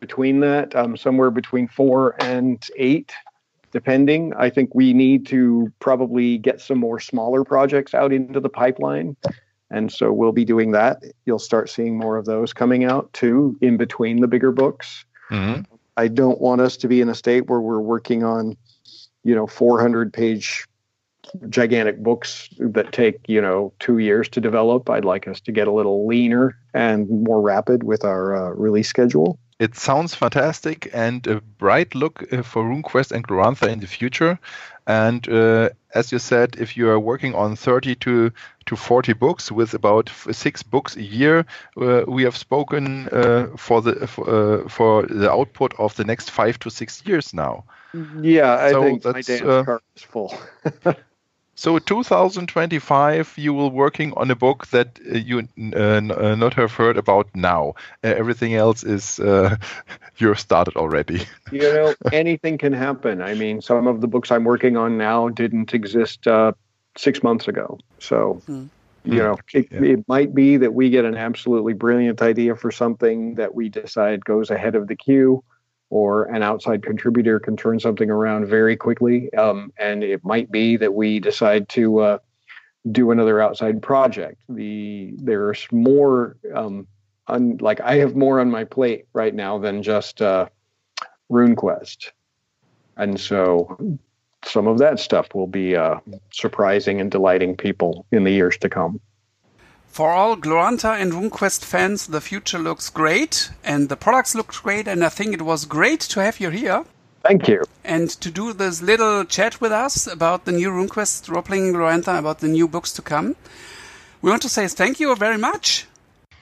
between 0.00 0.40
that, 0.40 0.74
um, 0.74 0.96
somewhere 0.96 1.30
between 1.30 1.68
four 1.68 2.14
and 2.20 2.62
eight 2.76 3.12
depending. 3.72 4.32
I 4.34 4.50
think 4.50 4.74
we 4.74 4.92
need 4.92 5.26
to 5.26 5.72
probably 5.80 6.38
get 6.38 6.60
some 6.60 6.78
more 6.78 7.00
smaller 7.00 7.42
projects 7.42 7.94
out 7.94 8.12
into 8.12 8.38
the 8.38 8.48
pipeline. 8.48 9.16
And 9.70 9.90
so 9.90 10.12
we'll 10.12 10.32
be 10.32 10.44
doing 10.44 10.72
that. 10.72 11.02
You'll 11.24 11.38
start 11.38 11.70
seeing 11.70 11.96
more 11.96 12.16
of 12.16 12.26
those 12.26 12.52
coming 12.52 12.84
out 12.84 13.12
too 13.14 13.56
in 13.60 13.78
between 13.78 14.20
the 14.20 14.28
bigger 14.28 14.52
books. 14.52 15.04
Mm-hmm. 15.30 15.62
I 15.96 16.08
don't 16.08 16.40
want 16.40 16.60
us 16.60 16.76
to 16.78 16.88
be 16.88 17.00
in 17.00 17.08
a 17.08 17.14
state 17.14 17.48
where 17.48 17.60
we're 17.60 17.80
working 17.80 18.22
on, 18.22 18.56
you 19.24 19.34
know, 19.34 19.46
400 19.46 20.12
page 20.12 20.66
gigantic 21.48 22.02
books 22.02 22.48
that 22.58 22.92
take, 22.92 23.20
you 23.26 23.40
know, 23.40 23.72
two 23.78 23.98
years 23.98 24.28
to 24.30 24.40
develop. 24.40 24.90
I'd 24.90 25.04
like 25.04 25.26
us 25.26 25.40
to 25.42 25.52
get 25.52 25.68
a 25.68 25.72
little 25.72 26.06
leaner 26.06 26.56
and 26.74 27.08
more 27.08 27.40
rapid 27.40 27.82
with 27.82 28.04
our 28.04 28.36
uh, 28.36 28.50
release 28.50 28.88
schedule. 28.88 29.38
It 29.58 29.76
sounds 29.76 30.14
fantastic 30.14 30.90
and 30.92 31.26
a 31.26 31.40
bright 31.40 31.94
look 31.94 32.24
uh, 32.32 32.42
for 32.42 32.64
RuneQuest 32.64 33.12
and 33.12 33.26
Glorantha 33.26 33.68
in 33.68 33.80
the 33.80 33.86
future. 33.86 34.38
And 34.86 35.28
uh, 35.28 35.70
as 35.94 36.10
you 36.10 36.18
said, 36.18 36.56
if 36.58 36.76
you 36.76 36.88
are 36.88 36.98
working 36.98 37.34
on 37.34 37.54
30 37.54 37.94
to, 37.96 38.32
to 38.66 38.76
40 38.76 39.12
books 39.12 39.52
with 39.52 39.74
about 39.74 40.10
six 40.32 40.62
books 40.62 40.96
a 40.96 41.02
year, 41.02 41.46
uh, 41.80 42.02
we 42.08 42.24
have 42.24 42.36
spoken 42.36 43.08
uh, 43.08 43.48
for 43.56 43.80
the 43.82 44.06
for, 44.06 44.28
uh, 44.28 44.68
for, 44.68 45.06
the 45.06 45.30
output 45.30 45.74
of 45.78 45.94
the 45.94 46.04
next 46.04 46.30
five 46.30 46.58
to 46.60 46.70
six 46.70 47.06
years 47.06 47.32
now. 47.32 47.64
Yeah, 48.20 48.56
I 48.56 48.72
so 48.72 48.82
think 48.82 49.04
my 49.04 49.20
dance 49.20 49.42
uh, 49.42 49.78
is 49.94 50.02
full. 50.02 50.34
So 51.54 51.78
2025, 51.78 53.34
you 53.36 53.52
will 53.52 53.70
working 53.70 54.14
on 54.16 54.30
a 54.30 54.34
book 54.34 54.66
that 54.68 54.98
uh, 55.10 55.18
you 55.18 55.48
uh, 55.74 55.78
uh, 55.78 56.34
not 56.34 56.54
have 56.54 56.72
heard 56.72 56.96
about 56.96 57.28
now. 57.34 57.74
Uh, 58.02 58.08
everything 58.08 58.54
else 58.54 58.82
is 58.82 59.20
uh, 59.20 59.56
you're 60.16 60.34
started 60.34 60.76
already. 60.76 61.26
you 61.52 61.60
know, 61.60 61.94
anything 62.10 62.56
can 62.56 62.72
happen. 62.72 63.20
I 63.20 63.34
mean, 63.34 63.60
some 63.60 63.86
of 63.86 64.00
the 64.00 64.08
books 64.08 64.30
I'm 64.30 64.44
working 64.44 64.76
on 64.76 64.96
now 64.96 65.28
didn't 65.28 65.74
exist 65.74 66.26
uh, 66.26 66.52
six 66.96 67.22
months 67.22 67.48
ago. 67.48 67.78
So. 67.98 68.42
Mm. 68.48 68.68
You 69.04 69.18
know, 69.18 69.36
it, 69.52 69.66
yeah. 69.72 69.82
it 69.82 70.06
might 70.06 70.32
be 70.32 70.56
that 70.58 70.74
we 70.74 70.88
get 70.88 71.04
an 71.04 71.16
absolutely 71.16 71.72
brilliant 71.72 72.22
idea 72.22 72.54
for 72.54 72.70
something 72.70 73.34
that 73.34 73.52
we 73.52 73.68
decide 73.68 74.24
goes 74.24 74.48
ahead 74.48 74.76
of 74.76 74.86
the 74.86 74.94
queue 74.94 75.42
or 75.92 76.24
an 76.34 76.42
outside 76.42 76.82
contributor 76.82 77.38
can 77.38 77.54
turn 77.54 77.78
something 77.78 78.08
around 78.08 78.46
very 78.46 78.78
quickly. 78.78 79.30
Um, 79.34 79.74
and 79.78 80.02
it 80.02 80.24
might 80.24 80.50
be 80.50 80.78
that 80.78 80.94
we 80.94 81.20
decide 81.20 81.68
to 81.70 81.98
uh, 82.00 82.18
do 82.90 83.10
another 83.10 83.42
outside 83.42 83.82
project. 83.82 84.40
The 84.48 85.12
there's 85.18 85.68
more, 85.70 86.38
um, 86.54 86.86
un, 87.26 87.58
like 87.60 87.82
I 87.82 87.96
have 87.96 88.16
more 88.16 88.40
on 88.40 88.50
my 88.50 88.64
plate 88.64 89.04
right 89.12 89.34
now 89.34 89.58
than 89.58 89.82
just 89.82 90.22
uh, 90.22 90.46
RuneQuest, 91.30 92.10
and 92.96 93.20
so 93.20 93.98
some 94.46 94.66
of 94.66 94.78
that 94.78 94.98
stuff 94.98 95.34
will 95.34 95.46
be 95.46 95.76
uh, 95.76 95.96
surprising 96.32 97.02
and 97.02 97.10
delighting 97.10 97.54
people 97.54 98.06
in 98.12 98.24
the 98.24 98.32
years 98.32 98.56
to 98.58 98.70
come. 98.70 98.98
For 99.92 100.10
all 100.10 100.38
Glorantha 100.38 100.98
and 100.98 101.12
RuneQuest 101.12 101.66
fans, 101.66 102.06
the 102.06 102.22
future 102.22 102.58
looks 102.58 102.88
great 102.88 103.50
and 103.62 103.90
the 103.90 103.96
products 103.96 104.34
look 104.34 104.50
great, 104.54 104.88
and 104.88 105.04
I 105.04 105.10
think 105.10 105.34
it 105.34 105.42
was 105.42 105.66
great 105.66 106.00
to 106.00 106.22
have 106.22 106.40
you 106.40 106.48
here. 106.48 106.86
Thank 107.22 107.46
you. 107.46 107.64
And 107.84 108.08
to 108.08 108.30
do 108.30 108.54
this 108.54 108.80
little 108.80 109.22
chat 109.26 109.60
with 109.60 109.70
us 109.70 110.06
about 110.06 110.46
the 110.46 110.52
new 110.52 110.70
RuneQuest 110.70 111.28
role-playing 111.28 111.74
Glorantha, 111.74 112.18
about 112.18 112.38
the 112.38 112.48
new 112.48 112.66
books 112.66 112.90
to 112.94 113.02
come. 113.02 113.36
We 114.22 114.30
want 114.30 114.40
to 114.42 114.48
say 114.48 114.66
thank 114.66 114.98
you 114.98 115.14
very 115.14 115.36
much. 115.36 115.86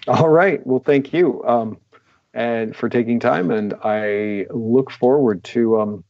All 0.07 0.28
right. 0.28 0.64
Well, 0.64 0.82
thank 0.86 1.12
you 1.12 1.44
um, 1.44 1.78
and 2.32 2.76
for 2.76 2.88
taking 2.88 3.18
time, 3.18 3.51
and 3.51 3.74
I 3.82 4.46
look 4.51 4.92
forward 4.92 5.42
to 5.44 5.80
um, 5.80 6.05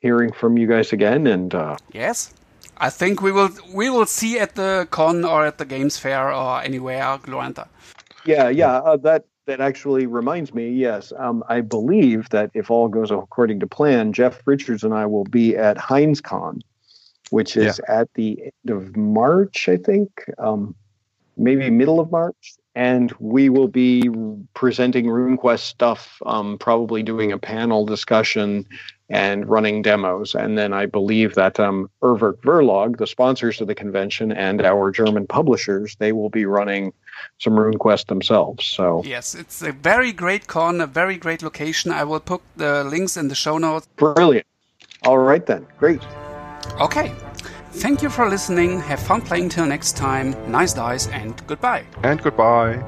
hearing 0.00 0.32
from 0.32 0.58
you 0.58 0.66
guys 0.66 0.92
again. 0.92 1.28
And 1.28 1.54
uh, 1.54 1.76
yes, 1.92 2.34
I 2.78 2.90
think 2.90 3.22
we 3.22 3.32
will 3.32 3.50
we 3.72 3.90
will 3.90 4.06
see 4.06 4.38
at 4.38 4.54
the 4.54 4.86
con 4.90 5.24
or 5.24 5.46
at 5.46 5.58
the 5.58 5.64
games 5.64 5.98
fair 5.98 6.32
or 6.32 6.62
anywhere 6.62 7.18
Glorantha. 7.18 7.68
Yeah, 8.24 8.48
yeah. 8.48 8.78
Uh, 8.78 8.96
that 8.98 9.24
that 9.46 9.60
actually 9.60 10.06
reminds 10.06 10.52
me. 10.52 10.70
Yes, 10.70 11.12
um, 11.18 11.42
I 11.48 11.60
believe 11.60 12.28
that 12.30 12.50
if 12.54 12.70
all 12.70 12.88
goes 12.88 13.10
according 13.10 13.60
to 13.60 13.66
plan, 13.66 14.12
Jeff 14.12 14.42
Richards 14.44 14.84
and 14.84 14.92
I 14.92 15.06
will 15.06 15.24
be 15.24 15.56
at 15.56 15.76
HeinzCon, 15.76 16.60
which 17.30 17.56
is 17.56 17.80
yeah. 17.88 18.00
at 18.00 18.12
the 18.14 18.42
end 18.42 18.76
of 18.76 18.96
March, 18.96 19.68
I 19.68 19.76
think, 19.76 20.24
um, 20.38 20.74
maybe 21.36 21.70
middle 21.70 22.00
of 22.00 22.10
March, 22.10 22.54
and 22.74 23.12
we 23.18 23.48
will 23.48 23.68
be 23.68 24.08
presenting 24.54 25.06
RuneQuest 25.06 25.60
stuff. 25.60 26.20
Um, 26.26 26.58
probably 26.58 27.02
doing 27.02 27.32
a 27.32 27.38
panel 27.38 27.86
discussion 27.86 28.66
and 29.08 29.48
running 29.48 29.82
demos. 29.82 30.34
And 30.34 30.58
then 30.58 30.72
I 30.72 30.86
believe 30.86 31.34
that 31.34 31.60
um, 31.60 31.88
Erwerk 32.02 32.38
Verlag, 32.40 32.98
the 32.98 33.06
sponsors 33.06 33.60
of 33.60 33.68
the 33.68 33.74
convention, 33.74 34.32
and 34.32 34.62
our 34.62 34.90
German 34.90 35.26
publishers, 35.26 35.96
they 35.96 36.12
will 36.12 36.30
be 36.30 36.44
running 36.44 36.92
some 37.38 37.54
RuneQuest 37.54 38.06
themselves. 38.06 38.66
So 38.66 39.02
yes, 39.04 39.34
it's 39.34 39.62
a 39.62 39.72
very 39.72 40.12
great 40.12 40.46
con, 40.46 40.80
a 40.80 40.86
very 40.86 41.16
great 41.16 41.42
location. 41.42 41.92
I 41.92 42.04
will 42.04 42.20
put 42.20 42.40
the 42.56 42.84
links 42.84 43.16
in 43.16 43.28
the 43.28 43.34
show 43.34 43.58
notes. 43.58 43.88
Brilliant. 43.96 44.46
All 45.04 45.18
right 45.18 45.44
then, 45.46 45.66
great. 45.78 46.02
Okay. 46.80 47.12
Thank 47.78 48.02
you 48.02 48.08
for 48.08 48.28
listening. 48.28 48.80
Have 48.80 49.00
fun 49.00 49.20
playing 49.20 49.50
till 49.50 49.66
next 49.66 49.98
time. 49.98 50.34
Nice 50.50 50.72
dice 50.72 51.08
and 51.08 51.46
goodbye. 51.46 51.84
And 52.02 52.22
goodbye. 52.22 52.82